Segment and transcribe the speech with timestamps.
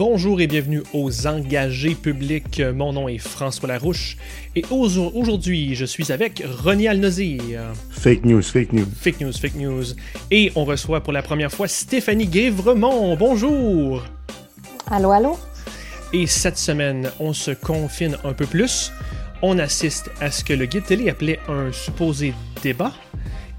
[0.00, 2.62] Bonjour et bienvenue aux engagés publics.
[2.74, 4.16] Mon nom est François Larouche
[4.56, 7.42] et aujourd'hui je suis avec Ronnie Alnozir.
[7.90, 8.86] Fake news, fake news.
[8.98, 9.84] Fake news, fake news.
[10.30, 13.14] Et on reçoit pour la première fois Stéphanie Guévremont.
[13.14, 14.02] Bonjour.
[14.90, 15.38] Allô, allô?
[16.14, 18.92] Et cette semaine, on se confine un peu plus.
[19.42, 22.94] On assiste à ce que le guide télé appelait un supposé débat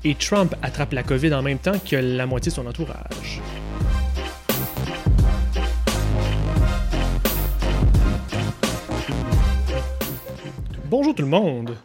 [0.04, 3.42] et Trump attrape la COVID en même temps que la moitié de son entourage.
[11.12, 11.78] Bonjour tout le monde.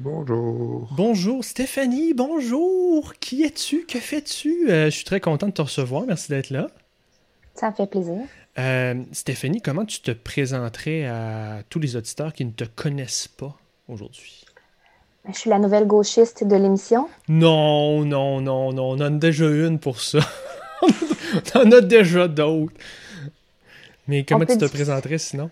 [0.00, 0.88] Bonjour.
[0.94, 3.14] Bonjour Stéphanie, bonjour.
[3.14, 3.86] Qui es-tu?
[3.86, 4.68] Que fais-tu?
[4.68, 6.02] Euh, je suis très content de te recevoir.
[6.06, 6.66] Merci d'être là.
[7.54, 8.18] Ça me fait plaisir.
[8.58, 13.56] Euh, Stéphanie, comment tu te présenterais à tous les auditeurs qui ne te connaissent pas
[13.88, 14.44] aujourd'hui?
[15.24, 17.08] Ben, je suis la nouvelle gauchiste de l'émission.
[17.28, 18.90] Non, non, non, non.
[18.90, 20.18] On en a déjà une pour ça.
[20.82, 22.74] on en a déjà d'autres.
[24.06, 25.50] Mais comment tu te présenterais sinon?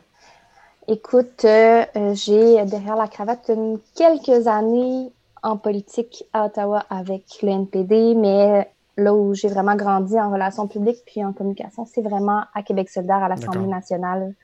[0.88, 3.50] Écoute, euh, euh, j'ai derrière la cravate
[3.96, 5.10] quelques années
[5.42, 10.68] en politique à Ottawa avec le NPD, mais là où j'ai vraiment grandi en relations
[10.68, 14.34] publiques puis en communication, c'est vraiment à Québec solidaire, à l'Assemblée nationale.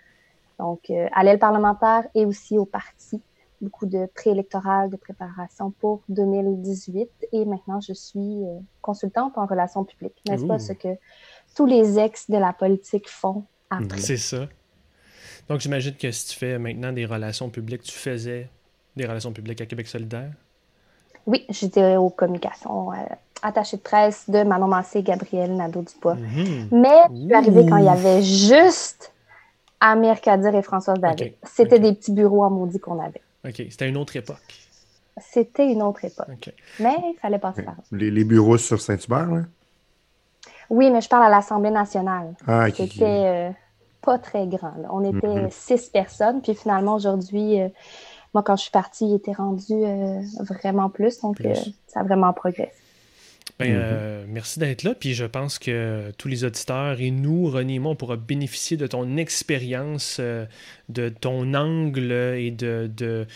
[0.58, 3.20] Donc, euh, à l'aile parlementaire et aussi au parti.
[3.60, 7.08] Beaucoup de préélectoral, de préparation pour 2018.
[7.30, 8.42] Et maintenant, je suis
[8.80, 10.20] consultante en relations publiques.
[10.28, 10.88] N'est-ce pas ce que
[11.54, 13.98] tous les ex de la politique font après?
[13.98, 14.48] C'est ça.
[15.48, 18.48] Donc, j'imagine que si tu fais maintenant des relations publiques, tu faisais
[18.96, 20.30] des relations publiques à Québec solidaire?
[21.26, 22.96] Oui, j'étais aux communications euh,
[23.42, 26.14] attachée de presse de Manon Massé et Gabriel Nadeau-Dubois.
[26.14, 26.68] Mhm.
[26.72, 29.12] Mais je suis arrivée quand il y avait juste
[29.80, 31.34] Amir Kadir et Françoise David.
[31.42, 33.22] C'était des petits bureaux en maudit qu'on avait.
[33.44, 34.38] OK, c'était une autre époque.
[35.20, 36.50] C'était une autre époque.
[36.80, 37.82] Mais il fallait passer par là.
[37.90, 39.42] Les, bureaux sur Saint-Hubert, là?
[40.70, 42.34] Oui, mais je parle à l'Assemblée nationale.
[42.46, 43.02] Ah, C'était...
[43.02, 43.50] Euh,
[44.02, 44.74] pas très grand.
[44.90, 45.48] On était mhm.
[45.50, 47.68] six personnes, puis finalement, aujourd'hui, euh,
[48.34, 51.54] moi, quand je suis partie, il était rendu euh, vraiment plus, donc euh,
[51.86, 52.72] ça a vraiment progressé.
[53.58, 54.26] Ben, mhm.
[54.28, 54.94] merci d'être là.
[54.94, 58.76] Puis je pense que tous les auditeurs et nous, René et moi, on pourra bénéficier
[58.76, 60.20] de ton expérience,
[60.88, 63.26] de ton angle et de, de,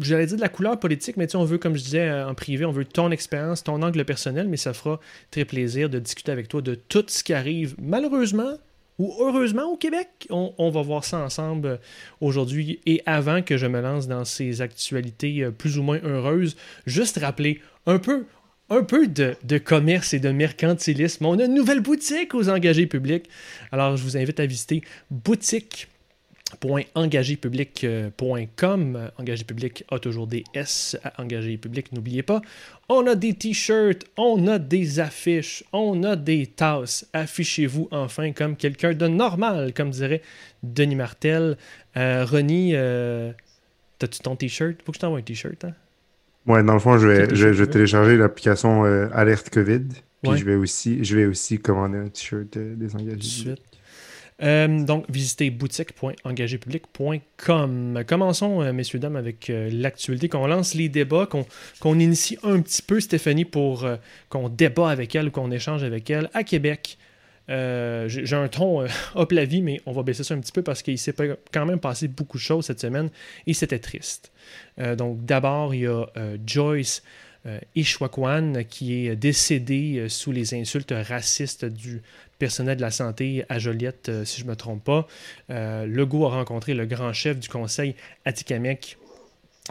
[0.00, 2.34] j'allais dire de la couleur politique, mais tu sais, on veut, comme je disais en
[2.34, 4.98] privé, on veut ton expérience, ton angle personnel, mais ça fera
[5.30, 8.54] très plaisir de discuter avec toi de tout ce qui arrive, malheureusement,
[8.98, 10.26] ou heureusement au Québec.
[10.30, 11.76] On, va voir ça ensemble euh,
[12.20, 16.56] aujourd'hui et avant que je me lance dans ces actualités euh, plus ou moins heureuses,
[16.86, 18.26] juste rappeler un peu,
[18.70, 21.24] un peu de, de, commerce et de mercantilisme.
[21.26, 23.28] On a une nouvelle boutique aux engagés publics.
[23.72, 25.88] Alors, je vous invite à visiter boutique
[26.62, 29.10] .engagépublic.com.
[29.18, 32.40] Engagé public a toujours des S à engagé public, n'oubliez pas.
[32.88, 37.06] On a des t-shirts, on a des affiches, on a des tasses.
[37.12, 40.22] Affichez-vous enfin comme quelqu'un de normal, comme dirait
[40.62, 41.58] Denis Martel.
[41.96, 43.32] Euh, Ronnie, euh,
[43.98, 44.76] t'as-tu ton t-shirt?
[44.84, 45.74] Faut que je t'envoie un t-shirt, hein?
[46.46, 49.84] Ouais, dans le fond, je vais, je, télécharger l'application euh, Alerte COVID.
[50.22, 53.54] Puis je, vais aussi, je vais aussi commander un t-shirt des engagés.
[54.42, 58.04] Euh, donc, visitez boutique.engagépublic.com.
[58.06, 61.28] Commençons, euh, messieurs, dames, avec euh, l'actualité, qu'on lance les débats,
[61.80, 63.84] qu'on initie un petit peu Stéphanie pour
[64.28, 66.98] qu'on débat avec elle qu'on échange avec elle à Québec.
[67.48, 70.82] J'ai un ton hop la vie, mais on va baisser ça un petit peu parce
[70.82, 71.14] qu'il s'est
[71.52, 73.08] quand même passé beaucoup de choses cette semaine
[73.46, 74.30] et c'était triste.
[74.98, 76.04] donc, d'abord, il y a
[76.44, 77.02] Joyce
[77.74, 82.02] Ishwakwan qui est décédé sous les insultes racistes du
[82.38, 85.06] personnel de la santé à Joliette, euh, si je ne me trompe pas.
[85.50, 87.94] Euh, Legault a rencontré le grand chef du conseil
[88.24, 88.98] Atikamek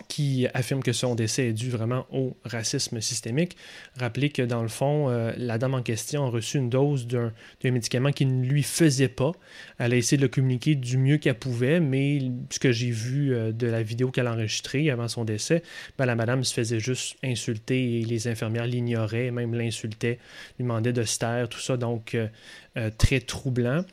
[0.08, 3.58] qui affirme que son décès est dû vraiment au racisme systémique.
[3.98, 7.32] Rappelez que dans le fond, euh, la dame en question a reçu une dose d'un
[7.64, 9.32] médicament qui ne lui faisait pas.
[9.80, 13.34] Elle a essayé de le communiquer du mieux qu'elle pouvait, mais ce que j'ai vu
[13.34, 15.64] euh, de la vidéo qu'elle a enregistrée avant son décès,
[15.98, 20.20] ben, la madame se faisait juste insulter et les infirmières l'ignoraient, même l'insultaient,
[20.58, 22.16] lui demandaient de se taire, tout ça, donc
[22.78, 23.84] euh, très troublant.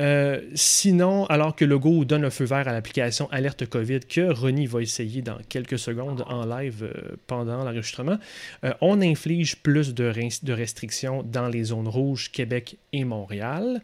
[0.00, 4.66] Euh, sinon, alors que Logo donne un feu vert à l'application Alerte COVID que Ronnie
[4.66, 8.18] va essayer dans quelques secondes en live euh, pendant l'enregistrement,
[8.64, 10.12] euh, on inflige plus de,
[10.42, 13.82] de, restrictions dans les zones rouges Québec et Montréal.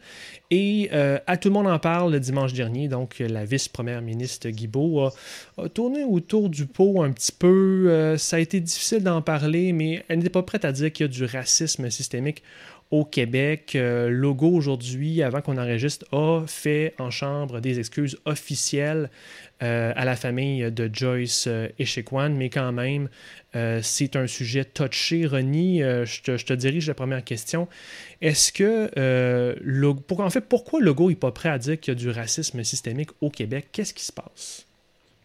[0.50, 5.00] Et à tout le monde en parle le dimanche dernier, donc la vice-première ministre Guibault
[5.00, 5.12] a,
[5.58, 8.16] a, tourné autour du pot un petit peu.
[8.18, 11.08] ça a été difficile d'en parler, mais elle n'était pas prête à dire qu'il y
[11.08, 12.42] a du racisme systémique
[12.90, 13.72] au Québec.
[13.74, 19.10] Euh, Logo, aujourd'hui, avant qu'on enregistre, a fait en chambre des excuses officielles
[19.62, 23.08] euh, à la famille de Joyce euh, Echequan, mais quand même,
[23.82, 25.26] c'est un sujet touché.
[25.26, 27.66] Ronnie, je te, dirige la première question.
[28.20, 31.98] Est-ce que, Logo, en fait, pourquoi Logo n'est pas prêt à dire qu'il y a
[31.98, 33.66] du racisme systémique au Québec?
[33.72, 34.69] Qu'est-ce qui se passe?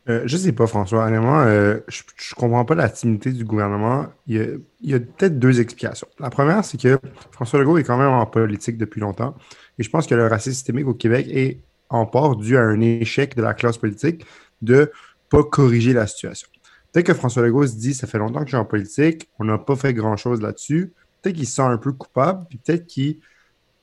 [0.08, 1.06] Euh, je sais pas, François.
[1.06, 4.08] Honnêtement, euh, je, je comprends pas la timidité du gouvernement.
[4.28, 6.08] Il y a, peut-être deux explications.
[6.20, 7.00] La première, c'est que
[7.32, 9.36] François Legault est quand même en politique depuis longtemps.
[9.80, 11.60] Et je pense que le racisme systémique au Québec est
[11.90, 14.26] en part dû à un échec de la classe politique
[14.62, 14.92] de
[15.30, 16.48] pas corriger la situation.
[16.92, 19.46] Peut-être que François Legault se dit ça fait longtemps que je suis en politique, on
[19.46, 20.94] n'a pas fait grand-chose là-dessus.
[21.22, 23.18] Peut-être qu'il se sent un peu coupable, puis peut-être qu'il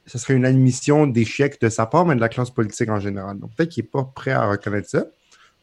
[0.06, 3.38] ce serait une admission d'échec de sa part, mais de la classe politique en général.
[3.38, 5.04] Donc peut-être qu'il n'est pas prêt à reconnaître ça.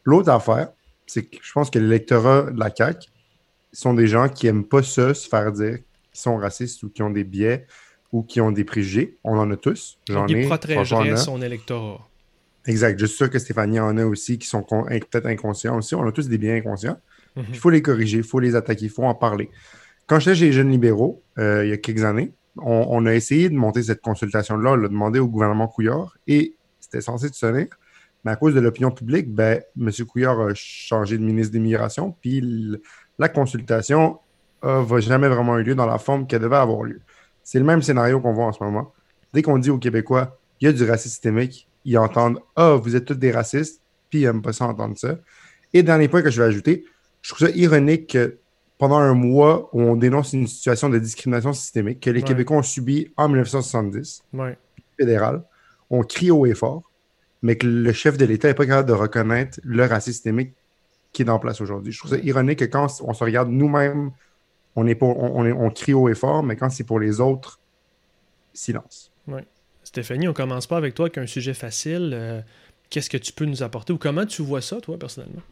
[0.04, 0.70] L'autre affaire,
[1.06, 3.08] c'est que je pense que l'électorat de la CAQ
[3.72, 5.78] sont des gens qui n'aiment pas ça, se faire dire
[6.12, 7.66] qu'ils sont racistes ou qui ont des biais
[8.12, 9.18] ou qui ont des préjugés.
[9.24, 9.98] On en a tous.
[10.08, 10.46] J'en ai.
[10.46, 12.06] protégerait son électorat.
[12.66, 12.98] Exact.
[12.98, 15.94] Je suis sûr que Stéphanie en a aussi qui sont peut-être inconscients aussi.
[15.94, 16.98] On a tous des biais inconscients.
[17.36, 17.44] Mhm.
[17.50, 19.50] Il faut les corriger, il faut les attaquer, il faut en parler.
[20.06, 23.48] Quand j'étais chez les jeunes libéraux, euh, il y a quelques années, on, a essayé
[23.48, 27.68] de monter cette consultation-là, on l'a demandé au gouvernement Couillard et c'était censé sonner.
[28.24, 29.90] Mais à cause de l'opinion publique, ben, M.
[30.06, 32.42] Couillard a changé de ministre d'immigration, puis
[33.18, 34.18] la consultation
[34.62, 37.00] ne va jamais vraiment eu lieu dans la forme qu'elle devait avoir lieu.
[37.42, 38.92] C'est le même scénario qu'on voit en ce moment.
[39.32, 42.94] Dès qu'on dit aux Québécois, il y a du racisme systémique, ils entendent Ah, vous
[42.94, 43.80] êtes tous des racistes,
[44.10, 45.18] puis ils n'aiment pas ça entendre ça.
[45.72, 46.84] Et dernier point que je vais ajouter,
[47.22, 48.38] je trouve ça ironique que
[48.76, 52.62] pendant un mois où on dénonce une situation de discrimination systémique que les Québécois ont
[52.62, 54.22] subi en 1970,
[54.98, 55.42] fédéral,
[55.90, 56.89] on crie haut et fort,
[57.42, 60.52] mais que le chef de l'État n'est pas capable de reconnaître le racisme systémique
[61.12, 61.92] qui est en place aujourd'hui.
[61.92, 64.10] Je trouve ça ironique que quand on se regarde nous-mêmes,
[64.76, 67.58] on, est pour, on, on, crie haut et fort, mais quand c'est pour les autres,
[68.52, 69.10] silence.
[69.26, 69.40] Oui.
[69.82, 72.12] Stéphanie, on commence pas avec toi avec un sujet facile.
[72.14, 72.40] Euh,
[72.90, 75.42] qu'est-ce que tu peux nous apporter ou comment tu vois ça, toi, personnellement?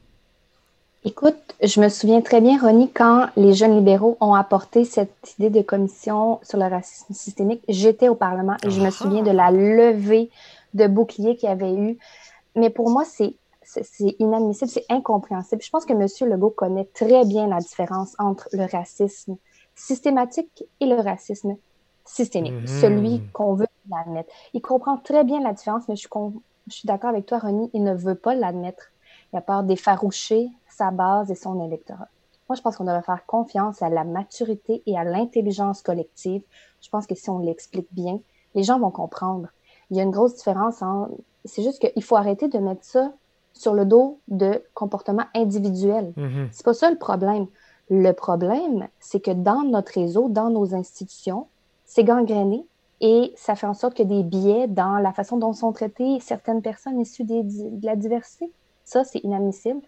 [1.04, 5.48] Écoute, je me souviens très bien, Ronnie, quand les jeunes libéraux ont apporté cette idée
[5.48, 9.50] de commission sur le racisme systémique, j'étais au Parlement et je me souviens de la
[9.50, 10.28] levée
[10.74, 11.98] de bouclier qu'il y avait eu.
[12.54, 13.36] Mais pour moi, c'est
[14.18, 15.62] inadmissible, c'est incompréhensible.
[15.62, 16.30] Je pense que M.
[16.30, 19.36] Legault connaît très bien la différence entre le racisme
[19.74, 21.56] systématique et le racisme
[22.04, 22.66] systémique, mhm.
[22.66, 24.32] celui qu'on veut l'admettre.
[24.54, 26.10] Il comprend très bien la différence, mais je suis,
[26.66, 28.90] je suis d'accord avec toi, Ronnie, il ne veut pas l'admettre.
[29.32, 32.08] Il a peur d'effaroucher sa base et son électorat.
[32.48, 36.42] Moi, je pense qu'on devrait faire confiance à la maturité et à l'intelligence collective.
[36.80, 38.20] Je pense que si on l'explique bien,
[38.54, 39.48] les gens vont comprendre
[39.90, 40.82] il y a une grosse différence.
[41.44, 43.12] C'est juste qu'il faut arrêter de mettre ça
[43.52, 46.12] sur le dos de comportements individuels.
[46.16, 46.48] Mm-hmm.
[46.52, 47.46] C'est pas ça le problème.
[47.90, 51.46] Le problème, c'est que dans notre réseau, dans nos institutions,
[51.86, 52.66] c'est gangréné
[53.00, 56.62] et ça fait en sorte que des biais dans la façon dont sont traitées certaines
[56.62, 58.50] personnes issues de la diversité.
[58.84, 59.80] Ça, c'est inadmissible.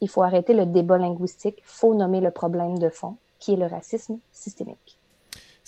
[0.00, 1.56] Il faut arrêter le débat linguistique.
[1.58, 4.99] Il faut nommer le problème de fond, qui est le racisme systémique.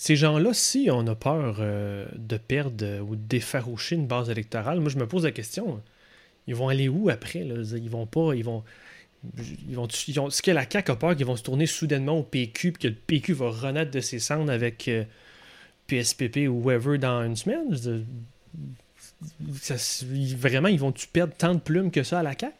[0.03, 4.89] Ces gens-là, si on a peur euh, de perdre ou d'effaroucher une base électorale, moi
[4.89, 5.81] je me pose la question,
[6.45, 7.39] ils vont aller où après?
[7.39, 8.65] Ils vont pas, ils vont.
[9.69, 12.73] Ils vont, ce que la CAQ a peur qu'ils vont se tourner soudainement au PQ,
[12.73, 14.91] puis que le PQ va renaître de ses cendres avec
[15.87, 17.73] PSPP euh, ou whoever dans une semaine?
[20.37, 22.53] vraiment, ils vont-tu perdre tant de plumes que ça à la CAQ?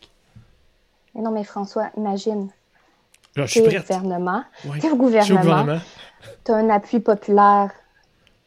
[1.14, 2.48] non, mais François, imagine.
[3.36, 4.46] Là, je gouvernement,
[4.96, 5.82] gouvernement
[6.46, 7.72] tu as un appui populaire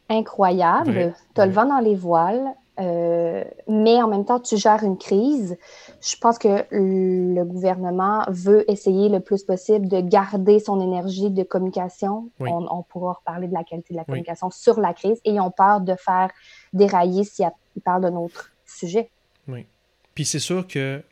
[0.09, 4.83] incroyable, tu as le vent dans les voiles, euh, mais en même temps, tu gères
[4.83, 5.57] une crise.
[6.01, 11.43] Je pense que le gouvernement veut essayer le plus possible de garder son énergie de
[11.43, 12.29] communication.
[12.39, 15.51] On, pourra reparler de la qualité de la communication sur la crise et ils ont
[15.51, 16.29] peur de faire
[16.73, 17.49] dérailler s'ils
[17.83, 19.09] parlent d'un autre sujet.
[19.47, 19.65] Oui.
[20.13, 21.03] Puis c'est sûr que,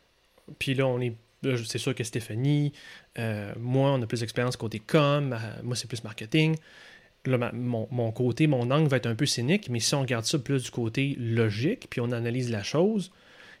[0.58, 1.14] puis là, on est
[1.66, 2.72] c'est sûr que Stéphanie,
[3.18, 6.56] euh, moi, on a plus d'expérience côté com, euh, moi, c'est plus marketing.
[7.24, 10.38] Là, mon, côté, mon angle va être un peu cynique, mais si on regarde ça
[10.38, 13.10] plus du côté logique, puis on analyse la chose,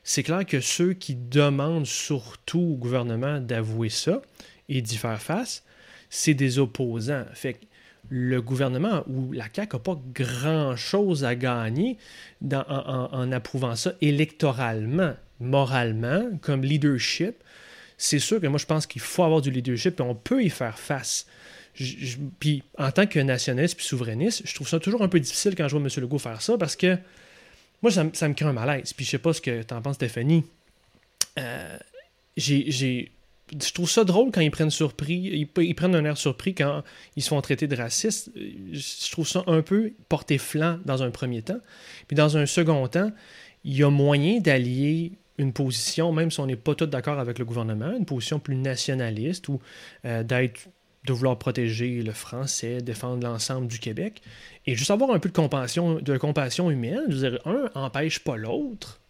[0.04, 4.22] c'est clair que ceux qui demandent surtout au gouvernement d'avouer ça
[4.68, 5.64] et d'y faire face,
[6.10, 7.24] c'est des opposants.
[7.34, 7.64] Fait que
[8.08, 11.98] le gouvernement ou la CAQ n'a pas grand-chose à gagner
[12.52, 17.42] en, approuvant ça électoralement, moralement, comme leadership
[17.98, 20.50] c'est sûr que moi, je pense qu'il faut avoir du leadership et on peut y
[20.50, 21.26] faire face.
[22.38, 25.68] puis en tant que nationaliste puis souverainiste, je trouve ça toujours un peu difficile quand
[25.68, 26.02] je vois M.
[26.02, 26.98] Legault faire ça parce que
[27.82, 28.92] moi, ça, me crée un malaise.
[28.92, 30.44] Puis je sais pas ce que tu en penses, Stéphanie.
[31.38, 31.78] Euh,
[32.36, 33.12] j'ai
[33.52, 36.82] je trouve ça drôle quand ils prennent surpris, ils, prennent un air surpris quand
[37.14, 38.30] ils se font traiter de racistes.
[38.34, 41.60] Je trouve ça un peu porter flanc dans un premier temps.
[42.08, 43.12] Puis dans un second temps,
[43.64, 47.38] il y a moyen d'allier une position, même si on n'est pas tous d'accord avec
[47.38, 49.60] le gouvernement, une position plus nationaliste ou
[50.04, 50.68] euh, d'être
[51.06, 54.22] de vouloir protéger le français, défendre l'ensemble du Québec,
[54.66, 57.04] et juste avoir un peu de compassion, de compassion humaine.
[57.08, 59.00] Je veux dire, un empêche pas l'autre.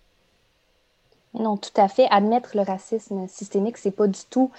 [1.32, 2.06] Non, tout à fait.
[2.10, 4.50] Admettre le racisme systémique, c'est pas du tout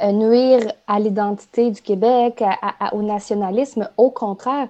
[0.00, 2.42] euh, nuire à l'identité du Québec,
[2.92, 3.90] au nationalisme.
[3.96, 4.68] Au contraire,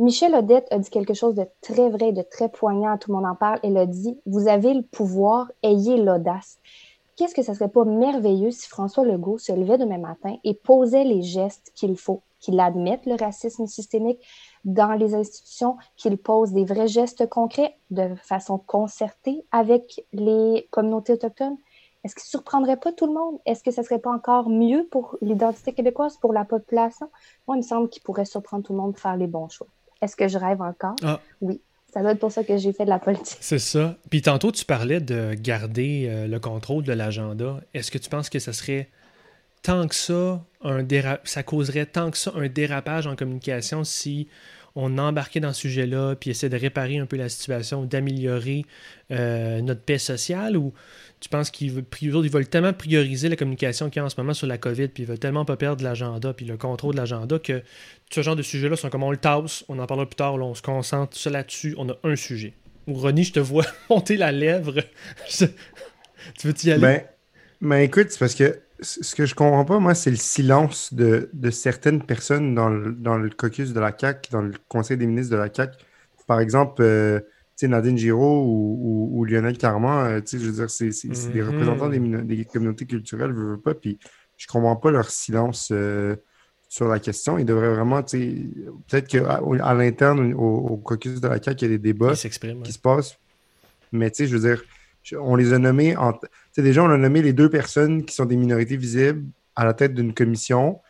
[0.00, 3.26] Michel Odette a dit quelque chose de très vrai, de très poignant, tout le monde
[3.26, 3.58] en parle.
[3.64, 6.58] Elle a dit Vous avez le pouvoir, ayez l'audace.
[7.16, 11.02] Qu'est-ce que ça serait pas merveilleux si François Legault se levait demain matin et posait
[11.02, 14.20] les gestes qu'il faut, qu'il admette le racisme systémique,
[14.64, 21.14] dans les institutions, qu'il pose des vrais gestes concrets de façon concertée avec les communautés
[21.14, 21.56] autochtones?
[22.04, 23.40] Est-ce qu'il ne surprendrait pas tout le monde?
[23.46, 27.10] Est-ce que ce ne serait pas encore mieux pour l'identité québécoise, pour la population?
[27.48, 29.66] Moi, il me semble qu'il pourrait surprendre tout le monde de faire les bons choix.
[30.02, 30.96] Est-ce que je rêve encore?
[31.02, 31.20] Ah.
[31.40, 31.60] Oui.
[31.92, 33.38] Ça doit être pour ça que j'ai fait de la politique.
[33.40, 33.96] C'est ça.
[34.10, 37.60] Puis tantôt, tu parlais de garder euh, le contrôle de l'agenda.
[37.72, 38.90] Est-ce que tu penses que ça serait
[39.62, 40.86] tant que ça, un
[41.24, 44.28] ça causerait tant que ça un dérapage en communication si
[44.80, 48.64] on embarquait dans ce sujet-là, puis essaie de réparer un peu la situation, d'améliorer
[49.10, 50.72] euh, notre paix sociale, ou
[51.18, 54.46] tu penses qu'ils veulent, tellement prioriser la communication qu'il y a en ce moment sur
[54.46, 57.60] la COVID, puis ils veulent tellement pas perdre l'agenda, puis le contrôle de l'agenda, que
[58.08, 60.54] ce genre de sujets-là sont comme on le tasse, on en parlera plus tard, on
[60.54, 62.52] se concentre là-dessus, on a un sujet.
[62.86, 64.76] Ou Ronnie, je te vois monter la lèvre.
[65.28, 65.48] tu
[66.44, 66.80] veux y aller?
[66.80, 67.02] Ben,
[67.62, 71.28] ben écoute, c'est parce que ce que je comprends pas, moi, c'est le silence de,
[71.50, 75.48] certaines personnes dans le, caucus de la CAC, dans le conseil des ministres de la
[75.48, 75.76] CAC.
[76.26, 77.20] Par exemple, euh,
[77.62, 80.90] Nadine Giraud ou, Lionel Carman, euh, je veux dire, c'est
[81.32, 81.48] des mhm.
[81.48, 83.98] représentants des, communautés culturelles, je veux pas, puis
[84.36, 86.14] je comprends pas leur silence euh,
[86.68, 87.38] sur la question.
[87.38, 91.78] Ils devraient vraiment, peut-être qu'à à, l'interne, au, caucus de la CAQ, il y a
[91.78, 93.18] des débats qui se passent.
[93.90, 94.62] Mais tu sais, je veux dire,
[95.18, 96.12] on les a nommés en.
[96.62, 99.24] Déjà, on a nommé les deux personnes qui sont des minorités visibles
[99.56, 100.80] à la tête d'une commission.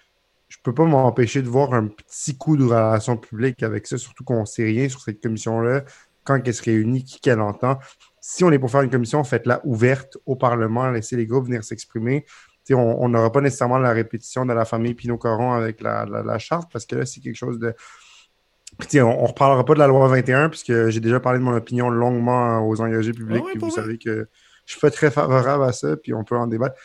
[0.48, 4.24] Je peux pas m'empêcher de voir un petit coup de relation publique avec ça, surtout
[4.24, 5.84] qu'on ne sait rien sur cette commission-là,
[6.24, 7.78] quand elle se réunit, qui qu'elle entend.
[8.20, 11.64] Si on est pour faire une commission, faites-la ouverte au Parlement, laissez les groupes venir
[11.64, 12.24] s'exprimer.
[12.70, 16.96] On n'aura pas nécessairement la répétition de la famille Pinot-Coron avec la, charte, parce que
[16.96, 17.74] là, c'est quelque chose de.
[18.96, 21.88] on, ne reparlera pas de la loi 21, puisque j'ai déjà parlé de mon opinion
[21.88, 24.28] longuement aux engagés publics, puis vous savez que
[24.68, 26.76] je suis pas très favorable à ça, puis on peut en débattre.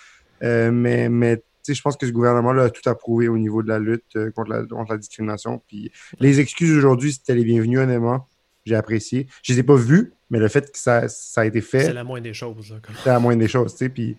[0.41, 3.77] Euh, mais, mais je pense que ce gouvernement-là a tout approuvé au niveau de la
[3.77, 5.61] lutte euh, contre, la, contre la discrimination.
[5.67, 8.29] Puis les excuses aujourd'hui, c'était les bienvenus, honnêtement.
[8.65, 9.27] J'ai apprécié.
[9.41, 11.83] Je ne les ai pas vues, mais le fait que ça, ça a été fait.
[11.83, 12.73] C'est la moindre des choses.
[13.03, 13.75] C'est la moindre des choses.
[13.93, 14.15] Puis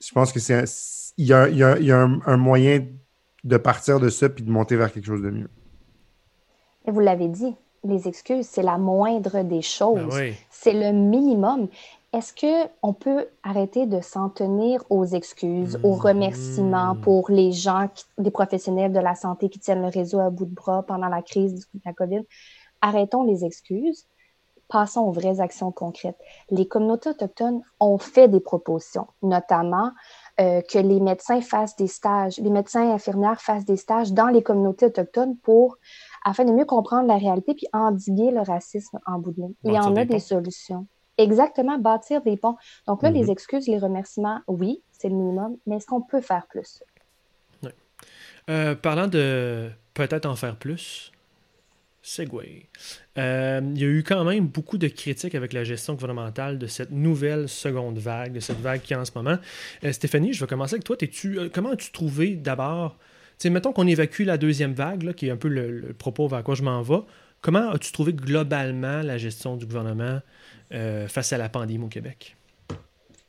[0.00, 0.64] je pense que c'est
[1.18, 2.86] il y a, y a, y a un, moyen
[3.44, 5.50] de partir de ça puis de monter vers quelque chose de mieux.
[6.86, 10.14] Et vous l'avez dit, les excuses, c'est la moindre des choses.
[10.14, 11.68] Ben c'est le minimum.
[12.16, 16.00] Est-ce qu'on peut arrêter de s'en tenir aux excuses, aux hmm.
[16.00, 20.46] remerciements pour les gens, les professionnels de la santé qui tiennent le réseau à bout
[20.46, 22.22] de bras pendant la crise de la COVID?
[22.80, 24.06] Arrêtons les excuses.
[24.68, 26.16] Passons aux vraies actions concrètes.
[26.48, 29.90] Les communautés autochtones ont fait des propositions, notamment
[30.40, 34.28] euh, que les médecins fassent des stages, les médecins et infirmières fassent des stages dans
[34.28, 35.76] les communautés autochtones pour,
[36.24, 39.54] afin de mieux comprendre la réalité puis endiguer le racisme en bout de ligne.
[39.64, 40.86] Il y en a des solutions.
[41.18, 42.56] Exactement, bâtir des ponts.
[42.86, 43.30] Donc là, les mhm.
[43.30, 46.82] excuses, les remerciements, oui, c'est le minimum, mais est-ce qu'on peut faire plus?
[47.62, 47.70] Oui.
[48.50, 51.12] Euh, parlant de peut-être en faire plus,
[52.06, 52.68] Segway.
[53.18, 56.68] Euh, il y a eu quand même beaucoup de critiques avec la gestion gouvernementale de
[56.68, 59.38] cette nouvelle seconde vague, de cette vague qui est en ce moment.
[59.82, 60.96] Euh, Stéphanie, je vais commencer avec toi.
[60.96, 62.96] -tu, euh, comment as-tu trouvé d'abord,
[63.44, 66.62] mettons qu'on évacue la deuxième vague, qui est un peu le, propos vers quoi je
[66.62, 67.02] m'en vais.
[67.46, 70.18] Comment as-tu trouvé globalement la gestion du gouvernement
[71.06, 72.36] face à la pandémie au Québec?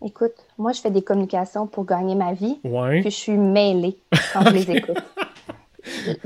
[0.03, 2.57] Écoute, moi, je fais des communications pour gagner ma vie.
[2.63, 3.01] Ouais.
[3.01, 3.95] Puis je suis mêlée
[4.33, 4.97] quand je les écoute.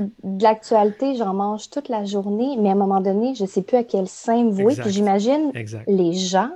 [0.24, 3.60] de l'actualité, j'en mange toute la journée, mais à un moment donné, je ne sais
[3.60, 4.74] plus à quel sein vouer.
[4.74, 5.52] Puis j'imagine
[5.86, 6.48] les gens,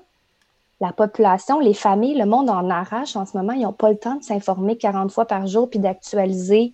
[0.81, 3.53] la population, les familles, le monde en arrache en ce moment.
[3.53, 6.73] Ils n'ont pas le temps de s'informer 40 fois par jour puis d'actualiser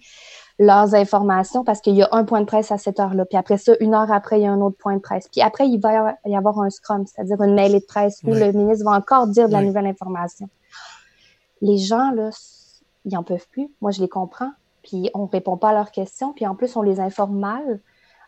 [0.58, 3.24] leurs informations parce qu'il y a un point de presse à cette heure-là.
[3.24, 5.28] Puis après ça, une heure après, il y a un autre point de presse.
[5.28, 8.52] Puis après, il va y avoir un scrum, c'est-à-dire une mail de presse où le
[8.52, 10.48] ministre va encore dire de la nouvelle information.
[11.60, 12.30] Les gens, là,
[13.04, 13.68] ils n'en peuvent plus.
[13.80, 14.50] Moi, je les comprends
[14.82, 17.80] puis on ne répond pas à leurs questions, puis en plus, on les informe mal.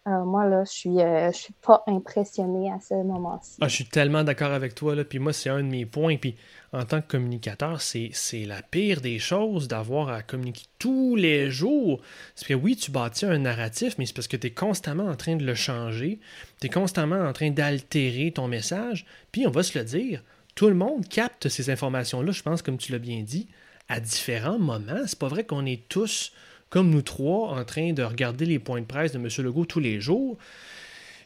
[0.06, 3.56] Alors moi, là, je suis, euh, suis pas impressionnée à ce moment-ci.
[3.62, 5.02] Ah, je suis tellement d'accord avec toi, là.
[5.02, 6.18] Puis moi, c'est un de mes points.
[6.18, 6.36] Puis
[6.74, 8.12] en tant que communicateur, c'est
[8.46, 12.02] la pire des choses d'avoir à communiquer tous les jours.
[12.34, 15.16] C'est que oui, tu bâtis un narratif, mais c'est parce que tu es constamment en
[15.16, 16.20] train de le changer.
[16.60, 19.06] Tu es constamment en train d'altérer ton message.
[19.32, 20.22] Puis on va se le dire,
[20.54, 23.48] tout le monde capte ces informations-là, je pense, comme tu l'as bien dit,
[23.88, 25.02] à différents moments.
[25.06, 26.32] C'est pas vrai qu'on est tous
[26.74, 29.28] comme nous trois, en train de regarder les points de presse de M.
[29.44, 30.36] Legault tous les jours.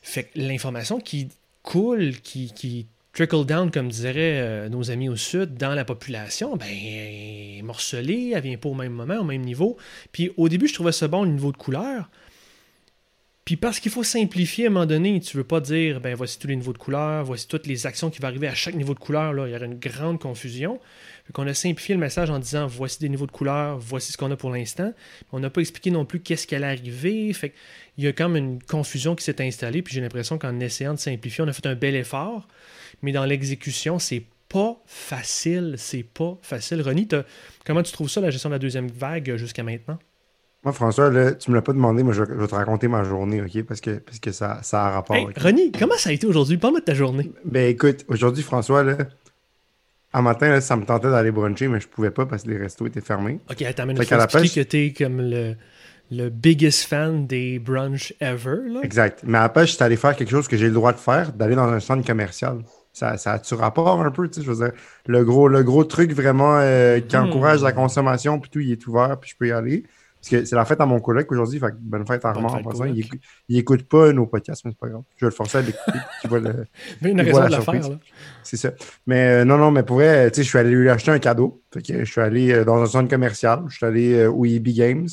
[0.02, 1.30] Fait que l'information qui
[1.62, 6.56] coule, qui, qui trickle down, comme diraient euh, nos amis au Sud, dans la population,
[6.56, 9.78] ben, est morcelée, elle vient pas au même moment, au même niveau.
[10.12, 12.10] Puis au début, je trouvais ça bon, le niveau de couleur.
[13.46, 16.38] Puis parce qu'il faut simplifier à un moment donné, tu veux pas dire, ben voici
[16.38, 18.92] tous les niveaux de couleur, voici toutes les actions qui vont arriver à chaque niveau
[18.92, 20.78] de couleur, là, il y aurait une grande confusion.
[21.36, 24.30] On a simplifié le message en disant voici des niveaux de couleur, voici ce qu'on
[24.30, 24.92] a pour l'instant.
[25.32, 27.32] On n'a pas expliqué non plus qu'est-ce qui allait arriver.
[27.32, 27.52] Fait
[27.96, 29.82] il y a quand même une confusion qui s'est installée.
[29.82, 32.48] Puis j'ai l'impression qu'en essayant de simplifier, on a fait un bel effort.
[33.02, 35.74] Mais dans l'exécution, c'est pas facile.
[35.76, 36.82] C'est pas facile.
[36.82, 37.08] Ronnie,
[37.64, 39.98] comment tu trouves ça, la gestion de la deuxième vague jusqu'à maintenant?
[40.64, 43.40] Moi, François, là, tu me l'as pas demandé, moi je, vais te raconter ma journée,
[43.40, 43.62] OK?
[43.62, 45.14] Parce que, parce que ça, ça a rapport.
[45.14, 46.58] Hey, Ronnie, comment ça a été aujourd'hui?
[46.58, 47.30] Parle-moi de ta journée.
[47.44, 48.96] Ben écoute, aujourd'hui, François, là,
[50.18, 52.86] un matin, ça me tentait d'aller bruncher, mais je pouvais pas parce que les restos
[52.86, 53.40] étaient fermés.
[53.50, 55.54] Ok, attends, mais faut expliquer que t'es comme le,
[56.10, 58.58] le biggest fan des brunchs ever.
[58.66, 58.80] Là.
[58.82, 59.20] Exact.
[59.24, 61.68] Mais après, j'étais allé faire quelque chose que j'ai le droit de faire, d'aller dans
[61.68, 62.62] un centre commercial.
[62.92, 64.72] Ça, ça a-tu rapport un peu, tu sais, je veux dire,
[65.06, 67.24] le gros, le gros truc vraiment euh, qui hmm.
[67.24, 69.84] encourage la consommation, puis tout, il est ouvert, puis je peux y aller.
[70.28, 72.84] Parce que c'est la fête à mon collègue aujourd'hui, fait bonne fête à Armand en.
[73.48, 75.02] Il, écoute, pas nos podcasts, mais c'est pas grave.
[75.16, 75.98] Je vais le forcer à l'écouter.
[76.20, 76.66] tu vois le,
[77.02, 77.98] mais une raison de la faire,
[78.42, 78.72] C'est ça.
[79.06, 81.18] Mais euh, non, non, mais pour vrai, tu sais, je suis allé lui acheter un
[81.18, 81.62] cadeau.
[81.72, 83.64] Fait que je suis allé euh, dans un centre commercial.
[83.68, 85.08] Je suis allé euh, au EB Games.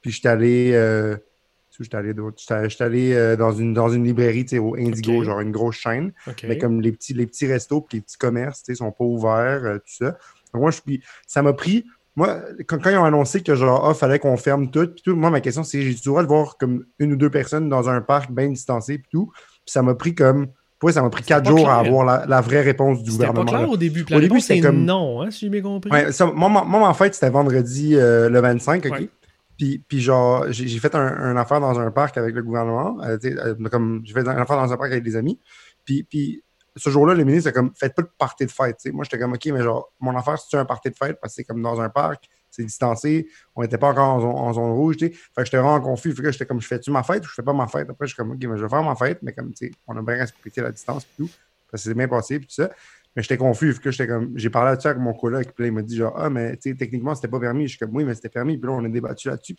[0.00, 0.72] Puis je suis allé.
[0.72, 5.40] Je suis allé, j'étais allé dans, une, dans une librairie, tu sais, au Indigo, genre
[5.40, 6.12] une grosse chaîne.
[6.44, 9.04] Mais comme les petits, les petits restos puis les petits commerces, tu sais, sont pas
[9.04, 10.18] ouverts, tout ça.
[10.52, 10.78] Donc moi, je.
[11.26, 14.86] Ça m'a pris moi, quand, ils ont annoncé que genre, ah, fallait qu'on ferme tout,
[14.86, 17.30] puis tout, moi, ma question, c'est j'ai du droit de voir comme une ou deux
[17.30, 19.30] personnes dans un parc bien distancé, puis tout?
[19.32, 20.48] Puis ça m'a pris comme.
[20.82, 23.42] Ouais, ça m'a pris quatre jours à avoir la, vraie réponse du gouvernement.
[23.42, 24.04] C'était pas clair au début.
[24.12, 25.90] au début, c'était comme non, hein, si j'ai bien compris.
[25.90, 29.08] Ouais, moi, en fait, c'était vendredi euh, le 25, OK?
[29.56, 32.98] Puis, puis, genre, j'ai fait un, affaire dans un parc avec le gouvernement.
[33.04, 35.38] Euh, euh, comme j'ai fait un affaire dans un parc avec des amis.
[35.84, 36.41] Puis, puis
[36.76, 38.78] ce jour-là, le ministre a comme faites pas de party de fête.
[38.92, 41.18] Moi, j'étais comme OK, mais genre, mon affaire, c'est un party de fête?
[41.20, 44.72] Parce que c'est comme dans un parc, c'est distancé, on n'était pas encore en, zone,
[44.72, 44.96] rouge.
[44.98, 46.12] Fait que j'étais vraiment confus.
[46.12, 47.88] Fait que j'étais comme je fais-tu ma fête ou je fais pas ma fête?
[47.90, 49.72] Après, je suis comme OK, mais je vais faire ma fête, mais comme tu sais,
[49.86, 51.30] on a bien respecté la distance et tout.
[51.70, 52.70] Ça s'est bien passé puis tout ça.
[53.14, 54.32] Mais j'étais confus, que j'étais comme.
[54.36, 56.70] J'ai parlé là-dessus avec mon collègue, puis là, il m'a dit genre Ah, mais tu
[56.70, 57.64] sais, techniquement, c'était pas permis.
[57.64, 58.56] Je suis comme Oui, mais c'était permis.
[58.56, 59.54] Puis là, on a débattu là-dessus.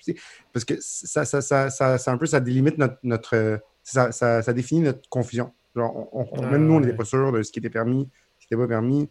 [0.51, 2.97] Parce que ça, ça, ça, ça, un peu, ça délimite notre.
[3.03, 7.51] notre ça, ça, ça définit notre confusion même nous, on n'était pas sûr de ce
[7.51, 8.09] qui était permis,
[8.39, 9.09] ce qui n'était pas permis.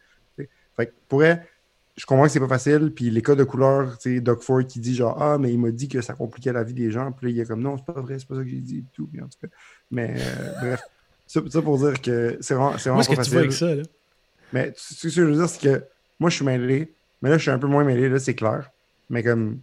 [0.76, 1.22] Fait pour
[1.96, 2.92] je comprends que c'est pas facile.
[2.94, 5.58] Puis les codes de couleur, tu sais, Doc Ford qui dit genre Ah, mais il
[5.58, 7.12] m'a dit que ça compliquait la vie des gens.
[7.12, 8.84] Puis là, il est comme Non, c'est pas vrai, c'est pas ça que j'ai dit.
[8.94, 9.48] Tout, en tout cas.
[9.90, 10.82] Mais euh, bref,
[11.26, 13.32] ça, pour dire que c'est vraiment, c'est vraiment pas facile.
[13.32, 13.82] Tu avec ça, là?
[14.52, 15.84] Mais ce que je veux dire, c'est que
[16.20, 16.92] moi, je suis mêlé.
[17.20, 18.70] Mais là, je suis un peu moins mêlé, là, c'est clair.
[19.08, 19.60] Mais comme,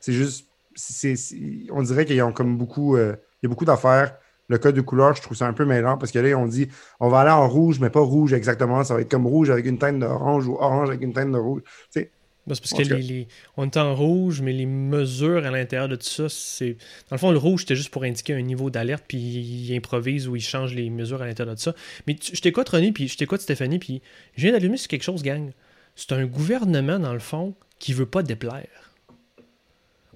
[0.00, 0.46] c'est juste,
[1.70, 4.14] on dirait qu'il y a comme beaucoup, euh, il y a beaucoup d'affaires
[4.50, 6.68] le code de couleur, je trouve ça un peu mêlant parce que là, on dit
[6.98, 8.82] on va aller en rouge, mais pas rouge exactement.
[8.82, 11.38] Ça va être comme rouge avec une teinte d'orange ou orange avec une teinte de
[11.38, 11.62] rouge.
[11.90, 12.10] c'est
[12.46, 16.28] parce que les, on est en rouge, mais les mesures à l'intérieur de tout ça,
[16.28, 16.72] c'est.
[17.08, 20.26] Dans le fond, le rouge, c'était juste pour indiquer un niveau d'alerte, puis il improvise
[20.26, 21.74] ou il change les mesures à l'intérieur de ça.
[22.08, 24.02] Mais je t'écoute, René, puis je t'écoute, Stéphanie, puis
[24.36, 25.52] je viens d'allumer sur quelque chose, gang.
[25.94, 28.94] C'est un gouvernement, dans le fond, qui veut pas déplaire.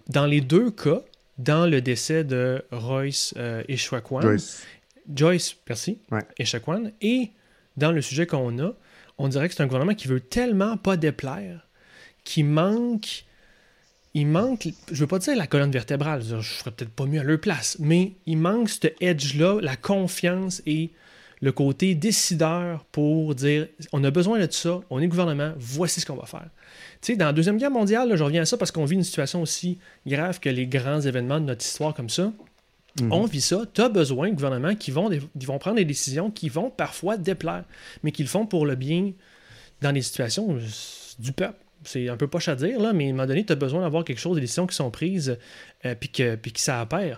[0.09, 1.03] Dans les deux cas,
[1.39, 4.65] dans le décès de Royce euh, Joyce.
[5.13, 5.99] Joyce, merci.
[6.11, 6.23] Ouais.
[7.01, 7.31] Et
[7.77, 8.73] dans le sujet qu'on a,
[9.19, 11.67] on dirait que c'est un gouvernement qui veut tellement pas déplaire
[12.25, 13.25] qu'il manque.
[14.15, 17.25] Il manque, je veux pas dire la colonne vertébrale, je ferais peut-être pas mieux à
[17.25, 20.91] leur place, mais il manque ce edge-là, la confiance et
[21.45, 26.07] le côté décideur pour dire on a besoin de ça, on est gouvernement, voici ce
[26.07, 26.49] qu'on va faire
[27.13, 29.79] dans la Deuxième Guerre mondiale, je reviens à ça parce qu'on vit une situation aussi
[30.07, 32.33] grave que les grands événements de notre histoire comme ça.
[33.01, 33.13] Mhm.
[33.13, 33.63] On vit ça.
[33.75, 37.65] Tu as besoin de gouvernements qui vont, vont prendre des décisions qui vont parfois déplaire,
[38.03, 39.13] mais qui le font pour le bien
[39.83, 40.57] dans des situations
[41.19, 41.59] du peuple.
[41.85, 43.83] C'est un peu poche à dire, là, mais à un moment donné, tu as besoin
[43.83, 45.37] d'avoir quelque chose, des décisions qui sont prises,
[45.85, 47.15] euh, puis que, que ça apparaît.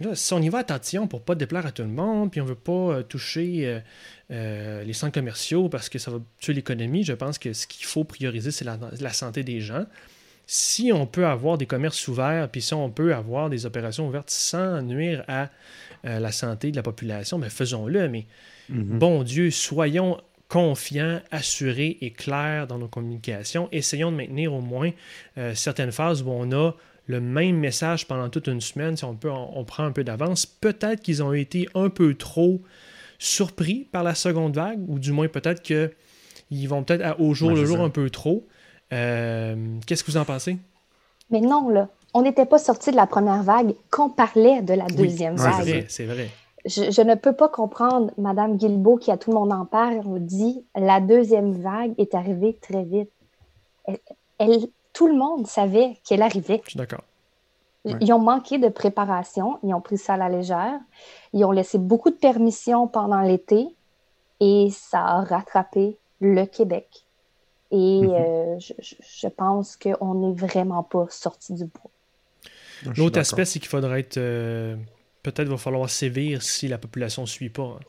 [0.00, 2.44] Là, si on y va attention pour pas déplaire à tout le monde, puis on
[2.44, 3.80] veut pas euh, toucher euh,
[4.32, 7.86] euh, les centres commerciaux parce que ça va tuer l'économie, je pense que ce qu'il
[7.86, 9.84] faut prioriser, c'est la, santé des gens.
[10.46, 14.30] si on peut avoir des commerces ouverts, puis si on peut avoir des opérations ouvertes
[14.30, 15.50] sans nuire à
[16.02, 18.08] la santé de la population, ben faisons-le.
[18.08, 18.26] Mais
[18.68, 18.98] Mhm.
[18.98, 23.68] bon Dieu, soyons confiants, assurés et clairs dans nos communications.
[23.72, 24.90] Essayons de maintenir au moins
[25.54, 26.74] certaines phases où on a
[27.06, 28.96] le même message pendant toute une semaine.
[28.96, 32.14] Si on, peut, on, on prend un peu d'avance, peut-être qu'ils ont été un peu
[32.14, 32.60] trop
[33.18, 37.54] surpris par la seconde vague, ou du moins peut-être qu'ils vont peut-être au jour Ouais,
[37.56, 37.82] le jour ça.
[37.84, 38.46] un peu trop.
[38.92, 40.56] Euh, Qu'est-ce que vous en pensez?
[41.30, 44.86] Mais non, là, on n'était pas sorti de la première vague qu'on parlait de la
[44.86, 45.68] deuxième ouais, c'est vague.
[45.68, 46.28] vrai, c'est vrai.
[46.66, 50.00] Je, je ne peux pas comprendre Madame Guilbeault qui, à tout le monde en parle,
[50.06, 53.10] on dit la deuxième vague est arrivée très vite.
[53.86, 53.98] Elle,
[54.38, 56.62] elle- tout le monde savait qu'elle arrivait.
[56.64, 57.04] Je suis d'accord.
[57.84, 57.96] Ouais.
[58.00, 60.80] Ils ont manqué de préparation, ils ont pris ça à la légère,
[61.34, 63.66] ils ont laissé beaucoup de permissions pendant l'été
[64.40, 67.04] et ça a rattrapé le Québec.
[67.70, 68.14] Et Mhm.
[68.14, 71.90] euh, je, pense qu'on n'est vraiment pas sorti du bois.
[72.96, 74.16] L'autre aspect, c'est qu'il faudrait être.
[74.16, 74.76] euh,
[75.22, 77.62] Peut-être va falloir sévir si la population ne suit pas.
[77.62, 77.80] hein.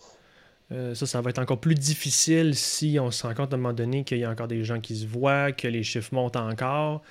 [0.71, 3.60] Euh, ça, ça va être encore plus difficile si on se rend compte à un
[3.60, 6.36] moment donné qu'il y a encore des gens qui se voient, que les chiffres montent
[6.38, 7.01] encore.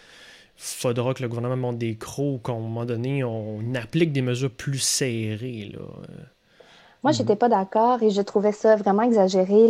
[0.57, 4.53] faudra que le gouvernement monte des crocs, qu'à un moment donné, on applique des mesures
[4.53, 5.73] plus serrées.
[5.73, 5.81] Là.
[7.03, 7.17] Moi, Mhm.
[7.19, 9.67] j'étais pas d'accord et je trouvais ça vraiment exagéré,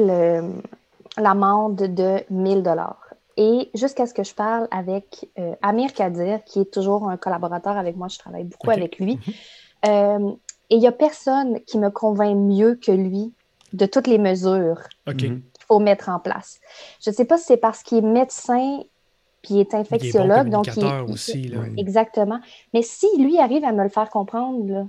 [1.16, 3.00] l'amende de 1000 dollars.
[3.36, 7.76] Et jusqu'à ce que je parle avec euh, Amir Kadir, qui est toujours un collaborateur
[7.76, 9.18] avec moi, je travaille beaucoup avec lui.
[9.86, 10.30] Euh,
[10.70, 13.32] et il n'y a personne qui me convainc mieux que lui
[13.74, 15.14] de toutes les mesures OK.
[15.14, 15.16] Mhm.
[15.18, 16.60] qu'il faut mettre en place.
[17.04, 18.80] Je ne sais pas si c'est parce qu'il est médecin
[19.42, 21.48] puis il est Il est bon infectiologue, donc il, il- aussi.
[21.48, 21.58] Là.
[21.76, 22.40] Exactement.
[22.72, 24.86] Mais si lui arrive à me le faire comprendre, là,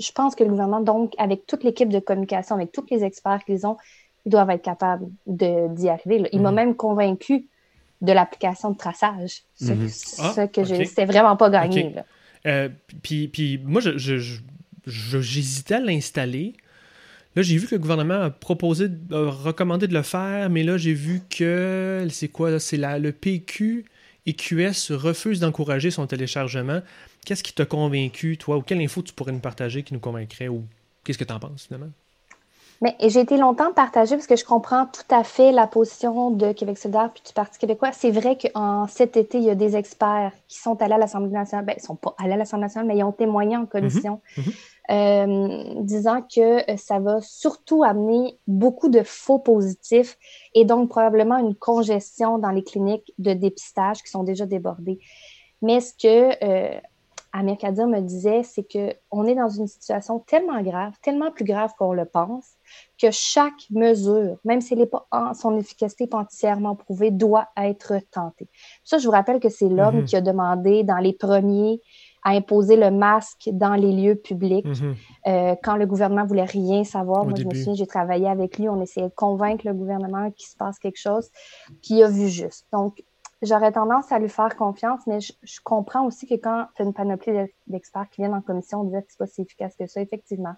[0.00, 3.44] je pense que le gouvernement, donc, avec toute l'équipe de communication, avec tous les experts
[3.44, 3.76] qu'ils ont,
[4.26, 6.18] ils doivent être capables de- d'y arriver.
[6.20, 6.28] là.
[6.32, 6.56] Il m'a Mhm.
[6.56, 7.46] même convaincu
[8.00, 9.42] de l'application de traçage.
[9.60, 10.86] Ce, ce Ah, que j'ai- ok.
[10.86, 11.94] c'était vraiment pas gagné.
[12.46, 12.68] Euh,
[13.02, 14.40] puis, puis moi, je, je- je-
[14.86, 16.54] je- j'hésitais à l'installer.
[17.36, 20.76] Là, j'ai vu que le gouvernement a proposé, a recommandé de le faire, mais là,
[20.78, 22.60] j'ai vu que c'est quoi?
[22.60, 23.84] C'est le PQ
[24.26, 26.80] et QS refusent d'encourager son téléchargement.
[27.26, 30.48] Qu'est-ce qui t'a convaincu, toi, ou quelle info tu pourrais nous partager qui nous convaincrait,
[30.48, 30.64] ou
[31.02, 31.90] qu'est-ce que tu en penses, finalement?
[32.82, 36.52] Mais j'ai été longtemps partagée parce que je comprends tout à fait la position de
[36.52, 37.92] Québec solidaire puis du Parti québécois.
[37.92, 41.30] C'est vrai qu'en cet été, il y a des experts qui sont allés à l'Assemblée
[41.30, 41.64] nationale.
[41.64, 44.20] Ben, ils ne sont pas allés à l'Assemblée nationale, mais ils ont témoigné en commission
[44.36, 44.44] mhm.
[44.90, 50.18] euh, disant que euh, ça va surtout amener beaucoup de faux positifs
[50.54, 54.98] et donc probablement une congestion dans les cliniques de dépistage qui sont déjà débordées.
[55.62, 56.78] Mais ce que euh,
[57.36, 61.72] Amir Kadir me disait, c'est qu'on est dans une situation tellement grave, tellement plus grave
[61.76, 62.52] qu'on le pense,
[63.00, 67.10] que chaque mesure, même si elle n'est pas en, son efficacité n'est pas entièrement prouvée,
[67.10, 68.48] doit être tentée.
[68.84, 70.04] Ça, je vous rappelle que c'est l'homme Mhm.
[70.04, 71.80] qui a demandé dans les premiers
[72.22, 74.94] à imposer le masque dans les lieux publics Mhm.
[75.26, 77.22] euh, quand le gouvernement voulait rien savoir.
[77.22, 80.30] Au Moi, je me souviens, j'ai travaillé avec lui, on essayait de convaincre le gouvernement
[80.30, 81.28] qu'il se passe quelque chose,
[81.82, 82.66] puis il a vu juste.
[82.72, 83.02] Donc,
[83.44, 86.84] j'aurais tendance à lui faire confiance, mais je, je comprends aussi que quand tu as
[86.84, 89.86] une panoplie d'ex- d'experts qui viennent en commission dire que c'est pas si efficace que
[89.86, 90.54] ça, effectivement,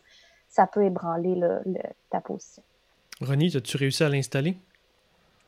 [0.49, 2.63] ça peut ébranler le- le- ta position.
[3.21, 4.57] Ronnie, as-tu réussi à l'installer?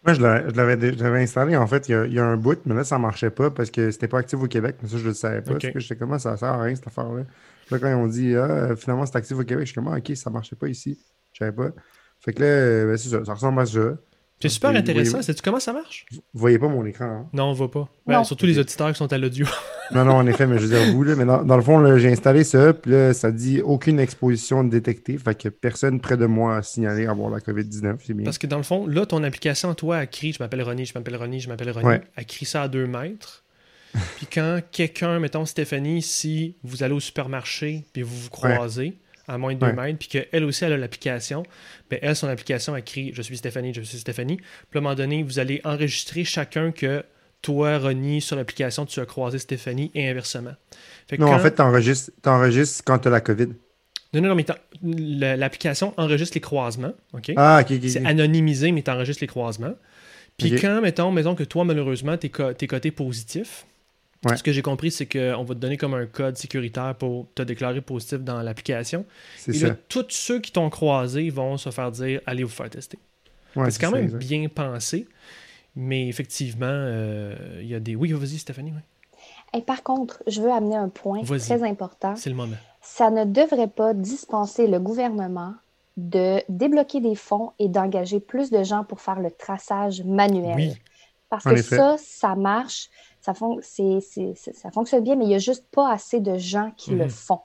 [0.04, 2.36] Moi, je l'avais- je je installé, en fait, il y, a, il y a un
[2.36, 4.76] bout, mais là, ça marchait pas parce que c'était pas actif au Québec.
[4.82, 5.52] Mais ça, je le savais pas.
[5.52, 5.60] Ok.
[5.62, 7.24] Parce que j'étais comment ça sert à rien, cette affaire-là.
[7.70, 9.98] Là, quand ils ont dit, ah, finalement, c'est actif au Québec, je suis comme, ah,
[9.98, 10.98] ok, ça marchait pas ici.
[11.32, 11.70] Je savais pas.
[12.20, 13.80] Fait que là, euh, ben, c'est ça, ça ressemble à ça.
[14.40, 15.10] C'est super intéressant.
[15.12, 16.06] voyez- Sais-tu comment ça marche?
[16.12, 17.26] Vous voyez pas mon écran, hein?
[17.32, 17.88] Non, on voit pas.
[18.06, 18.24] Ben, Non.
[18.24, 19.46] surtout les auditeurs qui sont à l'audio.
[19.90, 21.96] Non, non, en effet, mais je veux dire, vous, là, mais dans, dans le fond,
[21.96, 26.26] j'ai installé ça, puis là, ça dit aucune exposition détectée, fait que personne près de
[26.26, 28.24] moi a signalé avoir la COVID-19, c'est bien.
[28.24, 30.92] Parce que dans le fond, là, ton application, toi, a crie Je m'appelle Ronnie, je
[30.92, 31.86] m'appelle Ronnie, je m'appelle Ronnie.
[31.86, 32.02] Ouais.
[32.16, 33.44] Elle crie ça à deux mètres.
[34.18, 39.38] puis quand quelqu'un, mettons Stéphanie, si vous allez au supermarché puis vous vous croisez à
[39.38, 39.72] moins de deux Ouais.
[39.74, 41.42] mètres, puis qu'elle aussi, elle a l'application,
[41.90, 44.36] ben elle, son application, elle crie Je suis Stéphanie, je suis Stéphanie.
[44.38, 47.04] Puis à un moment donné, vous allez enregistrer chacun que
[47.42, 50.54] toi, Ronnie, sur l'application, tu as croisé Stéphanie et inversement.
[51.08, 53.46] Fait Non, en fait, t'enregistres, t'enregistres quand t'as la COVID.
[54.14, 54.44] Non, non, non, mais
[55.36, 56.92] l'application enregistre les croisements.
[57.12, 57.32] OK?
[57.36, 57.76] Ah, ok.
[57.86, 59.74] C'est anonymisé, mais tu enregistres les croisements.
[60.36, 63.66] Puis quand, mettons, mettons que toi, malheureusement, t'es co- t'es coté positif,
[64.24, 64.36] Ouais.
[64.36, 67.42] ce que j'ai compris, c'est qu'on va te donner comme un code sécuritaire pour te
[67.42, 69.04] déclarer positif dans l'application.
[69.36, 69.68] C'est Et ça.
[69.68, 72.98] là, tous ceux qui t'ont croisé vont se faire dire allez vous faire tester.
[73.56, 74.18] Ouais, c'est quand ça, même exact.
[74.18, 75.06] bien pensé,
[75.76, 77.94] mais effectivement, euh, il y a des.
[77.94, 78.72] Oui, vas-y, Stéphanie.
[79.54, 82.14] Et par contre, je veux amener un point très important.
[82.16, 82.56] c'est le moment.
[82.82, 85.54] ça ne devrait pas dispenser le gouvernement
[85.96, 90.54] de débloquer des fonds et d'engager plus de gens pour faire le traçage manuel.
[90.56, 90.72] Oui.
[91.30, 91.76] Parce En que effet.
[91.76, 92.88] ça, ça marche.
[93.34, 97.04] Ça, ça fonctionne bien, mais il n'y a juste pas assez de gens qui le
[97.04, 97.10] mhm.
[97.10, 97.40] font.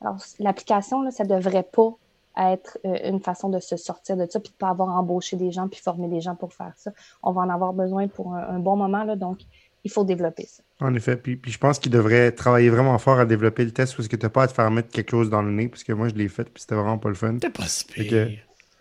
[0.00, 1.92] Alors, l'application, ça ne devrait pas
[2.36, 5.36] être euh, une façon de se sortir de ça, puis de ne pas avoir embauché
[5.36, 6.90] des gens, puis former des gens pour faire ça.
[7.22, 9.40] On va en avoir besoin pour un, bon moment, là, donc
[9.84, 10.62] il faut développer ça.
[10.80, 14.08] En effet, puis, je pense qu'il devrait travailler vraiment fort à développer le test parce
[14.08, 15.92] que tu n'as pas à te faire mettre quelque chose dans le nez, parce que
[15.92, 17.36] moi, je l'ai fait, puis c'était vraiment pas le fun.
[17.38, 17.84] T'es pas si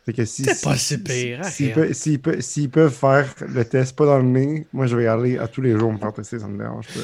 [0.05, 1.45] c'est pas si pire.
[1.45, 5.47] S'ils peuvent, faire le test pas dans le nez, moi je vais y aller à
[5.47, 6.99] tous les jours me faire tester, ça me dérange pas.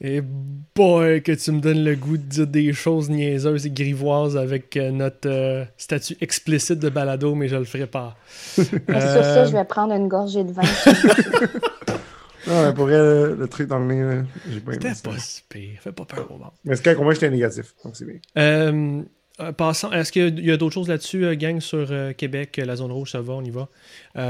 [0.00, 4.36] Et boy, que tu me donnes le goût de dire des choses niaiseuses et grivoises
[4.36, 8.14] avec euh, notre euh, statut explicite de balado, mais je le ferai pas.
[8.54, 10.62] Sur ça, je vais prendre une gorgée de vin.
[12.46, 14.90] non, pour elle, le, truc dans le nez, j'ai pas aimé.
[14.94, 15.78] C'était pas si pire.
[15.80, 16.52] Fais pas peur au moment.
[16.66, 18.20] Mais c'est quand moi j'étais négatif, donc c'est bien.
[18.36, 19.02] Euh,
[19.38, 22.76] euh, passons, est-ce qu'il y a, d'autres choses là-dessus, euh, gang, sur euh, Québec, la
[22.76, 23.68] zone rouge, ça va, on y va.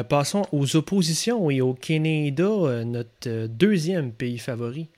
[0.04, 4.88] passons aux oppositions et au Canada, notre deuxième pays favori.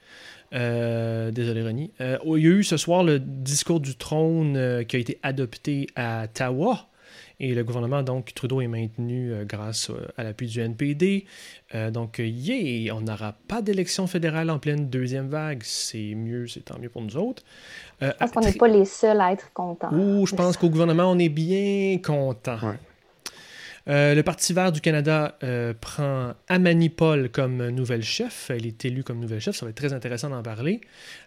[0.52, 1.90] désolé, Ronnie.
[2.00, 6.24] il y a eu ce soir le discours du trône qui a été adopté à
[6.24, 6.87] Ottawa.
[7.40, 11.24] Et le gouvernement, donc, Trudeau est maintenu euh, grâce euh, à l'appui du NPD.
[11.74, 15.62] Euh, donc, yeah, on n'aura pas d'élection fédérale en pleine deuxième vague.
[15.62, 17.44] C'est mieux, c'est tant mieux pour nous autres.
[18.00, 19.92] je pense qu'on n'est pas les seuls à être contents.
[19.92, 22.58] Ouh, je pense qu'au gouvernement, on est bien content.
[23.88, 28.50] Euh, le Parti vert du Canada euh, prend Amani Paul comme nouvelle chef.
[28.50, 29.56] Elle est élue comme nouvelle chef.
[29.56, 30.82] Ça va être très intéressant d'en parler.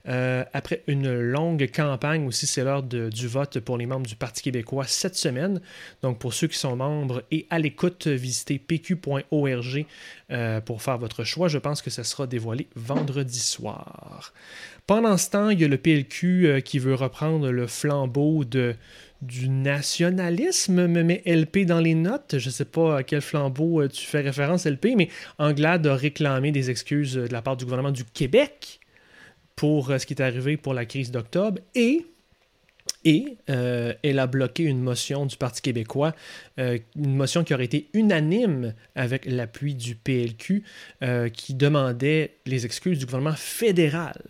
[0.08, 4.44] Euh, après une longue campagne aussi, c'est l'heure du vote pour les membres du Parti
[4.44, 5.60] québécois cette semaine.
[6.04, 9.86] Donc, pour ceux qui sont membres et à l'écoute, visitez pq.org
[10.66, 11.48] pour faire votre choix.
[11.48, 14.34] Je pense que ça sera dévoilé vendredi soir.
[14.88, 18.76] Pendant ce temps, il y a le PLQ qui veut reprendre le flambeau de
[19.22, 22.38] du nationalisme, me met LP dans les notes.
[22.38, 25.96] Je ne sais pas à quel flambeau euh, tu fais référence, LP, mais Anglade a
[25.96, 28.80] réclamé des excuses euh, de la part du gouvernement du Québec
[29.56, 32.06] pour euh, ce qui est arrivé pour la crise d'octobre et
[33.04, 36.14] et elle a bloqué une motion du Parti québécois,
[36.58, 40.64] une motion qui aurait été unanime avec l'appui du PLQ,
[41.34, 44.22] qui demandait les excuses du gouvernement fédéral.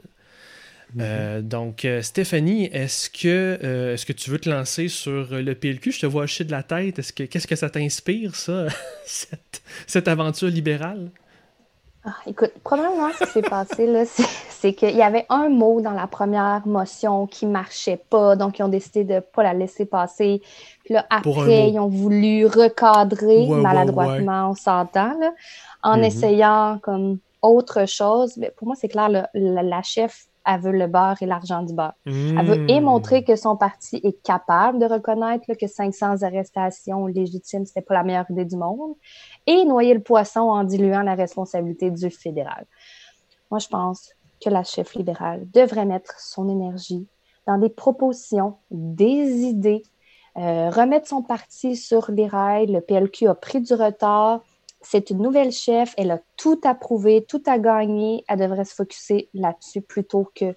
[0.99, 1.47] Euh, mhm.
[1.47, 5.91] donc, euh, Stéphanie, est-ce que, euh, est-ce que tu veux te lancer sur le PLQ?
[5.91, 6.99] Je te vois chier de la tête.
[6.99, 8.65] Est-ce que, qu'est-ce que ça t'inspire, ça,
[9.87, 11.09] cette, aventure libérale?
[12.03, 15.91] Ah, écoute, probablement, ce qui s'est passé, là, c'est, qu'il y avait un mot dans
[15.91, 19.85] la première motion qui marchait pas, donc ils ont décidé de ne pas la laisser
[19.85, 20.41] passer.
[20.83, 25.15] Puis là, après, ils ont voulu recadrer maladroitement, on s'entend,
[25.83, 26.03] en mhm.
[26.03, 28.35] essayant comme autre chose.
[28.37, 31.93] Mais pour moi, c'est clair, la chef elle veut le beurre et l'argent du beurre.
[32.05, 32.83] Elle veut et hmm.
[32.83, 38.03] montrer que son parti est capable de reconnaître que 500 arrestations légitimes, c'était pas la
[38.03, 38.95] meilleure idée du monde,
[39.45, 42.65] et noyer le poisson en diluant la responsabilité du fédéral.
[43.49, 44.09] Moi, je pense
[44.43, 47.07] que la chef libérale devrait mettre son énergie
[47.47, 49.83] dans des propositions, des idées,
[50.37, 52.67] euh, remettre son parti sur les rails.
[52.67, 54.41] Le PLQ a pris du retard
[54.81, 59.29] c'est une nouvelle chef, elle a tout approuvé, tout à gagner, elle devrait se focuser
[59.33, 60.53] là-dessus plutôt que,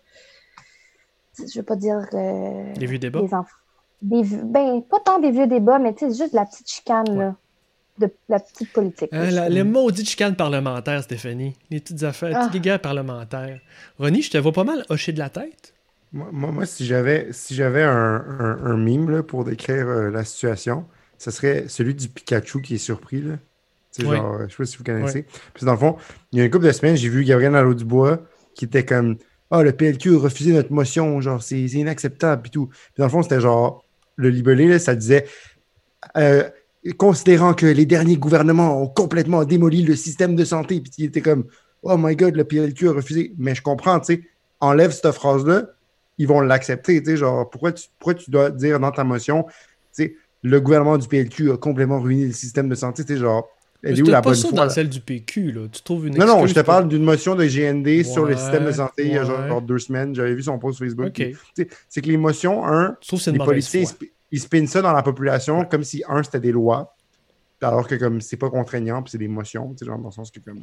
[1.39, 2.07] je ne veux pas dire...
[2.15, 3.21] Euh, des vieux débats?
[4.03, 7.37] Des ben, pas tant des vieux débats, mais juste la petite chicane, là,
[7.99, 9.09] de la petite politique.
[9.13, 11.57] Euh, la, les maudits chicanes parlementaires, Stéphanie.
[11.71, 12.59] Les petites affaires, les petites ah.
[12.59, 13.61] guerres parlementaires.
[13.99, 15.75] Ronnie, je te vois pas mal hocher de la tête.
[16.13, 18.25] Moi, moi, si j'avais si j'avais un,
[18.63, 20.87] un, mime là, pour décrire euh, la situation,
[21.19, 23.21] ce serait celui du Pikachu qui est surpris.
[23.21, 23.35] Là.
[23.99, 25.25] Genre, je sais pas si vous connaissez.
[25.55, 25.97] Puis dans le fond,
[26.33, 28.21] il y a une couple de semaines, j'ai vu Gabriel Nadeau Dubois
[28.55, 29.17] qui était comme
[29.51, 32.67] Ah, le PLQ a refusé notre motion, genre, c'est inacceptable, puis tout.
[32.67, 33.85] Puis dans le fond, c'était genre,
[34.17, 35.27] le libellé, ça disait
[36.17, 36.49] euh,
[36.99, 41.23] Considérant que les derniers gouvernements ont complètement démoli le système de santé, puis il était
[41.23, 41.47] comme
[41.83, 43.33] Oh my god, le PLQ a refusé.
[43.39, 44.23] Mais je comprends, tu sais,
[44.61, 45.67] enlève cette phrase-là,
[46.19, 49.45] ils vont l'accepter, tu sais, genre, pourquoi tu, pourquoi tu dois dire dans ta motion,
[49.45, 49.53] tu
[49.93, 53.49] sais, le gouvernement du PLQ a complètement ruiné le système de santé, tu sais, genre,
[53.85, 55.69] elle est où la pas ça dans celle du PQ, là.
[55.71, 58.65] Tu trouves une Non, non, je te parle d'une motion de GND sur le système
[58.65, 60.15] de santé il y a genre deux semaines.
[60.15, 61.21] J'avais vu son post Facebook.
[61.89, 63.87] C'est que les motions, un, les policiers,
[64.31, 66.97] ils, spinnent ça dans la population comme si, un, c'était des lois,
[67.61, 70.41] alors que comme c'est pas contraignant, puis c'est des motions, genre dans le sens que
[70.41, 70.61] comme...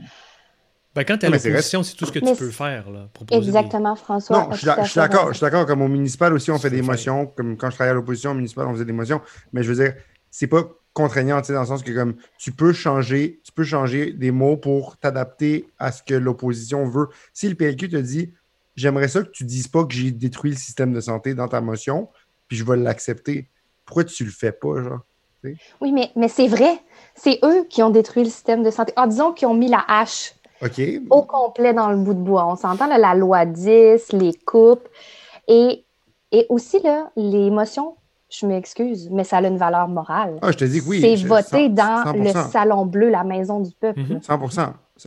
[0.94, 2.90] Ben, quand tu à l'opposition, c'est tout ce que tu peux faire.
[2.92, 4.38] Là, Exactement, François.
[4.38, 5.30] Non, je suis d'accord.
[5.30, 5.66] Je suis d'accord.
[5.66, 7.28] Comme au municipal aussi, on fait des motions.
[7.28, 9.22] Comme quand je travaillais à l'opposition, au municipal, on faisait des motions.
[9.54, 9.94] Mais je veux dire,
[10.30, 14.32] c'est pas contraignant, dans le sens que comme tu peux changer, tu peux changer des
[14.32, 17.08] mots pour t'adapter à ce que l'opposition veut.
[17.34, 18.32] Si le PLQ te dit
[18.76, 21.62] J'aimerais ça que tu dises pas que j'ai détruit le système de santé dans ta
[21.62, 22.08] motion,
[22.48, 23.50] puis je vais l'accepter.
[23.86, 25.00] Pourquoi tu le fais pas, genre?
[25.82, 26.80] Oui, mais, mais c'est vrai.
[27.16, 28.94] C'est eux qui ont détruit le système de santé.
[28.96, 30.34] Ah, disons qu'ils ont mis la hache.
[31.10, 32.46] au complet dans le bout de bois.
[32.46, 34.88] On s'entend la loi 10, les coupes
[35.48, 35.84] et,
[36.32, 37.96] et aussi là, les motions
[38.32, 40.38] je m'excuse, mais ça a une valeur morale.
[40.42, 41.02] Ah, je te dis que oui.
[41.02, 44.02] C'est voté dans le Salon Bleu, la maison du peuple.
[44.22, 44.50] 100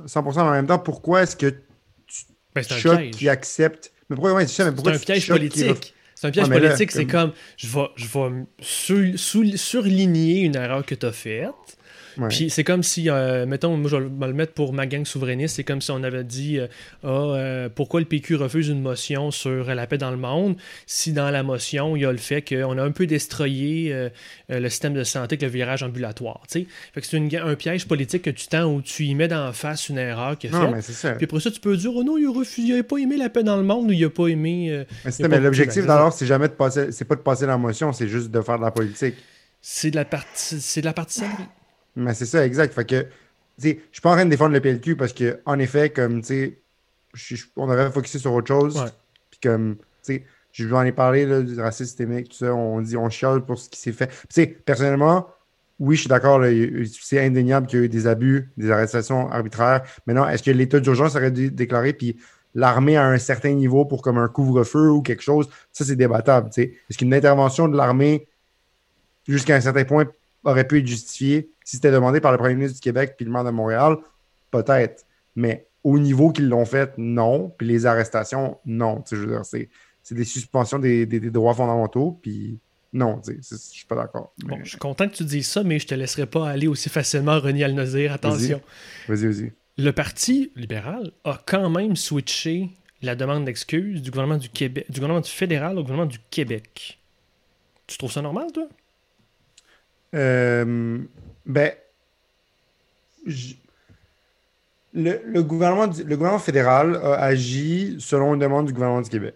[0.06, 1.48] 100 mais en même temps, pourquoi est-ce que
[2.06, 3.92] tu ben, choques qui accepte?
[4.08, 5.94] Mais pourquoi, ouais, c'est, un piège politique.
[6.14, 11.06] C'est un piège politique, c'est comme je vais, je vais surligner une erreur que tu
[11.06, 11.73] as faite
[12.28, 15.56] puis c'est comme si, euh, mettons, moi je vais le mettre pour ma gang souverainiste,
[15.56, 16.66] c'est comme si on avait dit euh,
[17.04, 21.30] euh, pourquoi le PQ refuse une motion sur la paix dans le monde si dans
[21.30, 24.08] la motion il y a le fait qu'on a un peu destroyé
[24.48, 26.42] le système de santé avec le virage ambulatoire.
[26.48, 29.88] Fait que c'est un piège politique que tu tends où tu y mets d'en face
[29.88, 31.12] une erreur qui non, Mais c'est ça.
[31.12, 33.56] Puis après ça, tu peux dire oh non, il n'a pas aimé la paix dans
[33.56, 34.84] le monde ou il n'a pas aimé.
[35.20, 38.30] mais, l'objectif d'alors, c'est jamais de passer, c'est pas de passer la motion, c'est juste
[38.30, 39.14] de faire de la politique.
[39.60, 41.48] C'est de la partie, c'est de la partisanerie.
[41.96, 42.74] Mais c'est ça, exact.
[42.74, 43.06] Fait que,
[43.58, 46.58] je suis pas en train de défendre le PLQ parce que, en effet, comme, tu
[47.14, 48.84] sais, on aurait focusé sur autre chose.
[49.30, 52.54] Puis comme, tu sais, je vous en ai parlé du racisme systémique, tout ça.
[52.54, 54.08] On dit, on chiale pour ce qui s'est fait.
[54.08, 55.28] Tu sais, personnellement,
[55.80, 56.40] oui, je suis d'accord,
[57.00, 59.82] c'est indéniable qu'il y a eu des abus, des arrestations arbitraires.
[60.06, 62.16] Maintenant, est-ce que l'état d'urgence aurait dû déclarer, puis
[62.54, 66.50] l'armée à un certain niveau pour comme un couvre-feu ou quelque chose, ça c'est débattable.
[66.56, 68.28] Est-ce qu'une intervention de l'armée
[69.26, 70.06] jusqu'à un certain point
[70.44, 71.50] aurait pu être justifiée?
[71.64, 73.96] Si c'était demandé par le premier ministre du Québec puis le maire de Montréal,
[74.50, 75.04] peut-être.
[75.34, 77.52] Mais au niveau qu'ils l'ont fait, non.
[77.56, 79.02] Puis les arrestations, non.
[79.10, 79.68] Je veux dire, c'est,
[80.10, 82.18] des suspensions des, droits fondamentaux.
[82.22, 82.58] Puis
[82.92, 84.32] non, je suis pas d'accord.
[84.44, 86.88] Bon, je suis content que tu dises ça, mais je te laisserai pas aller aussi
[86.88, 88.12] facilement René Al-Nazir.
[88.12, 88.60] Attention.
[89.08, 89.52] Vas-y, vas-y.
[89.76, 92.70] Le Parti libéral a quand même switché
[93.02, 96.98] la demande d'excuses du gouvernement du Québec, du gouvernement du fédéral au gouvernement du Québec.
[97.86, 98.68] Tu trouves ça normal, toi?
[100.14, 101.02] Euh,
[101.46, 101.72] ben,
[104.94, 109.34] le, gouvernement, le gouvernement fédéral a agi selon une demande du gouvernement du Québec.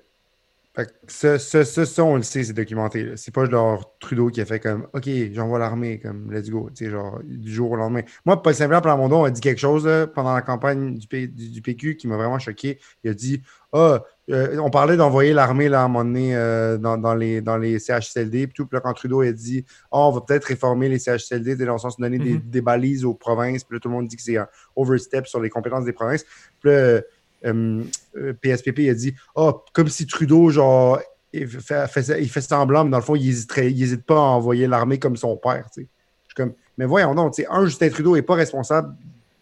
[1.07, 3.13] Ça, ça, on le sait, c'est documenté.
[3.17, 7.21] C'est pas genre Trudeau qui a fait comme OK, j'envoie l'armée, comme let's go, genre
[7.25, 8.03] du jour au lendemain.
[8.25, 12.07] Moi, Paul Saint-Pierre Plamondon a dit quelque chose pendant la campagne du, du, PQ qui
[12.07, 12.79] m'a vraiment choqué.
[13.03, 16.77] Il a dit Ah, euh, on parlait d'envoyer l'armée là, à un moment donné euh,
[16.77, 18.47] dans, les, dans les CHSLD.
[18.47, 21.57] Puis tout, puis là, quand Trudeau a dit oh, on va peut-être réformer les CHSLD
[21.57, 22.65] dans le sens de donner des, mhm.
[22.65, 23.65] balises aux provinces.
[23.65, 26.25] Puis là, tout le monde dit que c'est un overstep sur les compétences des provinces.
[26.61, 27.01] Puis là,
[27.43, 31.01] PSPP euh, a dit oh, comme si Trudeau, genre,
[31.33, 34.99] il fait, il fait semblant, mais dans le fond, il n'hésite pas à envoyer l'armée
[34.99, 35.67] comme son père.
[35.77, 35.89] Je suis
[36.35, 38.95] comme, mais voyons donc, un, Justin Trudeau n'est pas responsable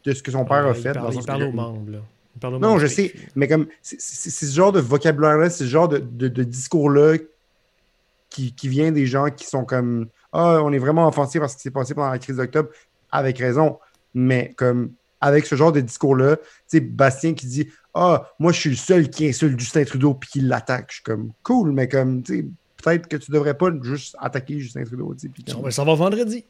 [0.04, 0.92] de ce que son père a fait.
[0.92, 1.90] dans il parle aux membres.
[1.90, 1.98] Là.
[2.50, 7.16] Non, je sais, mais comme c'est ce genre de vocabulaire-là, c'est ce genre de, discours-là
[8.28, 11.70] qui, vient des gens qui sont comme Ah, on est vraiment offensé parce que c'est
[11.70, 12.68] passé pendant la crise d'octobre,
[13.10, 13.78] avec raison.
[14.14, 18.60] Mais comme avec ce genre de discours-là, tu sais, Bastien qui dit Ah, moi je
[18.60, 20.86] suis le seul qui insulte Justin Trudeau puis qui l'attaque.
[20.90, 22.46] Je suis comme cool, mais comme tu sais,
[22.82, 25.14] peut-être que tu devrais pas juste attaquer Justin Trudeau.
[25.56, 26.44] On va savoir vendredi.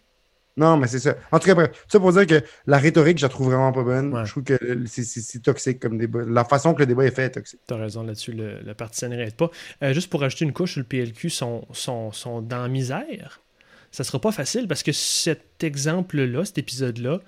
[0.59, 1.17] Non, mais c'est ça.
[1.33, 3.83] En tout cas, bref, ça pour dire que la rhétorique, je la trouve vraiment pas
[3.83, 4.25] bonne.
[4.25, 6.21] Je trouve que c'est toxique comme débat.
[6.27, 7.61] La façon que le débat est fait est toxique.
[7.69, 9.51] Tu as raison là-dessus, le, le parti n'arrête pas.
[9.83, 13.43] Euh, juste pour ajouter une couche, le PLQ sont, sont, sont dans la misère.
[13.91, 17.21] Ça sera pas facile parce que cet exemple-là, cet épisode-là,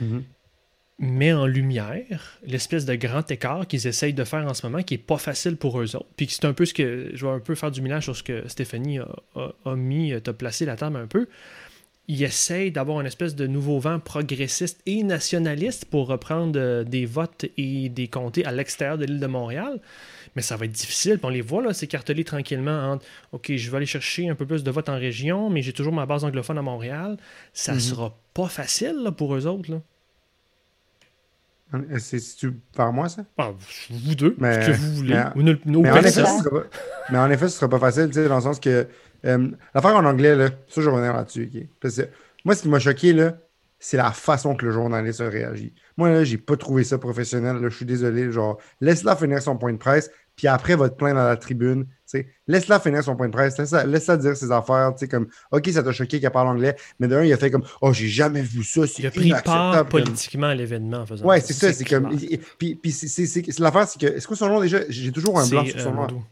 [0.00, 0.22] mm-hmm.
[1.00, 4.94] Met en lumière l'espèce de grand écart qu'ils essayent de faire en ce moment, qui
[4.94, 6.08] est pas facile pour eux autres.
[6.16, 7.10] Puis c'est un peu ce que.
[7.14, 10.12] Je vais un peu faire du ménage sur ce que Stéphanie a, a, a mis,
[10.22, 11.26] t'as placé la table un peu
[12.10, 17.06] il essaye d'avoir une espèce de nouveau vent progressiste et nationaliste pour reprendre euh, des
[17.06, 19.80] votes et des comtés à l'extérieur de l'île de Montréal.
[20.34, 21.18] Mais ça va être difficile.
[21.18, 24.44] Puis on les voit là, s'écarteler tranquillement entre OK, je vais aller chercher un peu
[24.44, 27.16] plus de votes en région, mais j'ai toujours ma base anglophone à Montréal.
[27.52, 27.80] Ça mhm.
[27.80, 29.70] sera pas facile pour eux autres.
[29.70, 29.80] Là.
[31.98, 32.20] C'est
[32.76, 33.24] par moi, ça?
[33.38, 33.52] Ah,
[33.90, 35.22] vous deux, mais, ce que vous voulez.
[35.36, 36.62] Mais, mais, en effet, ce sera
[37.10, 38.86] mais en effet, ce sera pas facile, dans le sens que
[39.24, 41.68] euh, l'affaire en anglais, là, ça, je vais revenir là-dessus.
[42.44, 43.34] moi, ce qui m'a choqué, là,
[43.78, 45.74] c'est la façon que le journaliste a réagi.
[45.96, 47.58] Moi, là, j'ai pas trouvé ça professionnel.
[47.62, 48.30] je suis désolé.
[48.30, 51.86] Genre, laisse-la finir son point de presse, puis après, va te plaindre à la tribune.
[52.46, 53.58] Laisse-la finir son point de presse.
[53.58, 54.94] Laisse-la laisse dire ses affaires.
[55.10, 57.92] Comme, OK, ça t'a choqué qu'elle parle anglais, mais d'un, il a fait comme, oh,
[57.92, 58.80] j'ai jamais vu ça.
[58.98, 61.74] Il a pris part politiquement à l'événement en faisant Ouais, c'est ça.
[61.74, 62.16] C'est comme.
[62.56, 64.06] Puis, puis c'est l'affaire, c'est que.
[64.06, 64.78] Est-ce que son nom déjà.
[64.88, 66.22] J'ai toujours un blanc sur son nom.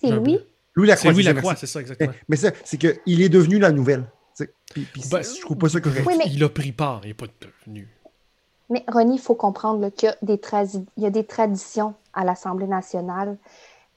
[0.00, 0.38] C'est Louis?
[0.74, 1.10] Louis Lacroix.
[1.10, 2.12] C'est Louis Lacroix, c'est ça, exactement.
[2.14, 4.06] Eh, mais ça, c'est qu'il est devenu la nouvelle.
[4.72, 6.08] Puis, puis ben, je trouve pas ça correct.
[6.32, 7.26] Il a pris part, il n'est pas
[7.66, 7.86] devenu.
[8.70, 10.40] Mais Ronnie, il faut comprendre qu'il y, a des
[10.96, 13.36] y a des traditions à l'Assemblée nationale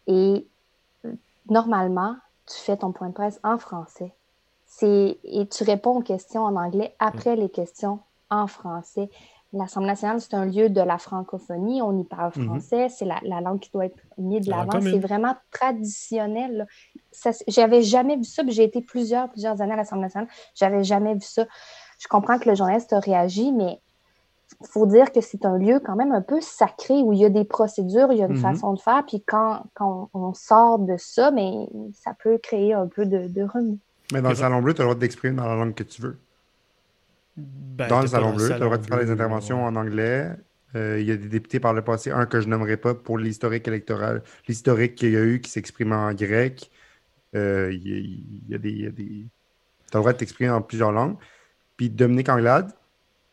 [0.07, 0.45] et
[1.49, 2.15] normalement,
[2.47, 4.13] tu fais ton point de presse en français.
[4.83, 7.99] Et tu réponds aux questions en anglais après les questions
[8.29, 9.09] en français.
[9.53, 11.81] l'Assemblée nationale, c'est un lieu de la francophonie.
[11.81, 12.45] On y parle Mhm.
[12.45, 12.89] français.
[12.89, 14.81] C'est la, la langue qui doit être mise de l'avant.
[14.81, 16.67] C'est vraiment traditionnel.
[17.47, 18.43] J'avais jamais vu ça.
[18.47, 20.29] J'ai été plusieurs, plusieurs années à l'Assemblée nationale.
[20.53, 21.45] J'avais jamais vu ça.
[21.97, 23.81] Je comprends que le journaliste a réagi, mais
[24.61, 27.25] il faut dire que c'est un lieu quand même un peu sacré où il y
[27.25, 28.41] a des procédures, il y a une Mhm.
[28.41, 29.03] façon de faire.
[29.07, 33.27] Puis quand, quand on, on sort de ça, mais ça peut créer un peu de,
[33.27, 33.77] de remous.
[34.13, 36.01] Mais dans le Salon Bleu, tu as le droit d'exprimer dans la langue que tu
[36.01, 36.17] veux.
[37.35, 39.67] Ben, dans le Salon Bleu, tu as le droit de faire des interventions ouais.
[39.67, 40.31] en anglais.
[40.75, 43.17] Euh, Il y a des députés par le passé, un que je nommerai pas pour
[43.17, 46.71] l'historique électoral, l'historique qu'il y a eu qui s'exprime en grec.
[47.35, 48.69] Euh, Il y, a- il y a des.
[48.71, 49.05] il y a des...
[49.89, 51.15] Tu as le droit de t'exprimer en plusieurs langues.
[51.77, 52.71] Puis Dominique Anglade,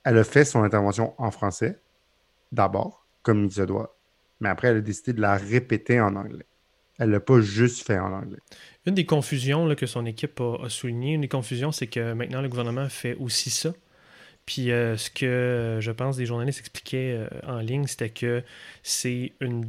[0.05, 1.79] elle a fait son intervention en français,
[2.53, 3.97] d'abord, comme il se doit.
[4.41, 6.47] Mais après, elle a décidé de la répéter en anglais.
[6.99, 8.39] Elle l'a pas juste fait en anglais.
[8.87, 12.43] Une des confusions que son équipe a, a souligné, une des confusions, c'est que maintenant
[12.43, 13.73] le gouvernement fait aussi ça.
[14.47, 18.43] Puis euh, ce que je pense des journalistes expliquaient euh, en ligne, c'était que
[18.83, 19.65] c'est une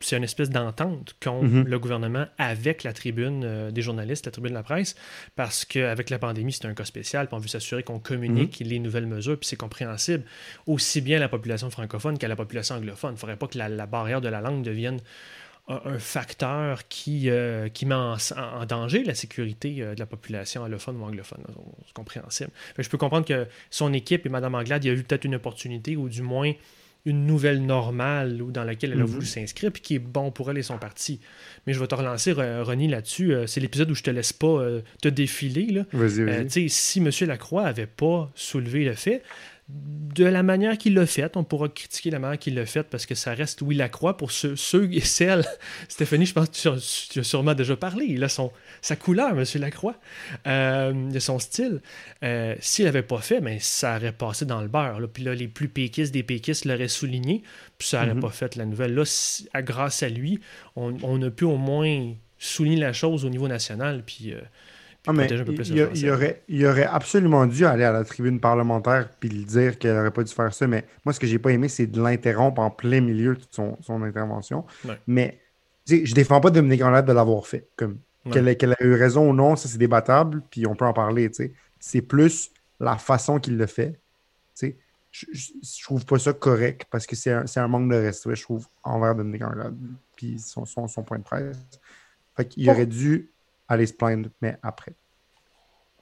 [0.00, 1.64] c'est une espèce d'entente qu'ont Mhm.
[1.66, 4.94] le gouvernement avec la tribune euh, des journalistes, la tribune de la presse,
[5.36, 8.78] parce qu'avec la pandémie, c'est un cas spécial, puis on veut s'assurer qu'on communique les
[8.78, 10.24] nouvelles mesures, puis c'est compréhensible,
[10.66, 13.10] aussi bien à la population francophone qu'à la population anglophone.
[13.10, 15.00] Il ne faudrait pas que la, la barrière de la langue devienne
[15.68, 20.06] un, un facteur qui, euh, qui met en, en danger la sécurité euh, de la
[20.06, 21.42] population allophone ou anglophone.
[21.86, 22.50] C'est compréhensible.
[22.68, 25.02] Fait que je peux comprendre que son équipe et Mme Anglade, il y a eu
[25.02, 26.52] peut-être une opportunité, ou du moins
[27.08, 29.10] une nouvelle normale ou dans laquelle elle a Mhm.
[29.10, 31.20] voulu s'inscrire, puis qui est bon pour elle et son parti.
[31.66, 33.32] Mais je vais te relancer, Re- Ronnie, là-dessus.
[33.34, 35.66] Euh, c'est l'épisode où je te laisse pas euh, te défiler.
[35.66, 35.84] Là.
[35.92, 36.50] Vas-y, Euh, vas-y.
[36.50, 37.10] sais, si M.
[37.26, 39.22] Lacroix avait pas soulevé le fait,
[39.68, 43.04] de la manière qu'il l'a fait, on pourra critiquer la manière qu'il l'a fait parce
[43.04, 45.44] que ça reste Louis Lacroix pour ceux, ceux et celles.
[45.88, 48.06] Stéphanie, je pense que tu, as- tu as sûrement déjà parlé.
[48.08, 48.50] Il a son,
[48.80, 49.44] sa couleur, M.
[49.56, 49.94] Lacroix.
[50.46, 51.82] Euh, il a son style.
[52.24, 55.00] Euh, S'il l'avait pas fait, ben, ça aurait passé dans le beurre.
[55.00, 55.06] Là.
[55.06, 57.42] Puis là, les plus péquistes des péquistes l'auraient souligné,
[57.76, 58.20] puis ça n'aurait Mhm.
[58.22, 58.94] pas fait la nouvelle.
[58.94, 59.04] Là,
[59.62, 60.40] grâce à lui,
[60.76, 64.46] on, on a pu au moins souligner la chose au niveau national, puis, euh, puis
[65.08, 68.04] Ah, mais protéger un peu plus il, aurait, il aurait absolument dû aller à la
[68.04, 70.66] tribune parlementaire puis le dire qu'elle n'aurait pas dû faire ça.
[70.66, 73.76] Mais moi, ce que j'ai pas aimé, c'est de l'interrompre en plein milieu de son,
[73.80, 74.64] son intervention.
[74.84, 74.98] Ouais.
[75.06, 75.38] Mais
[75.86, 77.66] tu sais, je défends pas Dominique Anglade de l'avoir fait.
[77.76, 78.32] Comme Ouais.
[78.32, 80.92] qu'elle, ait- qu'elle a eu raison ou non, ça c'est débattable, puis on peut en
[80.92, 81.28] parler.
[81.30, 81.52] tu sais.
[81.80, 82.50] C'est plus
[82.80, 83.92] la façon qu'il le fait.
[83.92, 83.96] tu
[84.54, 84.76] sais.
[85.10, 87.96] Je, je, je trouve pas ça correct parce que c'est un, c'est un manque de
[87.96, 89.74] respect, je trouve, envers Dominique Anglade
[90.16, 91.56] puis son, son, son point de presse.
[92.36, 93.30] Fait qu'il aurait dû
[93.68, 94.94] aller se plaindre, mais après.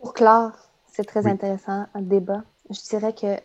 [0.01, 0.53] Pour clore,
[0.93, 1.31] c'est très Oui.
[1.31, 2.43] intéressant, un débat.
[2.71, 3.37] Je dirais que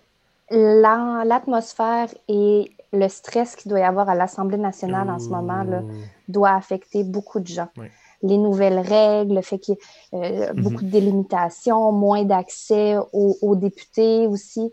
[0.50, 5.84] l'atmosphère et le stress qu'il doit y avoir à l'Assemblée nationale en ce moment là,
[6.28, 7.70] doit affecter beaucoup de gens.
[7.78, 7.88] Oui.
[8.22, 9.76] Les nouvelles règles, le fait qu'il
[10.14, 10.62] y ait euh, Mhm.
[10.64, 14.70] beaucoup de délimitations, moins d'accès aux, aux députés aussi.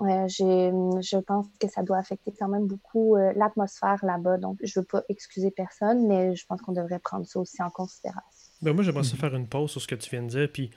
[0.00, 4.38] Euh, je, je pense que ça doit affecter quand même beaucoup euh, l'atmosphère là-bas.
[4.38, 7.62] Donc, je ne veux pas excuser personne, mais je pense qu'on devrait prendre ça aussi
[7.62, 8.31] en considération.
[8.62, 10.70] Ben moi, j'aimerais ça faire une pause sur ce que tu viens de dire, puis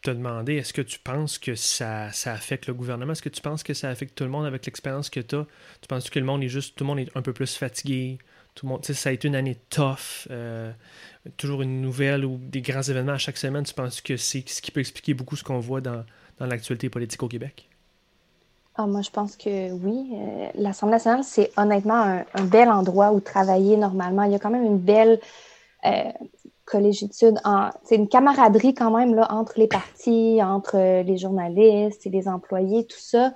[0.00, 3.12] te demander, est-ce que tu penses que ça, ça affecte le gouvernement?
[3.12, 5.46] Est-ce que tu penses que ça affecte tout le monde avec l'expérience que tu as?
[5.80, 8.18] Tu penses que le monde est juste, tout le monde est un peu plus fatigué?
[8.54, 10.72] Tout le monde, tu sais, ça a été une année tough, euh,
[11.36, 13.64] toujours une nouvelle ou des grands événements à chaque semaine.
[13.64, 16.04] Tu penses que c'est ce qui peut expliquer beaucoup ce qu'on voit dans,
[16.38, 17.68] dans l'actualité politique au Québec?
[18.76, 20.10] Ah, moi, je pense que oui.
[20.12, 24.22] Euh, L'Assemblée nationale, c'est honnêtement un, un bel endroit où travailler normalement.
[24.22, 25.20] Il y a quand même une belle
[25.84, 26.12] euh,
[26.70, 32.06] collégiatude, en- c'est une camaraderie quand même là, entre les partis, entre euh, les journalistes
[32.06, 33.32] et les employés, tout ça.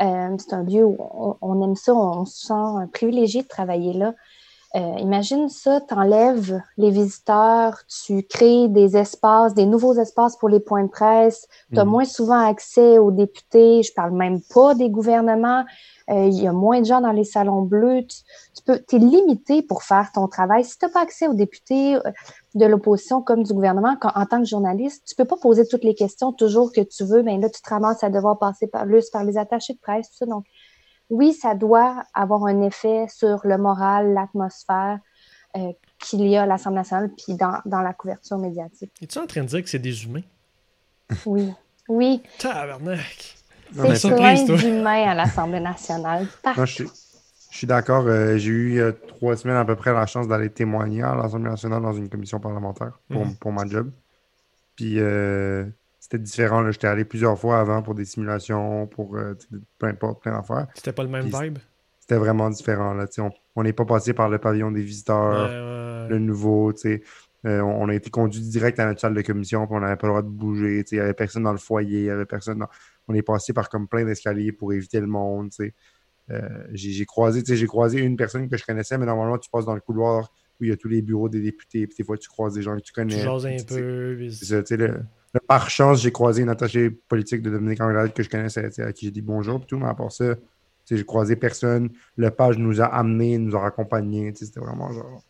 [0.00, 3.92] Euh, c'est un lieu où on, on aime ça, on se sent privilégié de travailler
[3.92, 4.14] là.
[4.76, 7.74] Euh, imagine ça, t'enlèves les visiteurs,
[8.04, 11.90] tu crées des espaces, des nouveaux espaces pour les points de presse, tu as Mhm.
[11.90, 16.52] moins souvent accès aux députés, je parle même pas des gouvernements, Euh, il y a
[16.52, 18.16] moins de gens dans les salons bleus, tu,
[18.56, 20.64] tu peux, es limité pour faire ton travail.
[20.64, 22.00] Si tu n'as pas accès aux députés euh,
[22.54, 25.84] de l'opposition comme du gouvernement, quand, en tant que journaliste, tu peux pas poser toutes
[25.84, 28.86] les questions toujours que tu veux, mais là, tu te ramasses à devoir passer par,
[29.12, 30.26] par les attachés de presse, tout ça.
[30.26, 30.46] Donc,
[31.10, 34.98] oui, ça doit avoir un effet sur le moral, l'atmosphère
[35.56, 38.92] euh, qu'il y a à l'Assemblée nationale, puis dans, dans la couverture médiatique.
[39.02, 40.22] Es-tu en train de dire que c'est des humains?
[41.26, 41.52] Oui,
[41.88, 43.39] oui, Tabarnak!
[43.74, 44.56] C'est plein surprise, toi.
[44.56, 46.26] d'humains à l'Assemblée nationale.
[46.42, 46.60] Partout.
[46.60, 46.88] Non, je suis,
[47.50, 48.04] je suis d'accord.
[48.06, 51.50] euh, j'ai eu euh, trois semaines à peu près la chance d'aller témoigner à l'Assemblée
[51.50, 53.34] nationale dans une commission parlementaire pour, Mhm.
[53.36, 53.90] pour ma job.
[54.76, 55.64] Puis euh,
[55.98, 56.60] c'était différent.
[56.62, 56.70] là.
[56.70, 59.36] J'étais allé plusieurs fois avant pour des simulations, pour euh,
[59.78, 60.66] peu importe, plein d'affaires.
[60.74, 61.58] C'était pas le même Puis- vibe?
[62.00, 62.92] C'était vraiment différent.
[62.94, 63.06] Là,
[63.54, 65.48] on n'est pas passé par le pavillon des visiteurs,
[66.08, 66.72] le nouveau.
[67.46, 70.06] Euh, on, a été conduit direct à notre salle de commission, puis on n'avait pas
[70.06, 70.84] le droit de bouger.
[70.90, 72.64] Il n'y avait personne dans le foyer, il y avait personne
[73.08, 75.50] On est passé par comme plein d'escaliers pour éviter le monde.
[76.30, 76.40] Euh,
[76.72, 79.80] j'ai croisé, j'ai croisé une personne que je connaissais, mais normalement, tu passes dans le
[79.80, 80.30] couloir
[80.60, 82.62] où il y a tous les bureaux des députés, puis des fois, tu croises des
[82.62, 83.14] gens que tu connais.
[83.14, 84.28] Tu un peu.
[85.48, 89.06] par chance, j'ai croisé une attachée politique de Dominique Anglade que je connaissais, à qui
[89.06, 90.34] j'ai dit bonjour, puis tout, mais à part ça,
[90.90, 91.90] j'ai croisé personne.
[92.16, 94.32] Le page nous a amenés, nous a accompagnés.
[94.34, 95.22] C'était vraiment genre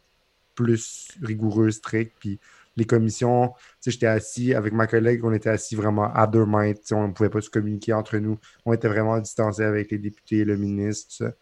[0.64, 2.14] plus rigoureux, strict.
[2.20, 2.38] Puis
[2.76, 3.52] les commissions,
[3.84, 6.92] j'étais assis avec ma collègue, on était assis vraiment à deux mètres.
[6.92, 8.38] On ne pouvait pas se communiquer entre nous.
[8.64, 11.34] On était vraiment distancés avec les députés, le ministre,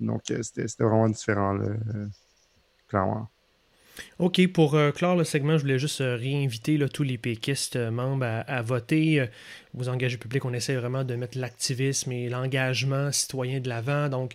[0.00, 2.06] Donc, euh, c'était vraiment différent, là, euh,
[2.88, 3.28] clairement.
[4.18, 7.90] OK, pour euh, clore le segment, je voulais juste euh, réinviter tous les péquistes euh,
[7.90, 9.26] membres à, voter.
[9.74, 14.08] vous engagez public, on essaie vraiment de mettre l'activisme et l'engagement citoyen de l'avant.
[14.08, 14.32] Donc,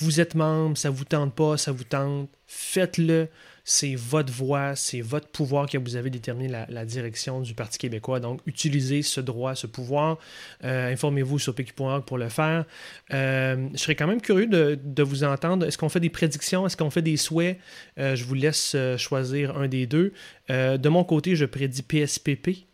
[0.00, 3.28] vous êtes membre, ça vous tente pas, ça vous tente, faites-le
[3.68, 8.20] c'est votre voix, c'est votre pouvoir que vous avez déterminé la, direction du Parti québécois.
[8.20, 10.18] Donc, utilisez ce droit, ce pouvoir.
[10.62, 12.64] Euh, informez-vous sur PQ.org pour le faire.
[13.12, 15.66] Euh, je serais quand même curieux de, vous entendre.
[15.66, 16.64] Est-ce qu'on fait des prédictions?
[16.64, 17.58] Est-ce qu'on fait des souhaits?
[17.98, 20.12] Euh, je vous laisse choisir un des deux.
[20.48, 22.66] de mon côté, je prédis PSPP.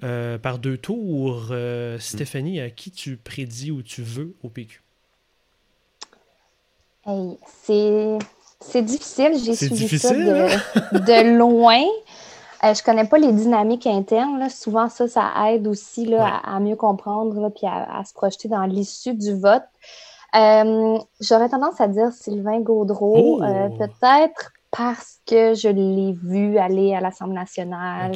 [0.00, 1.52] par deux tours.
[1.98, 4.80] Stéphanie, à qui tu prédis ou tu veux au PQ?
[7.04, 8.18] Hey, c'est
[8.60, 9.32] c'est difficile.
[9.42, 10.18] J'ai suivi ça de,
[10.92, 11.84] de loin.
[12.62, 14.48] Je euh, je connais pas les dynamiques internes.
[14.48, 19.14] Souvent, ça, ça aide aussi là, à, mieux comprendre et à, se projeter dans l'issue
[19.14, 19.64] du vote.
[20.34, 23.78] Euh, j'aurais tendance à dire Sylvain Gaudreau, euh, oh!
[23.78, 28.12] peut-être parce que je l'ai vu aller à l'Assemblée nationale.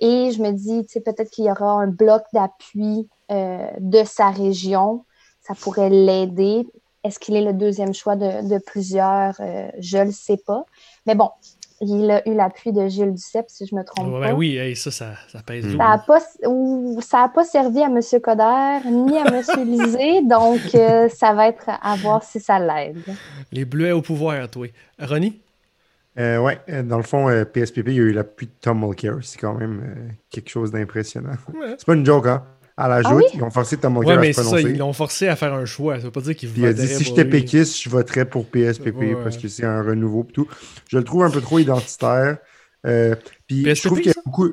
[0.00, 5.04] Et je me dis, peut-être qu'il y aura un bloc d'appui de sa région.
[5.40, 6.66] Ça pourrait l'aider.
[7.04, 9.34] Est-ce qu'il est le deuxième choix de, plusieurs?
[9.40, 10.64] Euh, je ne le sais pas.
[11.06, 11.30] Mais bon,
[11.80, 14.32] il a eu l'appui de Gilles Duceppe, si je me trompe pas.
[14.32, 18.00] oui, ça, ça, pèse Ça n'a pas, pas servi à M.
[18.22, 19.42] Coder ni à M.
[19.66, 23.02] Lisée, donc euh, ça va être à voir si ça l'aide.
[23.50, 24.68] Les Bleuets au pouvoir, toi.
[25.00, 25.40] Ronnie?
[26.18, 26.52] Euh, oui,
[26.84, 29.16] dans le fond, PSPP, il y a eu l'appui de Tom Mulcair.
[29.22, 31.32] C'est quand même quelque chose d'impressionnant.
[31.78, 32.44] C'est pas une joke, hein?
[32.76, 33.24] À la joute.
[33.28, 34.62] Ah ils ont forcé Tom Mulcair à se prononcer.
[34.62, 35.96] Ça, ils l'ont forcé à faire un choix.
[35.96, 39.14] Ça veut pas dire qu'il Il a dit si j'étais péquiste, je voterais pour PSPP
[39.22, 40.48] parce que c'est un renouveau et tout.
[40.88, 42.38] Je le trouve un peu trop identitaire.
[42.86, 43.14] Euh,
[43.46, 44.52] puis je trouve qu'il y a beaucoup.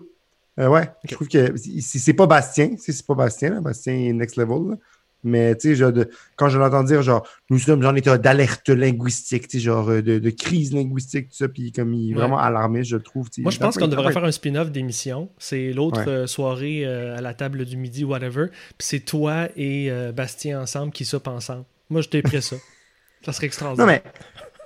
[0.59, 4.72] Euh, ouais, je trouve que c'est pas Bastien, c'est pas Bastien, Bastien est next level.
[4.72, 4.76] Là.
[5.24, 5.93] Mais tu sais,
[6.38, 10.01] quand je l'entends dire, genre, nous sommes en état d'alerte linguistique, tu sais, genre euh,
[10.01, 13.28] de, crise linguistique, tout ça, puis comme il est vraiment alarmé, je le trouve.
[13.39, 15.30] Moi, je pense qu'on devrait faire un spin-off d'émission.
[15.38, 18.47] C'est l'autre euh, soirée euh, à la table du midi, whatever.
[18.78, 21.65] Puis c'est toi et Bastien ensemble qui soupent ensemble.
[21.89, 22.55] Moi, je t'ai pris ça.
[23.26, 23.86] ça serait extraordinaire.
[23.86, 24.03] Non, mais.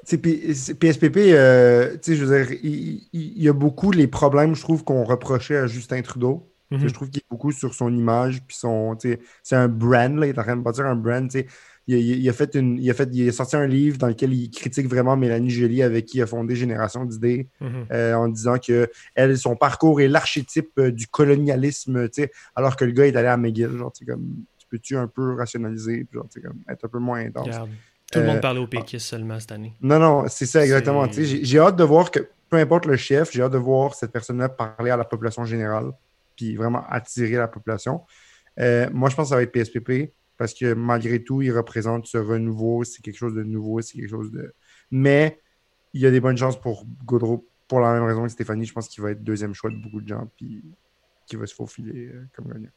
[0.06, 5.06] PSPP, tu sais, je veux dire, il, y a beaucoup les problèmes, je trouve, qu'on
[5.06, 6.53] reprochait à Justin Trudeau.
[6.74, 6.88] Mhm.
[6.88, 8.97] Je trouve qu'il est beaucoup sur son image, puis son.
[8.99, 11.30] C'est un brand, là, il est en train de bâtir un brand.
[11.86, 14.34] Il, il, a fait une, il, a fait, il a sorti un livre dans lequel
[14.34, 17.86] il critique vraiment Mélanie Joly, avec qui il a fondé Génération d'idées, mhm.
[17.91, 22.07] euh, en disant que elle, son parcours est l'archétype euh, du colonialisme,
[22.55, 23.78] alors que le gars est allé à McGill.
[23.78, 27.55] Genre, comme, tu peux-tu un peu rationaliser, genre, comme, être un peu moins intense.
[28.11, 29.74] Tout le monde euh, parlait au péquiste seulement cette année.
[29.82, 31.05] Non, non, c'est ça exactement.
[31.11, 34.49] J'ai hâte de voir que, peu importe le chef, j'ai hâte de voir cette personne-là
[34.49, 35.91] parler à la population générale
[36.36, 38.01] puis vraiment attirer la population.
[38.59, 42.05] Euh, moi, je pense que ça va être PSPP parce que malgré tout, il représente
[42.05, 42.84] ce renouveau.
[42.84, 44.53] C'est quelque chose de nouveau, c'est quelque chose de.
[44.91, 45.41] Mais
[45.93, 48.65] il y a des bonnes chances pour Gaudreau pour la même raison que Stéphanie.
[48.65, 50.63] Je pense qu'il va être deuxième choix de beaucoup de gens, puis
[51.27, 52.69] qu'il va se faufiler euh, comme gagnant.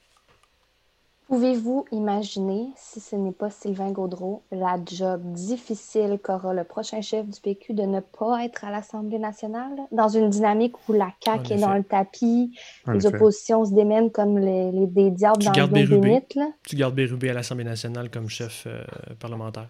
[1.29, 7.27] Pouvez-vous imaginer, si ce n'est pas Sylvain Gaudreau, la job difficile qu'aura le prochain chef
[7.27, 11.55] du PQ de ne pas être à l'Assemblée nationale, dans une dynamique où la CAQ
[11.55, 12.57] est dans le tapis,
[12.87, 17.65] les oppositions se démènent comme les, des diables dans le Tu gardes Bérubé à l'Assemblée
[17.65, 18.85] nationale comme chef euh,
[19.19, 19.69] parlementaire.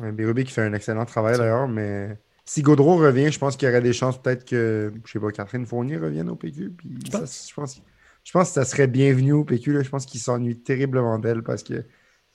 [0.00, 3.68] Ouais, Bérubé qui fait un excellent travail d'ailleurs, mais si Gaudreau revient, je pense qu'il
[3.68, 6.70] y aurait des chances peut-être que, je sais pas, Catherine Fournier revienne au PQ.
[6.70, 7.80] Puis je pense
[8.24, 9.82] je pense que ça serait bienvenu au PQ.
[9.84, 11.84] Je pense qu'ils s'ennuient terriblement d'elle parce que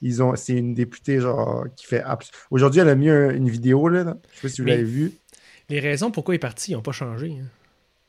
[0.02, 2.04] ils ont, c'est une députée genre qui fait
[2.52, 4.18] Aujourd'hui, elle a mis une vidéo, là.
[4.32, 5.12] Je sais pas si vous l'avez vue.
[5.70, 7.38] Les raisons pourquoi il est parti n'ont pas changé.
[7.42, 7.46] Hein.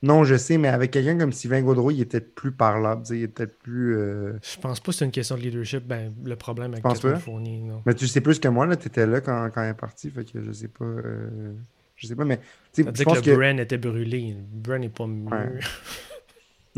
[0.03, 3.03] Non, je sais, mais avec quelqu'un comme Sylvain Gaudreau, il était plus parlable.
[3.11, 3.97] Il était plus.
[3.97, 4.35] Euh...
[4.43, 5.85] Je pense pas que c'est une question de leadership.
[5.85, 7.83] Ben, le problème avec Catherine Fournier, non.
[7.85, 10.11] Mais tu sais plus que moi, tu étais là quand, quand elle est partie.
[10.11, 10.85] Fait que je sais pas.
[10.85, 11.53] Euh...
[11.97, 12.39] Je sais pas, mais.
[12.73, 13.35] Ça veut dire que le que...
[13.35, 14.37] brand était brûlé.
[14.39, 15.59] Le brand n'est pas mieux.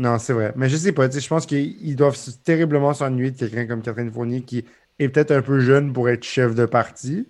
[0.01, 0.51] Non, c'est vrai.
[0.55, 1.07] Mais je sais pas.
[1.11, 4.65] Je pense qu'ils doivent terriblement s'ennuyer de quelqu'un comme Catherine Fournier qui
[4.97, 7.27] est peut-être un peu jeune pour être chef de parti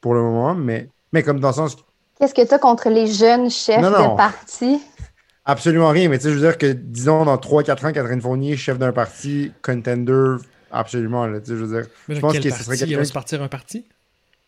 [0.00, 1.76] pour le moment, mais, mais comme dans le sens.
[2.20, 4.80] Qu'est-ce que tu as contre les jeunes chefs de parti?
[5.44, 8.56] Absolument rien, mais tu sais, je veux dire que, disons, dans 3-4 ans, Catherine Fournier,
[8.56, 10.36] chef d'un parti, contender,
[10.70, 11.90] absolument, là, tu sais, je veux dire.
[12.08, 13.04] Mais je pense quel que ce serait quelqu'un.
[13.04, 13.84] se partir un parti?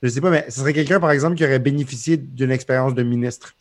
[0.03, 3.03] Je sais pas, mais ce serait quelqu'un, par exemple, qui aurait bénéficié d'une expérience de
[3.03, 3.55] ministre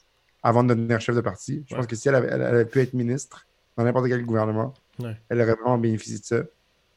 [0.43, 1.63] avant de devenir chef de parti.
[1.67, 1.79] Je Ouais.
[1.79, 3.46] pense que si elle avait, elle avait pu être ministre
[3.77, 5.15] dans n'importe quel gouvernement, Ouais.
[5.29, 6.37] elle aurait vraiment bénéficié de ça.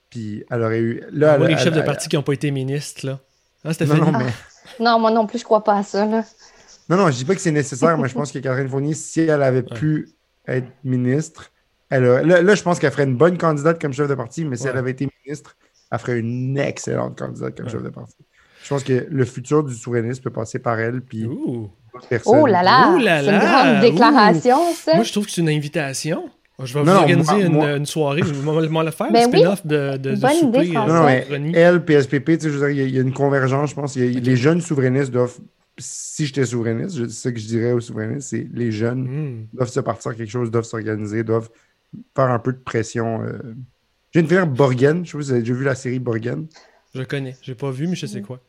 [0.09, 1.03] Puis elle aurait eu.
[1.13, 3.13] Là, elle- les chefs elle- de elle- parti qui n'ont pas été ministres, là.
[3.13, 3.19] Hein,
[3.67, 4.01] Non, Stéphanie?
[4.01, 4.27] non, mais.
[4.81, 6.07] Non, moi non plus, je crois pas à ça.
[6.07, 6.25] Là.
[6.89, 7.97] Non, non, je dis pas que c'est nécessaire.
[7.97, 9.77] Moi, je pense que Catherine Fournier, si elle avait Ouais.
[9.79, 10.09] pu
[10.49, 11.53] être ministre,
[11.91, 14.45] elle aurait- là, là, je pense qu'elle ferait une bonne candidate comme chef de parti,
[14.45, 14.71] mais si Ouais.
[14.71, 15.57] elle avait été ministre,
[15.93, 17.73] elle ferait une excellente candidate comme Ouais.
[17.73, 18.17] chef de parti.
[18.63, 21.71] Je pense que le futur du souverainisme peut passer par elle, puis Ouh.
[22.27, 22.95] Oh là là!
[23.23, 24.95] C'est une grande déclaration, ça.
[24.95, 26.29] Moi, je trouve que c'est une invitation.
[26.65, 28.23] Je vais Non, vous organiser moi- une, moi- une soirée.
[28.25, 28.33] Je
[28.83, 29.39] le faire, Ben un oui.
[29.39, 30.67] spin-off de, de, de Bonne idée, souper.
[30.73, 30.95] François.
[30.95, 32.99] Non, non, mais elle, PSPP, tu sais, je veux dire, il y a- il y,
[32.99, 33.97] a une convergence, je pense.
[33.97, 35.39] Il y a- Les jeunes souverainistes doivent,
[35.79, 39.47] si j'étais souverainiste, c'est ça que je dirais aux souverainistes, c'est les jeunes Hmm.
[39.57, 41.49] doivent se partir quelque chose, doivent s'organiser, doivent
[42.15, 43.23] faire un peu de pression.
[43.23, 43.39] euh.
[44.13, 45.99] Je viens de faire Borgen, je sais pas si vous avez déjà vu la série
[46.01, 46.47] Borgen,
[46.95, 47.37] Je connais.
[47.43, 48.41] J'ai pas vu, mais je sais quoi.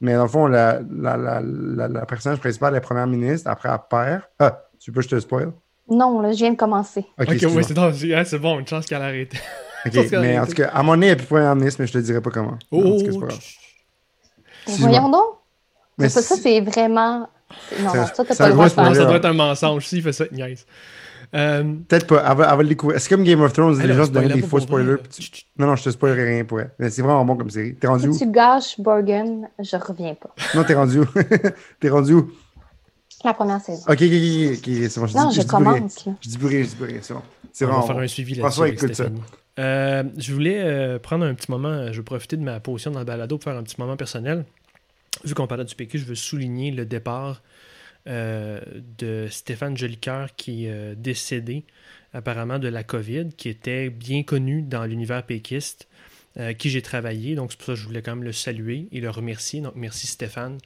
[0.00, 3.68] mais dans le fond, la, la, la, la, la personnage principale est première ministre, après
[3.68, 4.22] elle perd.
[4.38, 5.52] Ah, tu que je te spoil?
[5.88, 7.04] Non, là, je viens de commencer.
[7.20, 9.38] Ok, c'est c'est ah, c'est bon, une chance qu'elle a arrêté.
[9.86, 11.86] Ok, qu'elle mais en tout cas, à mon nez, elle est plus première ministre, mais
[11.86, 12.56] je te dirai pas comment.
[12.70, 13.40] Oh, En tout cas, c'est pas grave.
[14.78, 15.24] Voyons donc.
[15.98, 17.28] Mais ça, ça, si- c'est vraiment.
[17.80, 18.94] Non, C'est- ça, t'as c'est pas un le droit de faire.
[18.94, 19.86] Ça doit être un mensonge.
[19.86, 20.64] S'il fait ça, niaise.
[21.34, 23.00] Euh, Peut-être pas, elle va, elle va le découvrir.
[23.00, 24.96] C'est comme Game of Thrones, les gens se donnent des pas faux spoilers.
[25.10, 25.42] tu-.
[25.58, 26.70] Non, non, je te spoilerai rien pour elle.
[26.78, 27.74] Mais c'est vraiment bon comme série.
[27.74, 28.12] T'es rendu où?
[28.12, 30.34] Si tu gâches Borgen, je reviens pas.
[30.54, 31.06] Non, t'es rendu où?
[31.80, 32.30] t'es rendu où?
[33.24, 33.82] La première saison.
[33.88, 35.06] Ok, ok, ok, ok, c'est bon.
[35.06, 36.06] Je non, dis, je commence.
[36.06, 36.12] Là.
[36.20, 37.22] Je dis rien, je dis rien, c'est bon.
[37.52, 38.02] C'est On va vraiment faire bon.
[38.02, 39.06] un suivi là-dessus François, avec écoute ça.
[39.58, 42.90] Euh, je voulais euh, prendre un petit moment, euh, je veux profiter de ma position
[42.90, 44.44] dans le balado pour faire un petit moment personnel.
[45.24, 47.40] Vu qu'on parlait du PQ, je veux souligner le départ
[48.06, 48.60] euh,
[48.98, 51.64] de Stéphane Jolicoeur qui est euh, décédé
[52.12, 55.88] apparemment de la COVID, qui était bien connu dans l'univers péquiste,
[56.36, 57.34] euh, qui j'ai travaillé.
[57.34, 59.62] Donc c'est pour ça que je voulais quand même le saluer et le remercier.
[59.62, 60.58] Donc merci Stéphane.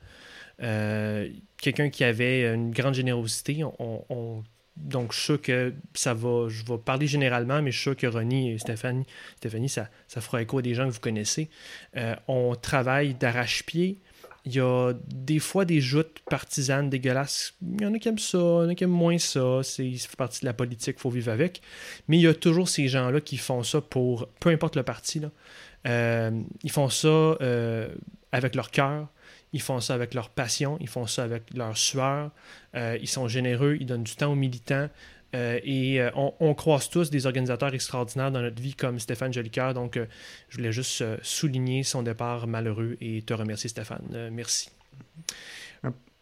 [0.63, 1.29] Euh,
[1.61, 3.65] Quelqu'un qui avait une grande générosité.
[3.65, 4.45] On, on-
[4.77, 6.47] donc, je suis que ça va.
[6.49, 9.05] Je vais parler généralement, mais je suis que Ronnie et Stéphanie,
[9.39, 11.51] Stéphanie ça, ça fera écho à des gens que vous connaissez.
[11.97, 13.99] Euh, on travaille d'arrache-pied.
[14.45, 17.55] Il y a des fois des joutes partisanes dégueulasses.
[17.61, 19.61] Il y en a qui aiment ça, il y en a qui aiment moins ça.
[19.65, 21.61] C'est, fait partie de la politique, il faut vivre avec.
[22.07, 25.21] Mais il y a toujours ces gens-là qui font ça pour, peu importe le parti.
[25.89, 26.31] Euh,
[26.63, 27.37] ils font ça
[28.33, 29.09] avec leur cœur,
[29.53, 32.31] ils font ça avec leur passion, ils font ça avec leur sueur.
[32.75, 34.89] Euh, ils sont généreux, ils donnent du temps aux militants.
[35.35, 39.33] euh, et euh, on, on croise tous des organisateurs extraordinaires dans notre vie comme Stéphane
[39.33, 39.75] Jolicoeur.
[39.75, 39.99] Donc,
[40.49, 44.31] je voulais juste souligner son départ malheureux et te remercier, Stéphane.
[44.33, 44.71] Merci.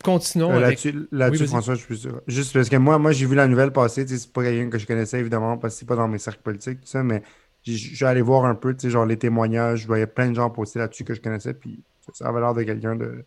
[0.04, 0.86] Continuons Euh, avec...
[1.10, 1.46] Là-dessus.
[1.46, 2.20] François, je suis sûr.
[2.26, 4.06] Juste parce que moi, moi j'ai vu la nouvelle passer.
[4.06, 6.80] C'est pas quelqu'un que je connaissais, évidemment, parce que c'est pas dans mes cercles politiques,
[6.82, 7.22] tout ça, mais
[7.64, 9.80] je suis allé voir un peu, genre les témoignages.
[9.82, 11.82] Je voyais plein de gens poster là-dessus que je connaissais, puis
[12.14, 13.24] ça, avait l'air de quelqu'un de,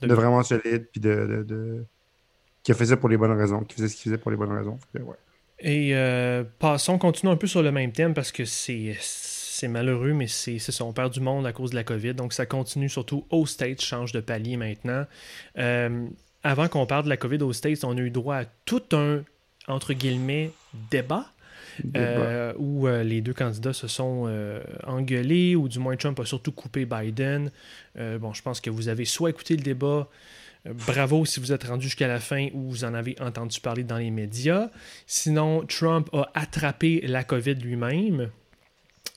[0.00, 1.84] De- de vraiment solide, puis de, de-
[2.62, 4.36] qui a fait ça pour les bonnes raisons, qui faisait ce qu'il faisait pour les
[4.36, 4.78] bonnes raisons.
[4.92, 5.16] Fait que, ouais.
[5.60, 10.14] Et euh, passons, continuons un peu sur le même thème parce que c'est c'est malheureux,
[10.14, 12.14] mais c'est c'est ça, on perd du monde à cause de la COVID.
[12.14, 15.04] Donc ça continue surtout aux States, change de palier maintenant.
[15.58, 16.06] Euh,
[16.42, 19.22] avant qu'on parle de la COVID aux States, on a eu droit à tout un,
[19.68, 20.52] entre guillemets,
[20.90, 21.26] débat.
[21.96, 26.24] Euh, où euh, les deux candidats se sont euh, engueulés, ou du moins Trump a
[26.24, 27.50] surtout coupé Biden.
[27.96, 30.08] Bon, je pense que vous avez soit écouté le débat,
[30.64, 33.98] bravo si vous êtes rendu jusqu'à la fin ou vous en avez entendu parler dans
[33.98, 34.70] les médias.
[35.06, 38.30] Sinon, Trump a attrapé la COVID lui-même.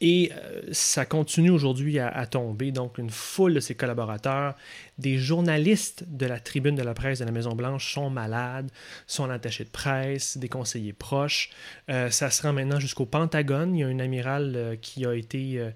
[0.05, 2.71] Et euh, ça continue aujourd'hui à, à tomber.
[2.71, 4.53] Donc, une foule de ses collaborateurs,
[4.97, 8.69] des journalistes de la tribune de la presse de la Maison-Blanche sont malades,
[9.07, 11.51] sont attachés de presse, des conseillers proches.
[11.89, 13.75] Euh, ça se rend maintenant jusqu'au Pentagone.
[13.75, 15.71] Il y a un amiral euh, qui a été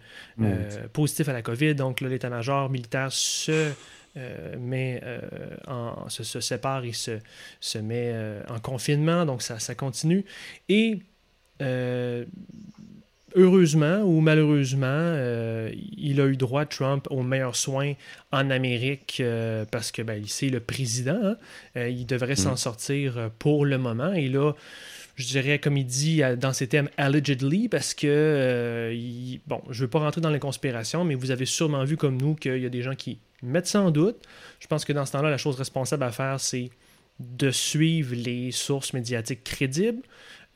[0.91, 1.75] positif à la COVID.
[1.75, 3.71] Donc, l'état-major militaire se.
[4.17, 4.55] euh,
[5.03, 7.19] euh, en, se, se sépare et se,
[7.59, 10.25] se met euh, en confinement, donc ça, ça continue.
[10.69, 10.99] Et
[13.37, 17.93] heureusement ou malheureusement, euh, il a eu droit, Trump, aux meilleurs soins
[18.31, 21.19] en Amérique euh, parce que ben, c'est le président.
[21.23, 21.37] hein.
[21.77, 24.11] Euh, il devrait s'en sortir euh, pour le moment.
[24.13, 24.53] Et là,
[25.15, 29.79] je dirais, comme il dit dans ses thèmes, allegedly, parce que, euh, il- bon, je
[29.81, 32.57] ne veux pas rentrer dans les conspirations, mais vous avez sûrement vu comme nous qu'il
[32.61, 34.17] y a des gens qui mettent ça en doute.
[34.59, 36.69] Je pense que dans ce temps-là, la chose responsable à faire, c'est
[37.19, 40.03] de suivre les sources médiatiques crédibles,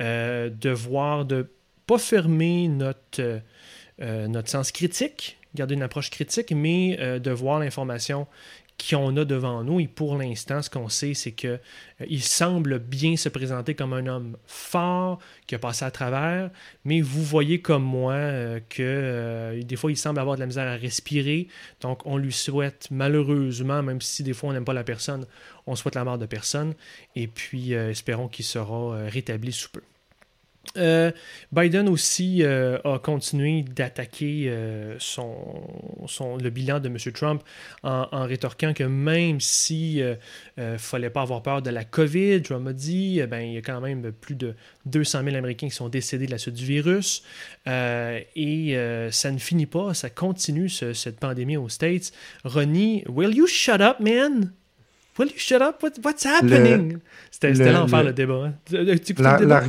[0.01, 1.49] euh, de voir, de
[1.87, 3.39] pas fermer notre, euh,
[4.01, 8.27] euh, notre sens critique, garder une approche critique, mais euh, de voir l'information
[8.89, 9.79] qu'on a devant nous.
[9.79, 11.59] Et pour l'instant, ce qu'on sait, c'est qu'il
[12.07, 16.49] il semble bien se présenter comme un homme fort, qui a passé à travers,
[16.83, 18.15] mais vous voyez comme moi
[18.69, 21.47] que des fois, il semble avoir de la misère à respirer.
[21.81, 25.27] Donc, on lui souhaite malheureusement, même si des fois on n'aime pas la personne,
[25.67, 26.73] on souhaite la mort de personne.
[27.15, 29.81] Et puis, espérons qu'il sera rétabli sous peu.
[30.77, 31.11] Euh,
[31.51, 35.35] Biden aussi euh, a continué d'attaquer euh, son,
[36.07, 36.97] son, le bilan de M.
[37.13, 37.43] Trump
[37.83, 40.01] en, rétorquant que même si
[40.57, 43.61] ne fallait pas avoir peur de la COVID, Trump a dit, ben, il y a
[43.61, 44.55] quand même plus de
[44.85, 47.23] 200 000 Américains qui sont décédés de la suite du virus
[47.65, 52.11] et ça ne finit pas, ça continue cette pandémie aux States.
[52.43, 54.53] Ronnie, will you shut up, man?
[55.17, 55.83] Will you shut up?
[56.03, 56.99] what's happening?
[57.29, 58.45] C'était l'enfer le, le, débat.
[58.45, 58.53] Hein.
[58.65, 59.63] Tu le débat?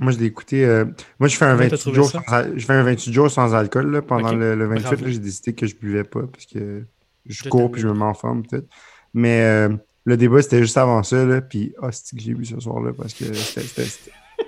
[0.00, 0.64] Moi, je l'ai écouté.
[0.64, 0.86] Euh,
[1.18, 2.20] moi, je fais, un 28 jours sans,
[2.56, 3.90] je fais un 28 jours sans alcool.
[3.92, 6.84] Là, pendant le, 28, j'ai décidé que je buvais pas parce que
[7.26, 8.66] je cours puis je me mets en forme, peut-être.
[9.12, 9.68] Mais euh,
[10.06, 11.24] le débat, c'était juste avant ça.
[11.26, 13.84] Là, puis, oh, c'est que j'ai bu ce soir-là parce que c'était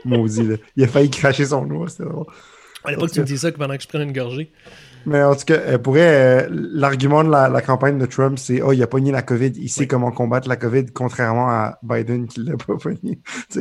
[0.06, 0.42] maudit.
[0.42, 0.56] Là.
[0.76, 1.86] Il a failli cracher son eau.
[1.86, 2.26] C'était drôle.
[2.84, 4.50] À pas que tu me dis ça que pendant que je prenne une gorgée.
[5.04, 8.82] Mais en tout cas, euh, pour l'argument de la, campagne de Trump, c'est Oh, il
[8.82, 12.56] a pogné la COVID, il sait comment combattre la COVID, contrairement à Biden qui l'a
[12.56, 13.20] pas pogné.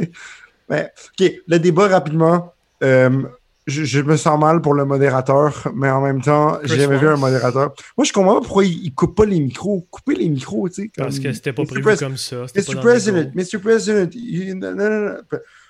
[0.71, 2.53] Mais, OK, le débat rapidement.
[2.81, 3.23] Euh,
[3.67, 7.15] je, me sens mal pour le modérateur, mais en même temps, j'ai jamais vu un
[7.17, 7.73] modérateur.
[7.95, 9.85] Moi, je comprends pas pourquoi il, ne coupe pas les micros.
[9.91, 10.91] Couper les micros, tu sais.
[10.97, 12.45] Parce que c'était pas prévu comme ça.
[12.55, 12.75] Mr.
[12.81, 13.59] President, Mr.
[13.59, 14.09] President.
[14.55, 15.17] Non, non, non.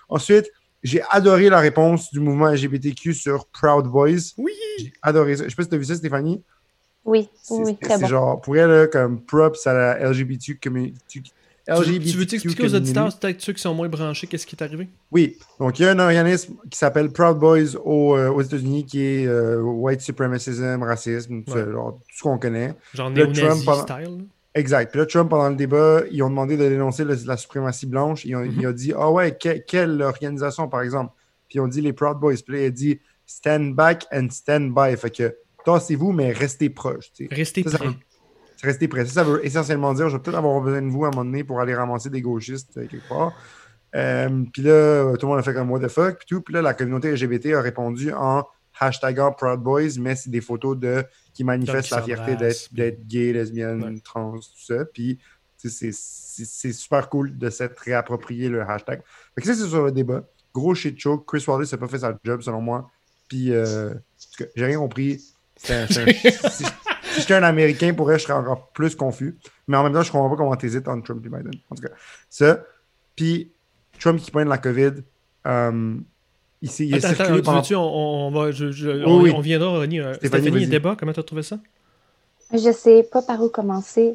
[0.07, 0.49] Ensuite,
[0.83, 4.33] j'ai adoré la réponse du mouvement LGBTQ sur Proud Boys.
[4.37, 4.53] Oui.
[4.79, 5.43] J'ai adoré ça.
[5.43, 6.41] Je sais pas si tu as vu ça, Stéphanie.
[7.03, 8.01] Oui, oui, très bon.
[8.01, 11.23] C'est genre, pour elle, comme props à la LGBTQ community,
[11.67, 14.87] tu, veux t'expliquer aux auditeurs, peut-être ceux qui sont moins branchés, qu'est-ce qui est arrivé?
[15.11, 15.37] Oui.
[15.59, 19.27] Donc, il y a un organisme qui s'appelle Proud Boys euh, aux États-Unis qui est
[19.27, 22.73] euh, white supremacism, racisme, tout, ce qu'on connaît.
[22.93, 24.25] Genre néo-nazi style.
[24.53, 24.91] Exact.
[24.91, 28.25] Puis là, Trump, pendant le débat, ils ont demandé de dénoncer la suprématie blanche.
[28.25, 31.13] Ils ont, Il a dit Ah ouais, quelle organisation, par exemple
[31.47, 32.35] Puis ils ont dit les Proud Boys.
[32.45, 34.97] Puis là, il a dit Stand back and stand by.
[34.97, 37.11] Fait que tassez-vous, mais restez proches.
[37.29, 37.87] Restez prêts
[38.63, 39.05] rester prêt.
[39.05, 41.43] Ça, veut essentiellement dire je vais peut-être avoir besoin de vous à un moment donné
[41.43, 43.33] pour aller ramasser des gauchistes euh, quelque part.
[43.95, 46.41] Euh, puis là, tout le monde a fait comme what the fuck, puis tout.
[46.41, 48.45] Puis là, la communauté LGBT a répondu en
[48.79, 51.03] hashtagant Proud Boys, mais c'est des photos de
[51.33, 54.85] qui manifestent la fierté d'être gay, lesbienne, trans, tout ça.
[54.85, 55.19] Puis
[55.57, 55.91] c'est
[56.73, 59.01] super cool de s'être réapproprié le hashtag.
[59.35, 60.23] Fait que ça, c'est sur le débat.
[60.53, 61.17] Gros shit show.
[61.19, 62.89] Chris Wallace n'a pas fait sa job, selon moi.
[63.27, 63.93] Puis, euh,
[64.55, 65.21] j'ai rien compris.
[65.55, 65.85] C'est
[67.11, 69.37] si j'étais un Américain, pour je serais encore plus confus.
[69.67, 71.53] Mais en même temps, je ne comprends pas comment tu hésites entre Trump et Biden.
[71.69, 71.93] En tout cas,
[72.29, 72.59] ça.
[73.15, 73.51] Puis,
[73.99, 74.91] Trump qui pointe la COVID.
[75.47, 75.95] Euh,
[76.61, 77.61] ici, il est attends, attends, pendant...
[77.61, 79.33] tu, on, on, va, je, je, on, oui.
[79.35, 79.99] on, viendra, Ronnie.
[79.99, 81.57] Euh, Stéphanie, Stéphanie débat, comment tu as trouvé ça?
[82.53, 84.13] Je ne sais pas par où commencer.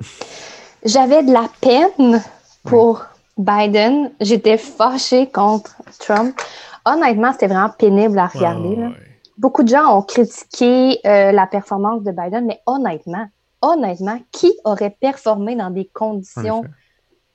[0.84, 2.22] J'avais de la peine
[2.64, 3.05] pour
[3.38, 4.12] Biden.
[4.20, 6.38] J'étais fâchée contre Trump.
[6.84, 8.76] Honnêtement, c'était vraiment pénible à regarder.
[8.76, 8.90] là
[9.39, 13.26] beaucoup de gens ont critiqué euh, la performance de Biden, mais honnêtement,
[13.62, 16.64] honnêtement, qui aurait performé dans des conditions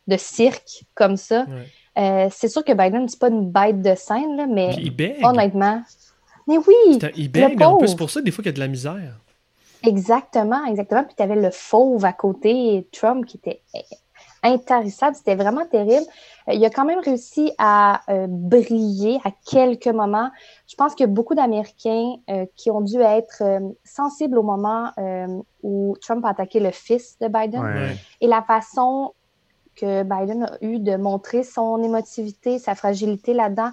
[0.07, 1.45] de cirque comme ça?
[1.97, 4.75] Euh, c'est sûr que Biden, c'est pas une bête de scène, là, mais
[5.23, 5.83] honnêtement.
[6.47, 6.99] Mais oui!
[7.15, 9.19] Il bègue, en plus, pour ça, des fois, qu'il y a de la misère.
[9.83, 11.03] Exactement, exactement.
[11.03, 13.61] Puis tu avais le fauve à côté, Trump, qui était
[14.43, 15.15] intarissable.
[15.15, 16.05] C'était vraiment terrible.
[16.47, 20.29] Euh, il a quand même réussi à euh, briller à quelques moments.
[20.67, 23.43] Je pense qu'il y a beaucoup d'Américains euh, qui ont dû être
[23.83, 24.91] sensibles au moment
[25.63, 29.13] où Trump a attaqué le fils de Biden et la façon
[29.75, 33.71] que Biden a eu de montrer son émotivité, sa fragilité là-dedans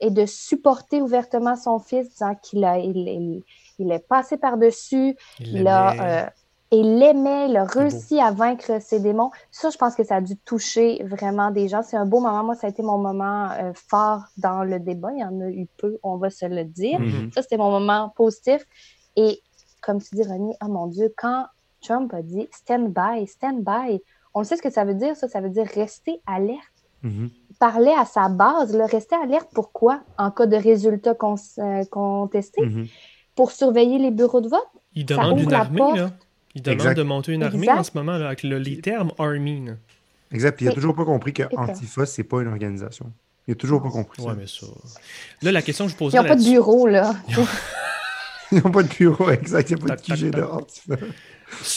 [0.00, 3.42] et de supporter ouvertement son fils, disant qu'il a, il,
[3.78, 6.32] il, est passé par-dessus, il, a
[6.70, 9.30] et l'aimait, il a réussi à vaincre ses démons.
[9.50, 11.82] Ça, je pense que ça a dû toucher vraiment des gens.
[11.82, 12.44] C'est un beau moment.
[12.44, 15.10] Moi, ça a été mon moment euh, fort dans le débat.
[15.14, 17.00] Il y en a eu peu, on va se le dire.
[17.00, 17.32] Mm-hmm.
[17.32, 18.66] Ça, c'était mon moment positif.
[19.16, 19.40] Et
[19.80, 21.46] comme tu dis, René, oh mon Dieu, quand
[21.80, 24.02] Trump a dit stand by, stand by,
[24.34, 25.26] on sait ce que ça veut dire, ça.
[25.26, 26.58] Ça veut dire rester alerte.
[27.02, 30.00] Il parlait à sa base, le rester alerte, pourquoi?
[30.18, 32.90] En cas de résultats euh, contestés, mm-hmm.
[33.36, 34.66] pour surveiller les bureaux de vote?
[34.94, 36.10] Il demande une armée, là.
[36.54, 39.64] Il demande de monter une armée en ce moment avec les termes army.
[40.32, 40.56] Exact.
[40.56, 43.12] Puis il n'a toujours pas compris que Antifa, c'est pas une organisation.
[43.46, 44.66] Il n'a toujours pas compris ouais, Mais ça.
[45.42, 46.18] Là, la question que je posais.
[46.18, 47.14] Ils n'ont pas de bureau, là.
[48.52, 49.70] Ils n'ont pas de bureau, exact.
[49.70, 50.96] Il n'y a pas de QG de Antifa.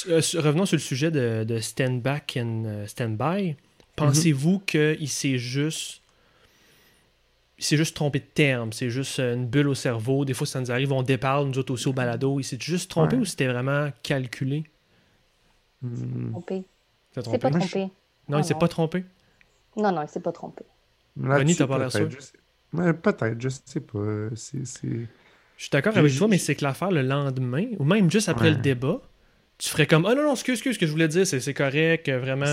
[0.09, 3.55] Euh, revenons sur le sujet de, stand back and euh, stand by.
[3.95, 4.65] Pensez-vous mhm.
[4.65, 6.00] qu'il s'est juste
[7.63, 10.25] c'est juste trompé de terme, c'est juste une bulle au cerveau.
[10.25, 12.39] Des fois, ça nous arrive, on déparle, nous autres aussi au balado.
[12.39, 14.63] Il s'est juste trompé ou c'était vraiment calculé?
[15.81, 16.31] Hmm.
[16.31, 16.63] Trompé.
[17.13, 17.89] C'est pas trompé.
[18.29, 19.05] Non, il s'est pas trompé?
[19.75, 20.63] Non, non, il s'est pas trompé.
[21.21, 22.09] Ronnie, t'as pas l'air sûr?
[22.71, 23.99] Peut-être, je sais pas.
[24.35, 24.63] C'est.
[24.63, 28.49] Je suis d'accord avec toi, mais c'est que l'affaire le lendemain, ou même juste après
[28.49, 29.01] le débat,
[29.59, 32.09] tu ferais comme Ah non, non, excuse, excuse, ce que je voulais dire, c'est correct,
[32.09, 32.47] vraiment,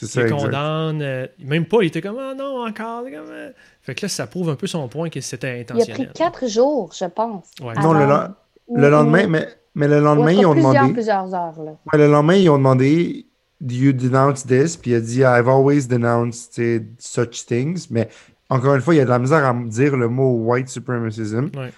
[0.00, 1.02] les condamne.
[1.02, 3.04] Euh, même pas, il était comme Ah non, encore.
[3.06, 3.50] Euh.
[3.82, 5.96] Fait que là, ça prouve un peu son point que c'était intentionnel.
[5.98, 7.50] Il a pris quatre jours, je pense.
[7.60, 10.92] Non, le, lendemain, mais, mais le lendemain, ils ont demandé.
[10.92, 11.60] plusieurs heures.
[11.62, 11.76] Là.
[11.92, 13.26] le lendemain, ils ont demandé
[13.60, 14.76] Do you denounce this?
[14.76, 16.60] Puis il a dit I've always denounced
[16.98, 17.88] such things.
[17.90, 18.08] Mais
[18.48, 20.68] encore une fois, il y a de la misère à me dire le mot white
[20.68, 21.50] supremacism.
[21.56, 21.72] Ouais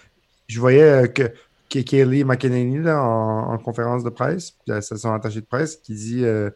[0.46, 1.32] je voyais euh, que,
[1.68, 6.50] Kelly McEnany là, en, conférence de presse, c'est son attaché de presse, qui dit euh,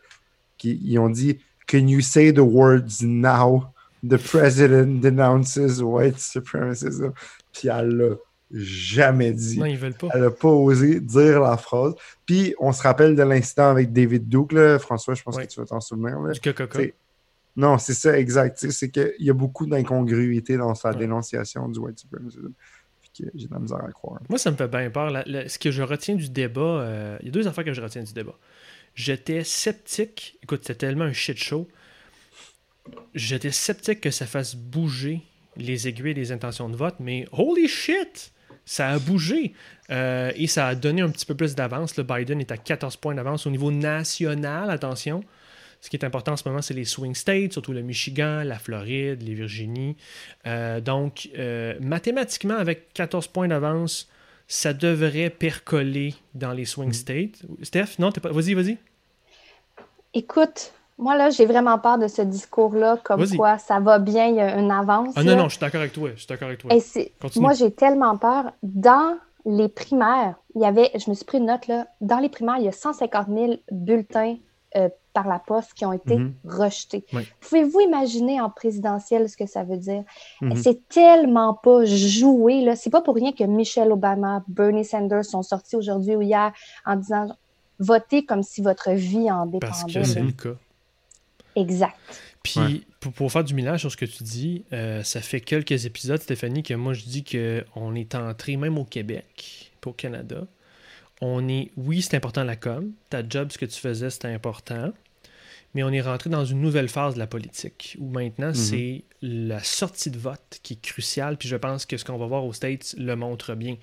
[0.63, 3.73] ils ont dit Can you say the words now?
[4.03, 7.13] The president denounces white supremacism.
[7.53, 8.15] Puis elle l'a
[8.53, 9.59] jamais dit.
[9.59, 10.09] Non, ils veulent pas.
[10.15, 11.95] Elle n'a pas osé dire la phrase.
[12.25, 14.79] Puis on se rappelle de l'incident avec David Duke, là.
[14.79, 16.19] François, je pense que tu vas t'en souvenir.
[16.21, 16.33] Là.
[16.33, 16.95] Du
[17.57, 18.59] Non, c'est ça, exact.
[18.71, 22.53] C'est qu'il y a beaucoup d'incongruité dans sa dénonciation du white supremacism
[23.35, 24.21] j'ai de la misère à croire.
[24.29, 25.11] Moi, ça me fait bien peur.
[25.27, 28.03] ce que je retiens du débat, euh, il y a deux affaires que je retiens
[28.03, 28.35] du débat.
[28.99, 30.37] J'étais sceptique.
[30.43, 31.69] Écoute, c'était tellement un shit show.
[33.15, 35.21] J'étais sceptique que ça fasse bouger
[35.57, 38.33] les aiguilles des intentions de vote, mais holy shit!
[38.65, 39.55] Ça a bougé
[39.91, 41.97] euh, et ça a donné un petit peu plus d'avance.
[41.97, 45.23] Le Biden est à 14 points d'avance au niveau national, attention.
[45.81, 48.59] Ce qui est important en ce moment, c'est les swing states, surtout le Michigan, la
[48.59, 49.97] Floride, les Virginie.
[50.45, 54.09] Euh, donc, euh, mathématiquement, avec 14 points d'avance,
[54.49, 56.95] ça devrait percoler dans les swing mm.
[56.95, 57.43] states.
[57.63, 58.33] Steph, non, pas...
[58.33, 58.77] vas-y, vas-y.
[60.15, 64.35] Écoute, moi, là, j'ai vraiment peur de ce discours-là, comme quoi ça va bien, il
[64.35, 65.15] y a une avance.
[65.17, 66.11] Ah non, non, je suis d'accord avec toi.
[66.15, 66.71] Je suis d'accord avec toi.
[67.37, 68.53] moi, j'ai tellement peur.
[68.63, 72.29] Dans les primaires, il y avait, je me suis pris une note, là, dans les
[72.29, 74.37] primaires, il y a 150 000 bulletins
[74.77, 76.35] euh, par la poste qui ont été mhm.
[76.45, 77.05] rejetés.
[77.41, 80.05] Pouvez-vous imaginer en présidentiel ce que ça veut dire?
[80.41, 80.57] Mhm.
[80.57, 82.61] C'est tellement pas joué.
[82.63, 82.77] Là.
[82.77, 86.53] C'est pas pour rien que Michelle Obama, Bernie Sanders sont sortis aujourd'hui ou hier
[86.85, 87.29] en disant
[87.79, 89.67] votez comme si votre vie en dépendait.
[89.67, 90.57] Parce que c'est le cas.
[91.57, 91.97] Exact.
[92.43, 96.21] Puis, pour, faire du mélange sur ce que tu dis, euh, ça fait quelques épisodes,
[96.21, 100.47] Stéphanie, que moi je dis qu'on est entré, même au Québec, au Canada,
[101.21, 104.93] on est, oui, c'est important la com, ta job, ce que tu faisais, c'était important,
[105.75, 108.55] mais on est rentré dans une nouvelle phase de la politique où maintenant, mhm.
[108.55, 112.27] c'est la sortie de vote qui est cruciale, puis je pense que ce qu'on va
[112.27, 113.77] voir aux States le montre bien.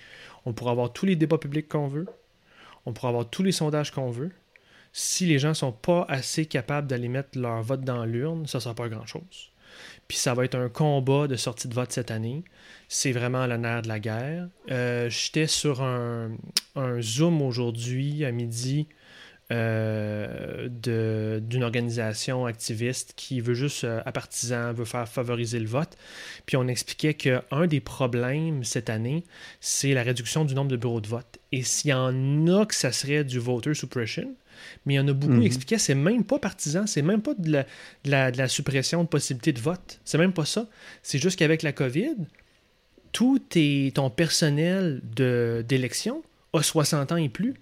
[0.46, 2.06] On pourra avoir tous les débats publics qu'on veut,
[2.86, 4.32] on pourra avoir tous les sondages qu'on veut.
[4.94, 8.62] Si les gens sont pas assez capables d'aller mettre leur vote dans l'urne, ça ne
[8.62, 9.52] sera pas grand-chose.
[10.08, 12.44] Puis ça va être un combat de sortie de vote cette année.
[12.88, 14.48] C'est vraiment l'honneur de la guerre.
[14.72, 16.30] Euh, j'étais sur un,
[17.02, 18.88] Zoom aujourd'hui à midi
[19.52, 25.96] euh, d'une organisation activiste qui veut juste, euh, à partisans, veut faire favoriser le vote.
[26.48, 29.24] Puis on expliquait qu'un des problèmes cette année,
[29.60, 31.38] c'est la réduction du nombre de bureaux de vote.
[31.52, 34.36] Et s'il y en a que ça serait du voter suppression,
[34.86, 35.46] mais il y en a beaucoup qui mhm.
[35.46, 37.64] expliquaient c'est même pas partisan, c'est même pas de
[38.06, 40.00] la, suppression de possibilité de vote.
[40.06, 40.68] C'est même pas ça.
[41.04, 42.16] C'est juste qu'avec la COVID,
[43.12, 43.40] tout
[43.94, 46.24] ton personnel d'élection
[46.54, 47.54] a 60 ans et plus.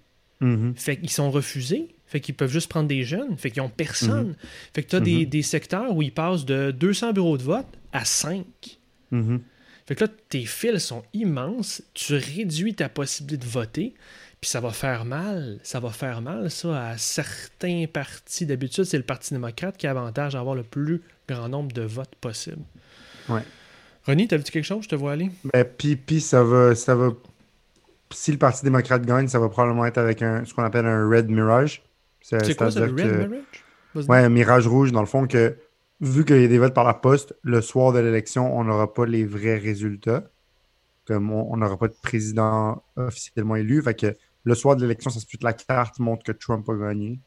[0.44, 0.74] Mhm.
[0.76, 1.94] Fait qu'ils sont refusés.
[2.06, 3.36] Fait qu'ils peuvent juste prendre des jeunes.
[3.38, 4.28] Fait qu'ils n'ont personne.
[4.28, 4.36] Mhm.
[4.74, 7.66] Fait que tu as des, des, secteurs où ils passent de 200 bureaux de vote
[7.92, 8.44] à 5.
[9.86, 11.82] Fait que là, tes fils sont immenses.
[11.94, 13.94] Tu réduis ta possibilité de voter.
[14.40, 18.44] Puis ça va faire mal, ça va faire mal, ça, à certains partis.
[18.44, 21.80] D'habitude, c'est le Parti démocrate qui a avantage à avoir le plus grand nombre de
[21.80, 22.62] votes possible.
[23.30, 23.40] Ouais.
[24.06, 24.84] René, t'as vu quelque chose?
[24.84, 25.30] Je te vois aller.
[25.50, 27.12] Ben, puis, puis ça va, ça va.
[28.10, 31.08] Si le Parti démocrate gagne, ça va probablement être avec un, ce qu'on appelle un
[31.08, 31.82] Red Mirage.
[32.20, 34.08] C'est quoi ça, le Red Mirage?
[34.08, 35.56] Ouais, un mirage rouge, dans le fond, que
[36.00, 38.92] vu qu'il y a des votes par la poste, le soir de l'élection, on n'aura
[38.92, 40.24] pas les vrais résultats.
[41.06, 43.82] Comme on n'aura pas de président officiellement élu.
[43.82, 46.68] Fait que le soir de l'élection, ça se peut que la carte montre que Trump
[46.68, 47.20] a gagné.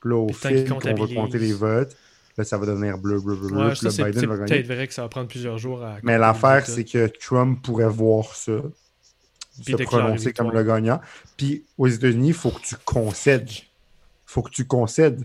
[0.00, 1.96] Puis là, au fil on va compter les votes,
[2.36, 3.74] là, ça va devenir bleu, bleu, bleu, bleu.
[3.74, 5.96] c'est peut-être vrai que ça va prendre plusieurs jours à.
[6.02, 8.62] Mais l'affaire, c'est que Trump pourrait voir ça,
[9.62, 11.00] se prononcer comme le gagnant.
[11.36, 13.50] Puis aux États-Unis, il faut que tu concèdes.
[13.50, 13.62] Il
[14.26, 15.22] faut que tu concèdes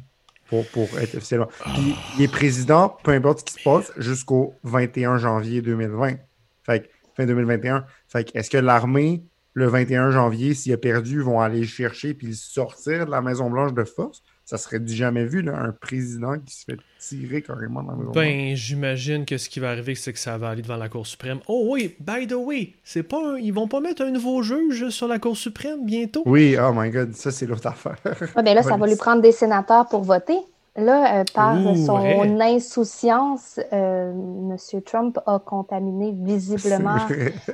[0.47, 1.49] pour, pour être officiellement.
[1.73, 6.15] Puis il est président, peu importe ce qui se passe, jusqu'au 21 janvier 2020.
[6.63, 7.85] Fait que, fin 2021.
[8.07, 9.23] Fait que, est-ce que l'armée
[9.53, 13.83] le 21 janvier, s'il a perdu, vont aller chercher puis sortir de la Maison-Blanche de
[13.83, 14.23] force?
[14.45, 18.11] ça serait du jamais vu, là, un président qui se fait tirer carrément dans le
[18.11, 21.07] Ben, j'imagine que ce qui va arriver, c'est que ça va aller devant la Cour
[21.07, 21.39] suprême.
[21.47, 25.07] Oh oui, by the way, c'est pas ils vont pas mettre un nouveau juge sur
[25.07, 26.23] la Cour suprême bientôt?
[26.25, 27.97] Oui, oh my god, ça c'est l'autre affaire.
[28.35, 30.37] Ben là, ça va lui prendre des sénateurs pour voter.
[30.77, 34.81] Là, euh, par son insouciance, euh, M.
[34.85, 36.97] Trump a contaminé visiblement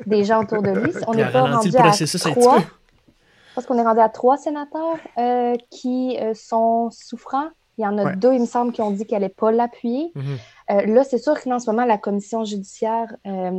[0.06, 0.92] des gens autour de lui.
[1.08, 2.64] On n'est pas rendu à 3,
[3.58, 7.50] pense qu'on est rendu à trois sénateurs euh, qui euh, sont souffrants.
[7.78, 8.16] Il y en a Ouais.
[8.16, 10.12] deux, il me semble, qui ont dit qu'elle n'allait pas l'appuyer.
[10.16, 10.24] Mhm.
[10.72, 13.52] Euh, là, c'est sûr que là, en ce moment, la commission judiciaire, euh,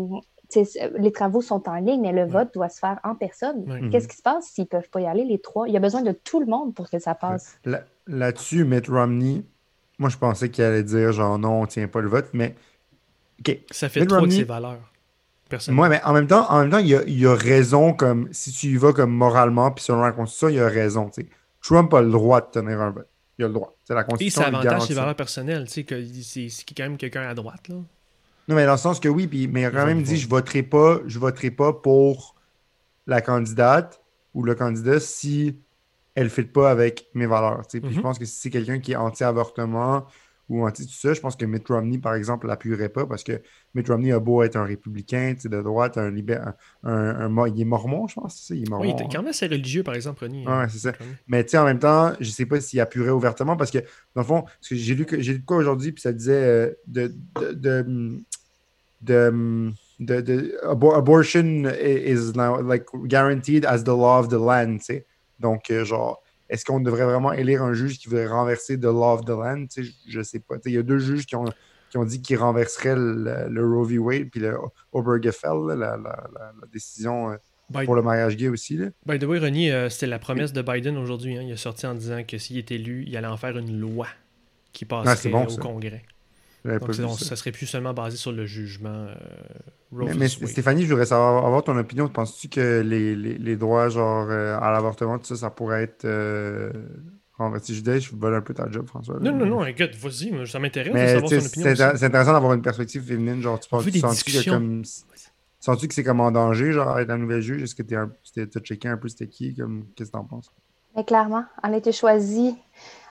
[0.97, 3.71] les travaux sont en ligne, mais le vote doit se faire en personne.
[3.71, 3.91] Ouais.
[3.91, 5.69] Qu'est-ce qui se passe s'ils ne peuvent pas y aller, les trois?
[5.69, 7.59] Il y a besoin de tout le monde pour que ça passe.
[7.65, 9.45] Là- Là-dessus, Mitt Romney,
[9.99, 12.55] moi, je pensais qu'il allait dire genre non, on tient pas le vote, mais.
[13.41, 13.59] OK.
[13.71, 14.81] Ça fait Mitt trop de Romney- ses valeurs.
[15.49, 15.75] Personne.
[15.75, 18.53] Moi, mais en même temps, en même temps, il a, il a raison comme si
[18.53, 21.11] tu y vas comme moralement, puis selon la Constitution, il a raison.
[21.63, 23.09] Trump a le droit de tenir un vote.
[23.39, 23.75] Il a le droit.
[23.85, 24.43] C'est la Et Constitution.
[24.43, 25.01] ça lui avantage ses ça.
[25.01, 25.65] valeurs personnelles.
[25.67, 27.77] Tu sais, que c'est quand même quelqu'un à droite, là.
[28.49, 30.29] Non, mais dans le sens que oui, puis, mais il a quand même dit je
[30.29, 32.35] voterai pas, je voterai pas pour
[33.07, 34.01] la candidate
[34.35, 35.59] ou le candidat si
[36.15, 37.63] elle ne fit pas avec mes valeurs.
[37.71, 40.07] Puis je pense que si c'est quelqu'un qui est anti-avortement
[40.49, 43.43] ou anti tout ça, je pense que Mitt Romney, par exemple, l'appuierait pas parce que
[43.75, 46.41] Mitt Romney a beau être un républicain tu sais, de droite, un, libé-
[46.85, 46.95] un,
[47.37, 48.85] un- il est mormon, je pense, c'est ça, il est mormon.
[48.87, 50.47] Oui, il était quand même assez religieux, par exemple, Ronnie.
[50.47, 50.69] Ouais, hein.
[50.69, 50.93] c'est ça.
[50.93, 51.17] Quand même.
[51.27, 53.79] Mais tu sais, en même temps, je sais pas s'il appuierait ouvertement parce que,
[54.15, 56.13] dans le fond, parce que j'ai lu, que- j'ai lu de quoi aujourd'hui, puis ça
[56.13, 58.23] disait euh, de, de, de,
[59.01, 64.79] de, de- de- abo- abortion is now like guaranteed as the law of the land,
[64.79, 65.07] tu sais.
[65.39, 69.15] Donc, euh, genre, est-ce qu'on devrait vraiment élire un juge qui voudrait renverser the law
[69.15, 69.67] of the land?
[69.77, 70.57] Je, je sais pas.
[70.67, 71.45] Il y a deux juges qui ont,
[71.91, 73.99] qui ont dit qu'ils renverseraient le, le Roe v.
[73.99, 74.57] Wade puis le
[74.93, 76.29] Obergefell, la, la, la-
[76.61, 77.37] la décision euh,
[77.85, 78.77] pour le mariage gay aussi.
[78.77, 78.87] Là.
[79.07, 81.37] by the way, Ronnie, euh, c'était la promesse de Biden aujourd'hui.
[81.37, 81.43] hein.
[81.43, 84.07] Il est sorti en disant que s'il est élu, il allait en faire une loi
[84.73, 85.61] qui passerait Ah, bon, au ça.
[85.61, 86.03] Congrès.
[86.65, 87.25] Donc, ça.
[87.25, 89.07] ça serait plus seulement basé sur le jugement
[89.93, 90.29] euh, Mais.
[90.29, 92.09] Stéphanie, je voudrais savoir avoir ton opinion.
[92.09, 96.05] Penses-tu que les, les, les droits genre euh, à l'avortement, tout ça, ça pourrait être
[96.05, 96.71] euh,
[97.39, 97.75] renversé?
[97.75, 99.15] Je disais, je vole un peu ta job, François.
[99.21, 99.31] là.
[99.31, 101.75] Non, non, non, écoute, vas-y, ça m'intéresse de savoir tu opinion.
[101.75, 103.41] c'est intéressant d'avoir une perspective féminine.
[103.41, 104.83] Genre, tu penses des sens-tu que comme
[105.61, 107.63] sens-tu que c'est comme en danger, genre être la nouvelle juge?
[107.63, 109.55] Est-ce que tu as checké un peu c'était qui?
[109.55, 110.53] Comme, qu'est-ce que t'en penses?
[110.97, 112.57] Mais clairement, elle a été choisie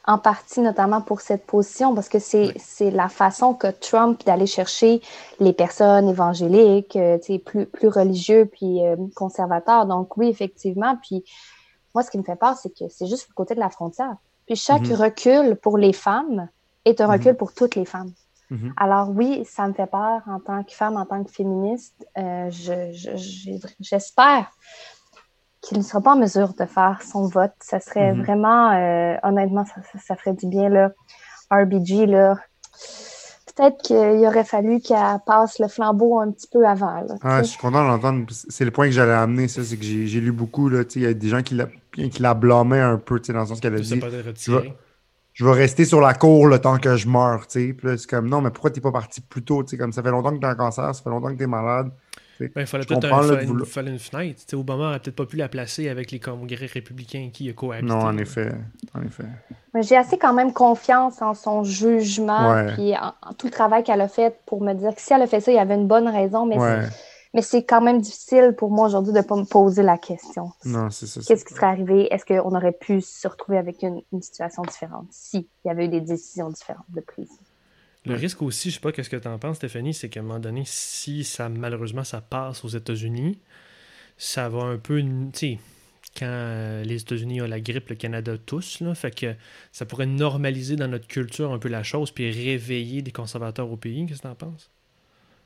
[0.07, 4.47] en partie notamment pour cette position parce que c'est c'est la façon que Trump d'aller
[4.47, 5.01] chercher
[5.39, 9.85] les personnes évangéliques, euh, plus, plus religieux puis euh, conservateurs.
[9.85, 10.95] Donc oui, effectivement.
[11.03, 11.23] Puis
[11.93, 14.15] moi, ce qui me fait peur, c'est que c'est juste le côté de la frontière.
[14.45, 14.93] Puis chaque Mhm.
[14.95, 16.47] recul pour les femmes
[16.85, 17.13] est un Mhm.
[17.13, 18.13] recul pour toutes les femmes.
[18.49, 18.73] Mhm.
[18.77, 22.07] Alors oui, ça me fait peur en tant que femme, en tant que féministe.
[22.17, 24.51] Euh, je- je- j'ai- J'espère
[25.61, 27.51] qu'il ne sera pas en mesure de faire son vote.
[27.59, 28.23] Ça serait Mhm.
[28.23, 30.69] vraiment, euh, honnêtement, ça, ça, ça ferait du bien.
[30.69, 30.91] Là.
[31.51, 32.37] RBG, là,
[33.55, 37.01] peut-être qu'il aurait fallu qu'elle passe le flambeau un petit peu avant.
[37.01, 38.25] Là, Ah, je suis content de l'entendre.
[38.29, 39.63] C'est le point que j'allais amener, ça.
[39.63, 40.69] C'est que j'ai lu beaucoup.
[40.69, 43.19] là, tu sais, Il y a des gens qui la, qui la blâmaient un peu,
[43.19, 43.99] tu sais, dans le sens qu'elle a dit
[45.33, 47.73] je vais rester sur la cour le temps que je meurs, tu sais.
[47.73, 50.01] Puis c'est comme, non, mais pourquoi t'es pas parti plus tôt, tu sais, comme ça
[50.01, 51.91] fait longtemps que t'as un cancer, ça fait longtemps que t'es malade.
[52.39, 54.39] Ben, il fallait peut-être un- fallait une, fallait une fenêtre.
[54.41, 57.53] Tu sais, Obama n'aurait peut-être pas pu la placer avec les congrès républicains qui a
[57.53, 57.87] cohabité.
[57.93, 58.51] Non, en effet,
[58.93, 59.23] en effet.
[59.73, 62.73] Mais J'ai assez quand même confiance en son jugement Ouais.
[62.73, 65.21] puis en, en tout le travail qu'elle a fait pour me dire que si elle
[65.21, 66.45] a fait ça, il y avait une bonne raison.
[66.45, 66.95] Mais Ouais, c'est-
[67.33, 70.51] mais c'est quand même difficile pour moi aujourd'hui de ne pas me poser la question.
[70.65, 71.21] non, c'est ça.
[71.27, 72.11] Qu'est-ce qui serait arrivé?
[72.13, 75.89] Est-ce qu'on aurait pu se retrouver avec une, une situation différente s'il y avait eu
[75.89, 77.29] des décisions différentes de prise?
[78.07, 80.23] Le risque aussi, je sais pas qu'est-ce que tu en penses, Stéphanie, c'est qu'à un
[80.23, 83.39] moment donné, si ça malheureusement ça passe aux États-Unis,
[84.17, 85.59] ça va un peu, tu sais,
[86.17, 89.35] quand euh, les États-Unis ont la grippe, le Canada tous, là, fait que
[89.71, 93.77] ça pourrait normaliser dans notre culture un peu la chose, puis réveiller des conservateurs au
[93.77, 94.05] pays.
[94.05, 94.69] Qu'est-ce que tu en penses?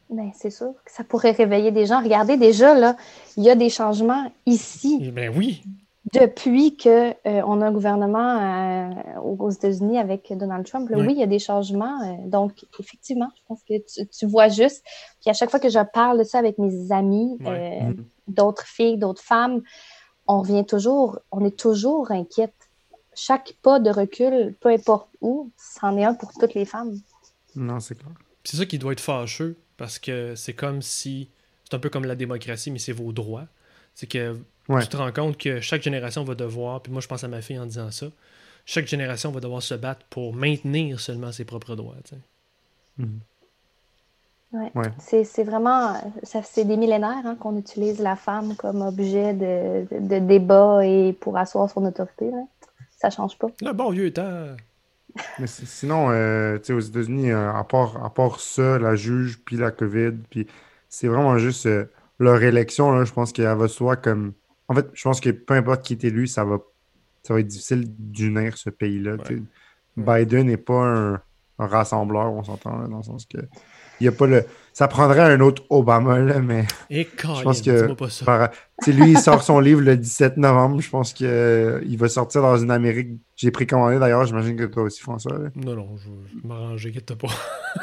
[0.10, 2.02] Ben, c'est sûr que ça pourrait réveiller des gens.
[2.02, 2.98] Regardez déjà, là,
[3.38, 5.64] il y a des changements ici Ben oui,
[6.14, 7.14] depuis que euh,
[7.46, 8.90] on a un gouvernement
[9.20, 10.90] euh, aux États-Unis avec Donald Trump.
[10.90, 10.98] Là.
[10.98, 12.02] Oui, il y a des changements.
[12.04, 14.84] euh, donc, effectivement, je pense que tu, tu vois juste.
[15.22, 18.06] Puis à chaque fois que je parle de ça avec mes amis, euh, Mhm.
[18.28, 19.62] d'autres filles, d'autres femmes,
[20.28, 22.54] on revient toujours, on est toujours inquiète.
[23.14, 26.98] Chaque pas de recul, peu importe où, c'en est un pour toutes les femmes.
[27.56, 28.12] Non, c'est clair.
[28.44, 31.30] c'est ça qui doit être fâcheux, parce que c'est comme si,
[31.66, 33.46] c'est un peu comme la démocratie, mais c'est vos droits.
[33.94, 34.40] C'est que
[34.76, 34.82] Ouais.
[34.84, 37.42] tu te rends compte que chaque génération va devoir, puis moi je pense à ma
[37.42, 38.08] fille en disant ça,
[38.66, 41.96] chaque génération va devoir se battre pour maintenir seulement ses propres droits.
[42.04, 42.22] tu sais.
[42.98, 43.20] Mhm.
[44.54, 44.70] Ouais.
[44.76, 44.92] Ouais.
[45.00, 45.94] C'est c'est vraiment,
[46.24, 50.86] ça c'est des millénaires hein, qu'on utilise la femme comme objet de, de- de débat
[50.86, 52.30] et pour asseoir son autorité.
[52.30, 52.44] Là.
[52.98, 53.48] Ça change pas.
[53.62, 54.48] Le bon vieux temps.
[55.40, 58.96] Mais si- sinon, euh, tu sais, aux États-Unis, euh, à part, à part ça, la
[58.96, 60.48] juge, puis la COVID, puis
[60.90, 61.86] c'est vraiment juste euh,
[62.20, 64.34] leur élection, là, je pense qu'elle va soit comme...
[64.72, 66.60] En fait, je pense que peu importe qui est élu, ça va,
[67.24, 69.18] ça va être difficile d'unir ce pays-là.
[69.98, 71.22] Biden n'est pas un,
[71.60, 73.38] un rassembleur, on s'entend, là, dans le sens que
[74.02, 74.44] il y a pas le.
[74.74, 77.92] Ça prendrait un autre Obama, là, mais Et je pense que.
[77.94, 78.26] pas ça.
[78.26, 78.50] par-
[78.88, 80.80] lui, il sort son livre le 17 novembre.
[80.82, 83.10] Je pense qu'il va sortir dans une Amérique.
[83.36, 85.38] J'ai précommandé d'ailleurs, j'imagine que toi aussi, François.
[85.38, 85.50] là.
[85.56, 87.28] Non, non, je je vais m'arranger, inquiète pas.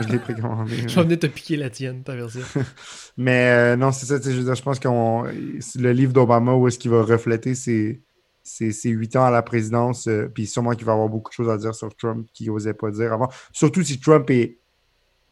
[0.01, 0.77] Je l'ai précommandé.
[0.89, 2.41] je vais venir te piquer la tienne, ta version.
[3.17, 6.67] Mais euh, non, c'est ça, je veux dire, je pense que le livre d'Obama, où
[6.69, 8.01] est-ce qu'il va refléter ses,
[8.43, 11.35] ses, ses huit ans à la présidence, euh, puis sûrement qu'il va avoir beaucoup de
[11.35, 13.29] choses à dire sur Trump qu'il n'osait pas dire avant.
[13.53, 14.59] Surtout si Trump est,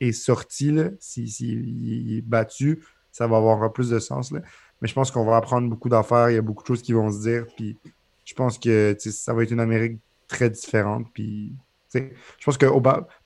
[0.01, 4.31] est sorti, là, si, est battu, ça va avoir plus de sens.
[4.31, 4.41] Là.
[4.81, 6.93] Mais je pense qu'on va apprendre beaucoup d'affaires, il y a beaucoup de choses qui
[6.93, 7.77] vont se dire, puis
[8.25, 11.07] je pense que ça va être une Amérique très différente.
[11.15, 11.55] Puis,
[11.95, 12.67] je pense que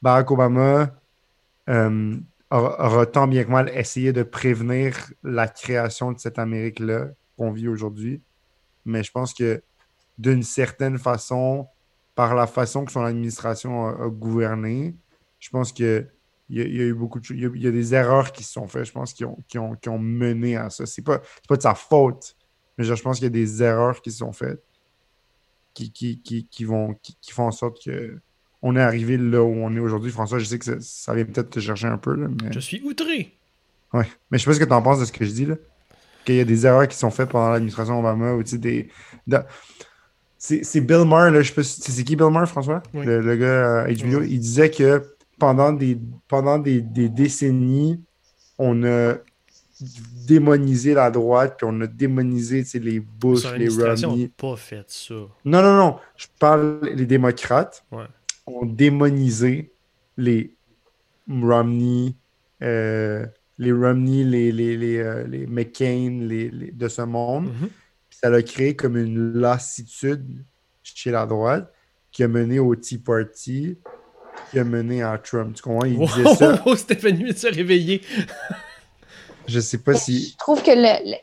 [0.01, 0.91] Barack Obama
[1.69, 2.17] euh,
[2.51, 7.69] aura, tant bien que mal essayé de prévenir la création de cette Amérique-là qu'on vit
[7.69, 8.21] aujourd'hui.
[8.85, 9.63] Mais je pense que
[10.19, 11.67] d'une certaine façon,
[12.15, 14.95] par la façon que son administration a gouverné,
[15.39, 16.07] je pense que
[16.51, 17.37] il y, a, il y a eu beaucoup de choses.
[17.37, 19.25] Il y a, il y a des erreurs qui se sont faites, je pense, qui
[19.25, 20.85] ont, qui ont, qui ont mené à ça.
[20.85, 22.37] C'est pas, pas de sa faute,
[22.77, 24.63] mais je je pense qu'il y a des erreurs qui se sont faites
[25.75, 28.19] qui, qui, qui, qui vont, qui, font en sorte que
[28.63, 30.11] on est arrivé là où on est aujourd'hui.
[30.11, 32.53] François, je sais que ça, ça vient peut-être te chercher un peu, là, mais...
[32.53, 33.35] Je suis outré.
[33.93, 34.07] Ouais.
[34.31, 35.55] Mais je sais pas ce que tu en penses de ce que je dis, là.
[36.25, 38.89] Qu'il y a des erreurs qui sont faites pendant l'administration Obama, ou tu sais, des...
[39.27, 39.39] de-
[40.37, 42.83] C'est Bill Maher, là, je sais pas c'est c'est qui Bill Maher, François?
[42.93, 43.07] Oui.
[43.07, 44.29] Le, le gars à HBO, Oui.
[44.31, 45.03] il disait que
[45.41, 48.01] pendant des, pendant des, des décennies,
[48.59, 49.15] on a
[50.27, 54.31] démonisé la droite, puis on a démonisé, les Bush, les Romney.
[54.37, 55.15] pas fait ça.
[55.45, 55.97] Non, non, non.
[56.17, 58.05] Je parle les démocrates Ouais.
[58.47, 59.73] ont démonisé
[60.17, 60.55] les
[61.29, 62.15] Romney,
[62.63, 63.27] euh,
[63.59, 67.47] les Romney, les, les, les, euh, les McCain les, de ce monde.
[67.47, 67.69] Mhm.
[68.11, 70.45] Puis ça a créé comme une lassitude
[70.83, 71.73] chez la droite
[72.13, 73.79] qui a mené au Tea Party,
[74.51, 75.55] qui a mené à Trump.
[75.55, 75.87] Tu comprends?
[75.87, 76.61] Il disait ça.
[76.67, 78.03] oh, Stéphanie vient de se réveiller.
[79.47, 80.31] Je sais pas si.
[80.33, 81.17] Je trouve que le, le,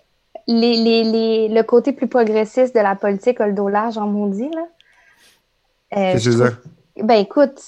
[0.47, 4.07] les- les- les- le côté plus progressiste de la politique a le dos large en
[4.07, 4.49] maudit.
[4.53, 4.68] Là.
[5.97, 6.57] Euh, Qu'est-ce que dire?
[7.03, 7.61] Ben écoute,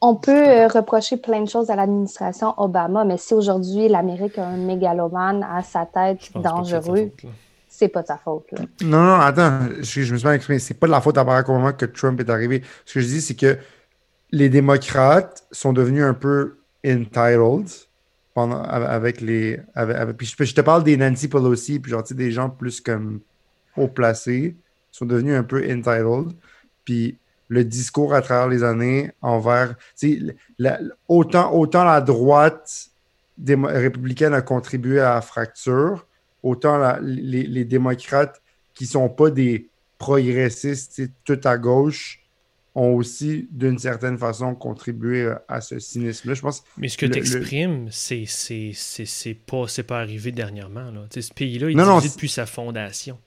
[0.00, 4.46] on peut euh, reprocher plein de choses à l'administration Obama, mais si aujourd'hui l'Amérique a
[4.46, 7.10] un mégalomane à sa tête c'est dangereux,
[7.68, 8.44] c'est pas de sa faute.
[8.52, 8.60] Là.
[8.84, 10.60] Non, non, attends, je, je me suis mal exprimé.
[10.60, 12.62] C'est pas de la faute à Barack Obama que Trump est arrivé.
[12.86, 13.58] Ce que je dis, c'est que
[14.32, 17.68] les démocrates sont devenus un peu entitled
[18.34, 19.60] pendant, avec les.
[19.74, 23.20] Avec, avec- puis je, te parle des Nancy Pelosi, puis genre, des gens plus comme
[23.76, 24.56] haut placés
[24.90, 26.34] sont devenus un peu entitled.
[26.84, 27.18] Puis
[27.48, 29.74] le discours à travers les années envers.
[30.58, 32.86] La- autant, autant la droite
[33.46, 36.06] républicaine a contribué à la fracture,
[36.42, 38.40] autant la- les, les démocrates
[38.72, 39.68] qui sont pas des
[39.98, 42.21] progressistes, tout à gauche,
[42.74, 46.34] ont aussi, d'une certaine façon, contribué euh, à ce cynisme-là.
[46.34, 50.32] Je pense Mais ce que tu exprimes, c'est c'est- c'est- c'est pas, c'est pas arrivé
[50.32, 50.90] dernièrement.
[50.90, 51.04] Là.
[51.10, 53.18] Ce pays-là, il Non, c'est- depuis sa fondation.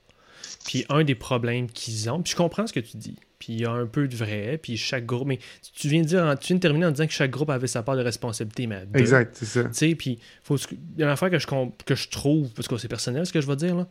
[0.65, 3.61] Puis un des problèmes qu'ils ont, puis je comprends ce que tu dis, puis il
[3.61, 5.37] y a un peu de vrai, puis chaque groupe, mais
[5.75, 7.83] tu viens de, dire, tu viens de terminer en disant que chaque groupe avait sa
[7.83, 8.99] part de responsabilité, mais deux.
[8.99, 9.63] Exact, c'est ça.
[9.65, 11.45] Tu sais, puis faut, il y a une affaire que je,
[11.85, 13.87] que je trouve, parce que c'est personnel ce que je vais dire, là,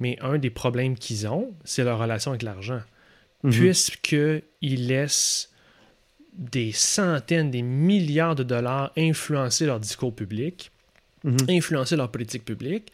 [0.00, 2.80] mais un des problèmes qu'ils ont, c'est leur relation avec l'argent.
[3.44, 3.50] Mhm.
[3.52, 5.50] Puisqu'ils laissent
[6.32, 10.70] des centaines, des milliards de dollars influencer leur discours public,
[11.24, 11.36] Mhm.
[11.48, 12.92] influencer leur politique publique,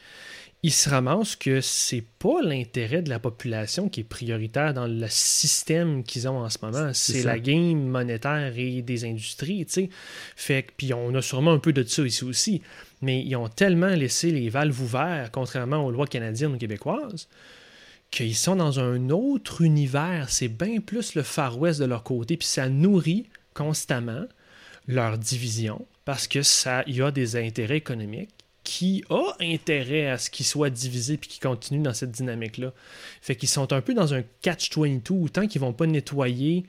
[0.63, 5.07] ils se ramassent que c'est pas l'intérêt de la population qui est prioritaire dans le
[5.11, 6.91] système qu'ils ont en ce moment.
[6.95, 9.89] C'est la game monétaire et des industries, tu sais.
[10.37, 12.63] Fait que, puis on a sûrement un peu de ça ici aussi.
[13.03, 17.29] Mais ils ont tellement laissé les valves ouvertes, contrairement aux lois canadiennes ou québécoises,
[18.15, 20.31] qu'ils sont dans un autre univers.
[20.31, 24.25] C'est bien plus le Far West de leur côté, puis ça nourrit constamment
[24.87, 28.31] leur division parce que ça y a des intérêts économiques
[28.63, 32.73] qui a intérêt à ce qu'ils soient divisés puis qu'ils continuent dans cette dynamique-là.
[33.21, 36.65] Fait qu'ils sont un peu dans un catch-22 tant qu'ils vont pas nettoyer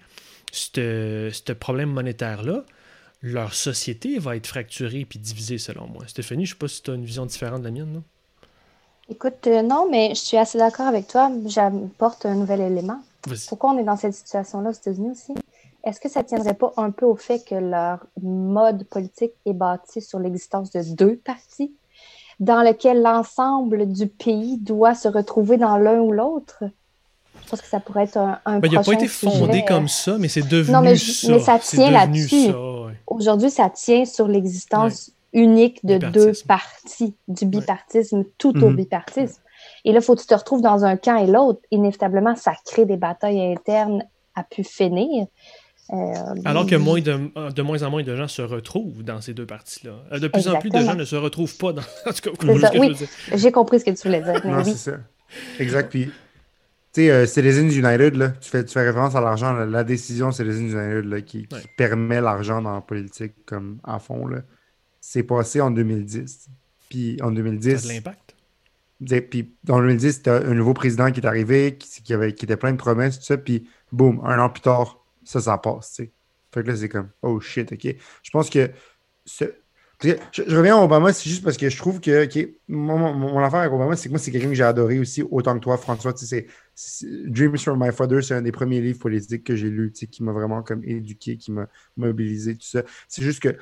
[0.52, 2.66] ce ce problème monétaire-là,
[3.22, 6.08] leur société va être fracturée puis divisée selon moi.
[6.08, 7.94] Stéphanie, je sais pas si tu as une vision différente de la mienne.
[7.94, 8.04] non?
[9.10, 11.32] Écoute, euh, non, mais je suis assez d'accord avec toi.
[11.46, 13.00] J'apporte un nouvel élément.
[13.50, 15.34] Pourquoi on est dans cette situation-là aux États-Unis aussi?
[15.84, 19.54] Est-ce que ça ne tiendrait pas un peu au fait que leur mode politique est
[19.54, 21.72] bâti sur l'existence de deux partis,
[22.40, 26.64] dans lequel l'ensemble du pays doit se retrouver dans l'un ou l'autre?
[27.44, 29.66] Je pense que ça pourrait être un, un Ben, il n'a pas été fondé sujet.
[29.66, 31.28] comme ça, mais c'est devenu Non, mais ça.
[31.32, 32.48] mais ça C'est tient là-dessus.
[32.48, 32.94] ouais.
[33.06, 38.76] Aujourd'hui, ça tient sur l'existence unique de deux partis, du bipartisme, tout au Mhm.
[38.76, 39.42] bipartisme.
[39.84, 41.60] Et là, il faut que tu te retrouves dans un camp et l'autre.
[41.72, 44.04] Inévitablement, ça crée des batailles internes
[44.34, 45.28] à pu finir.
[46.46, 49.46] Alors que moins de, de, moins en moins de gens se retrouvent dans ces deux
[49.46, 50.18] parties-là.
[50.18, 51.84] De plus en plus de gens ne se retrouvent pas dans.
[52.08, 52.96] En tout cas, oui,
[53.36, 54.46] j'ai compris ce que tu voulais dire.
[54.46, 54.98] non, c'est ça.
[55.60, 55.90] Exact.
[55.92, 56.12] Puis, tu
[57.02, 59.54] sais, euh, Citizens United, là, tu, fais, tu fais référence à l'argent.
[59.54, 64.28] La décision Citizens United là, qui, qui permet l'argent dans la politique comme à fond,
[65.08, 66.50] c'est passé en 2010.
[66.90, 67.78] Puis en 2010.
[67.78, 68.36] Ça a de l'impact?
[69.30, 72.72] Puis en 2010, c'était un nouveau président qui est arrivé, qui, avait, qui était plein
[72.72, 73.38] de promesses, tout ça.
[73.38, 75.92] Puis boum, un an plus tard, ça, ça passe.
[75.92, 76.12] sais.
[76.52, 77.96] Fait que là, c'est comme, oh shit, OK.
[78.24, 78.72] Je pense que.
[80.02, 82.28] Je, reviens à Obama, c'est juste parce que je trouve que
[82.68, 85.64] mon, affaire avec Obama, c'est que moi, c'est quelqu'un que j'ai adoré aussi, autant que
[85.64, 86.14] toi, François.
[86.16, 86.48] C'est,
[87.28, 90.32] Dreams from My Father, c'est un des premiers livres politiques que j'ai lu, qui m'a
[90.32, 92.84] vraiment comme éduqué, qui m'a mobilisé, tout ça.
[93.08, 93.56] C'est juste que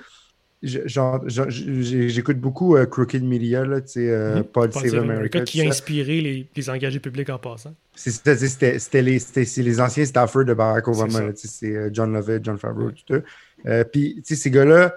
[0.64, 4.44] j'écoute beaucoup euh, Crooked Media, là, euh, mm-hmm.
[4.44, 5.42] Paul, Save America.
[5.42, 7.76] qui a inspiré les, les, engagés publics en passant.
[7.96, 9.20] C'était les,
[9.58, 11.32] les, anciens staffers de Barack Obama.
[11.36, 13.22] C'est euh, John Lovett, John Favreau, tout
[13.66, 13.84] ça.
[13.86, 14.96] Puis, ces gars-là,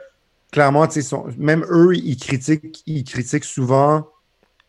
[0.53, 4.09] clairement, sont, même eux, ils critiquent, ils critiquent souvent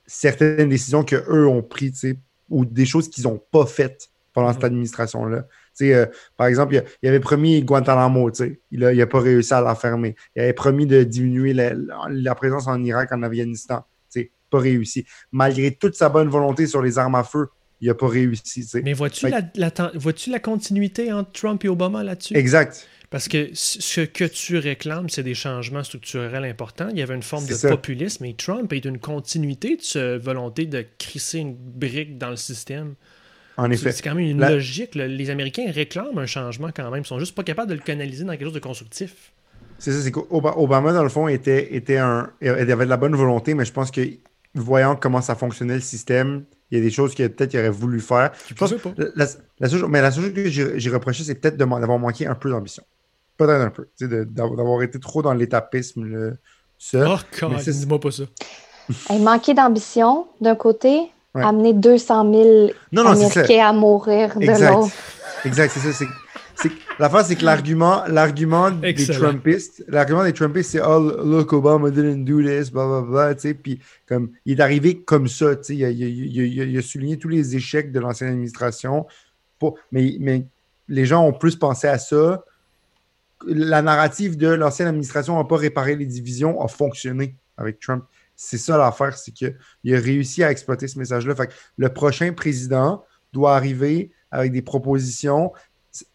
[0.08, 2.16] certaines décisions qu'eux ont prises
[2.50, 4.66] ou des choses qu'ils n'ont pas faites pendant cette mm-hmm.
[4.66, 5.48] administration-là.
[5.82, 6.06] Euh,
[6.36, 8.32] par exemple, il, avait promis Guantanamo,
[8.72, 10.16] il n'a a pas réussi à la fermer.
[10.36, 13.86] Il avait promis de diminuer la, présence en Irak, en Afghanistan.
[14.50, 15.06] Pas réussi.
[15.34, 17.48] Malgré toute sa bonne volonté sur les armes à feu,
[17.82, 18.66] il n'a pas réussi.
[18.82, 22.38] Mais vois-tu la, la continuité entre Trump et Obama là-dessus?
[22.38, 22.88] Exact.
[23.10, 26.90] Parce que ce que tu réclames, c'est des changements structurels importants.
[26.92, 30.66] Il y avait une forme de populisme, et Trump est une continuité de cette volonté
[30.66, 32.96] de crisser une brique dans le système.
[33.58, 33.92] En effet.
[33.92, 34.96] C'est quand même une logique.
[34.96, 37.02] Les Américains réclament un changement quand même.
[37.04, 39.34] Ils sont juste pas capables de le canaliser dans quelque chose de constructif.
[39.80, 42.32] C'est ça, c'est qu'Obama, dans le fond, était, était un.
[42.42, 44.02] Il avait de la bonne volonté, mais je pense que
[44.56, 48.00] voyant comment ça fonctionnait le système, il y a des choses qu'il peut-être aurait voulu
[48.00, 48.32] faire.
[48.48, 48.94] Je pense pas.
[49.16, 49.28] La,
[49.68, 52.84] seule, mais la seule chose que j'ai reproché, c'est peut-être d'avoir manqué un peu d'ambition.
[53.38, 53.88] Peut-être un peu.
[54.00, 56.36] D'avoir été trop dans l'étapisme.
[56.78, 57.18] Ça.
[57.42, 58.24] Oh, dis-moi pas ça.
[59.20, 64.94] manquer d'ambition d'un côté, amener 200 000 Américains à mourir de l'autre.
[65.46, 66.06] Exact, c'est ça.
[67.00, 71.92] La fin, c'est que l'argument, l'argument des Trumpistes, l'argument des Trumpistes, c'est oh look Obama
[71.92, 75.56] didn't do this, blah blah blah, tu sais, puis comme il est arrivé comme ça,
[75.56, 79.06] tu sais, il, il, a souligné tous les échecs de l'ancienne administration,
[79.60, 80.46] pour, mais, mais
[80.88, 82.44] les gens ont plus pensé à ça.
[83.46, 88.04] La narrative de l'ancienne administration n'a pas réparé les divisions, a fonctionné avec Trump.
[88.38, 89.56] C'est ça l'affaire, c'est qu'il
[89.94, 91.34] a réussi à exploiter ce message-là.
[91.76, 93.04] le prochain président
[93.34, 95.52] doit arriver avec des propositions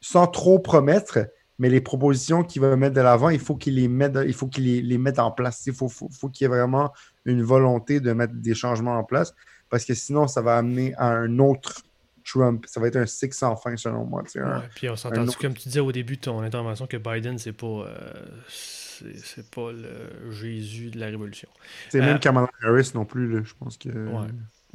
[0.00, 1.18] sans trop promettre,
[1.58, 4.46] mais les propositions qu'il va mettre de l'avant, il faut qu'il les mette, il faut
[4.46, 5.64] qu'il les, mette en place.
[5.66, 5.88] Il faut,
[6.28, 6.92] qu'il y ait vraiment
[7.24, 9.34] une volonté de mettre des changements en place,
[9.68, 11.82] parce que sinon, ça va amener à un autre
[12.24, 12.64] Trump.
[12.68, 14.22] Ça va être un six sans fin, selon moi.
[14.74, 17.66] puis on s'entend, comme tu disais au début de ton intervention, que Biden, c'est pas.
[17.66, 18.12] Euh,
[19.22, 21.48] c'est pas le Jésus de la Révolution.
[21.88, 23.88] C'est même euh, Kamala Harris non plus, je pense que.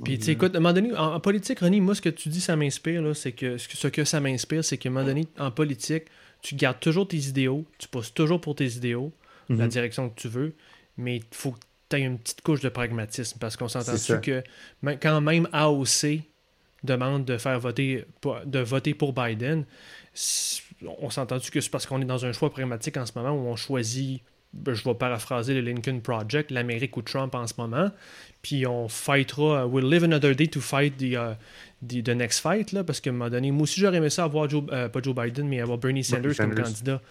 [0.04, 2.40] Puis, tu écoute, à un moment donné, en, politique, René, moi, ce que tu dis,
[2.40, 6.06] ça m'inspire, c'est que ce que ça m'inspire, c'est qu'à un moment donné, en politique,
[6.42, 9.12] tu gardes toujours tes idéaux, tu pousses toujours pour tes idéaux,
[9.50, 9.68] la mhm.
[9.68, 10.54] direction que tu veux,
[10.98, 14.44] mais il faut que tu aies une petite couche de pragmatisme, parce qu'on s'entend que
[15.02, 16.22] quand même AOC
[16.84, 18.06] demande de faire voter,
[18.46, 19.66] de voter pour Biden,
[20.86, 23.48] on s'entend-tu que c'est parce qu'on est dans un choix pragmatique en ce moment où
[23.48, 24.22] on choisit,
[24.54, 27.92] ben, je vais paraphraser le Lincoln Project, l'Amérique ou Trump en ce moment,
[28.42, 31.36] puis on fightera, uh, we'll live another day to fight the, uh,
[31.86, 34.64] the, next fight, là, parce un moment donné, moi aussi j'aurais aimé ça avoir, Joe,
[34.72, 37.02] euh, pas Joe Biden, mais avoir Bernie Sanders, comme candidat.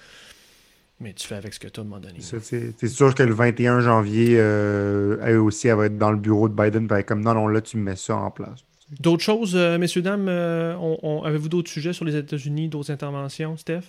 [0.99, 2.21] Mais tu fais avec ce que tu as à un moment donné.
[2.21, 6.49] C'est sûr que le 21 janvier, euh, elle aussi, elle va être dans le bureau
[6.49, 8.65] de Biden, comme non, non, là, tu mets ça en place.
[9.01, 10.77] D'autres choses, euh, messieurs, dames, euh,
[11.25, 13.83] avez-vous d'autres sujets sur les États-Unis, d'autres interventions, Steph?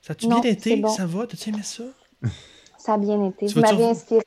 [0.00, 0.82] Ça a-tu bien été?
[0.88, 1.26] Ça va?
[1.26, 1.84] T'as-tu aimé ça?
[2.78, 3.46] Ça a bien été.
[3.46, 4.22] Tu Vous m'avez inspiré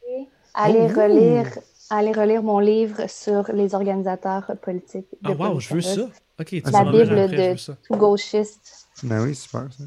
[0.54, 1.02] à aller, oh!
[1.02, 1.48] relire,
[1.90, 5.08] aller relire mon livre sur les organisateurs politiques.
[5.24, 6.08] ah, wow, je veux ça.
[6.40, 7.56] OK, La Bible de
[7.88, 8.88] tout gauchiste.
[9.02, 9.68] Ben oui, super.
[9.76, 9.84] Ça.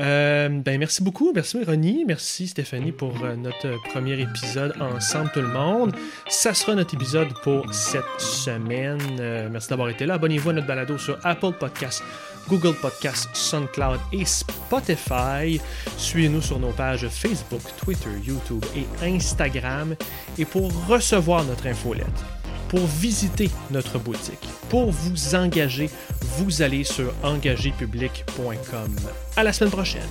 [0.00, 1.32] Euh, ben merci beaucoup.
[1.34, 2.04] Merci Ronnie.
[2.06, 5.94] Merci Stéphanie pour euh, notre premier épisode ensemble tout le monde.
[6.28, 9.00] Ça sera notre épisode pour cette semaine.
[9.20, 10.14] Euh, merci d'avoir été là.
[10.14, 12.02] Abonnez-vous à notre balado sur Apple Podcasts,
[12.48, 15.60] Google Podcasts, SoundCloud et Spotify.
[15.96, 19.94] Suivez-nous sur nos pages Facebook, Twitter, YouTube et Instagram.
[20.38, 22.24] Et pour recevoir notre infolette,
[22.68, 24.48] pour visiter notre boutique.
[24.68, 25.90] Pour vous engager,
[26.38, 28.96] vous allez sur engagépublic.com.
[29.36, 30.02] À la semaine prochaine.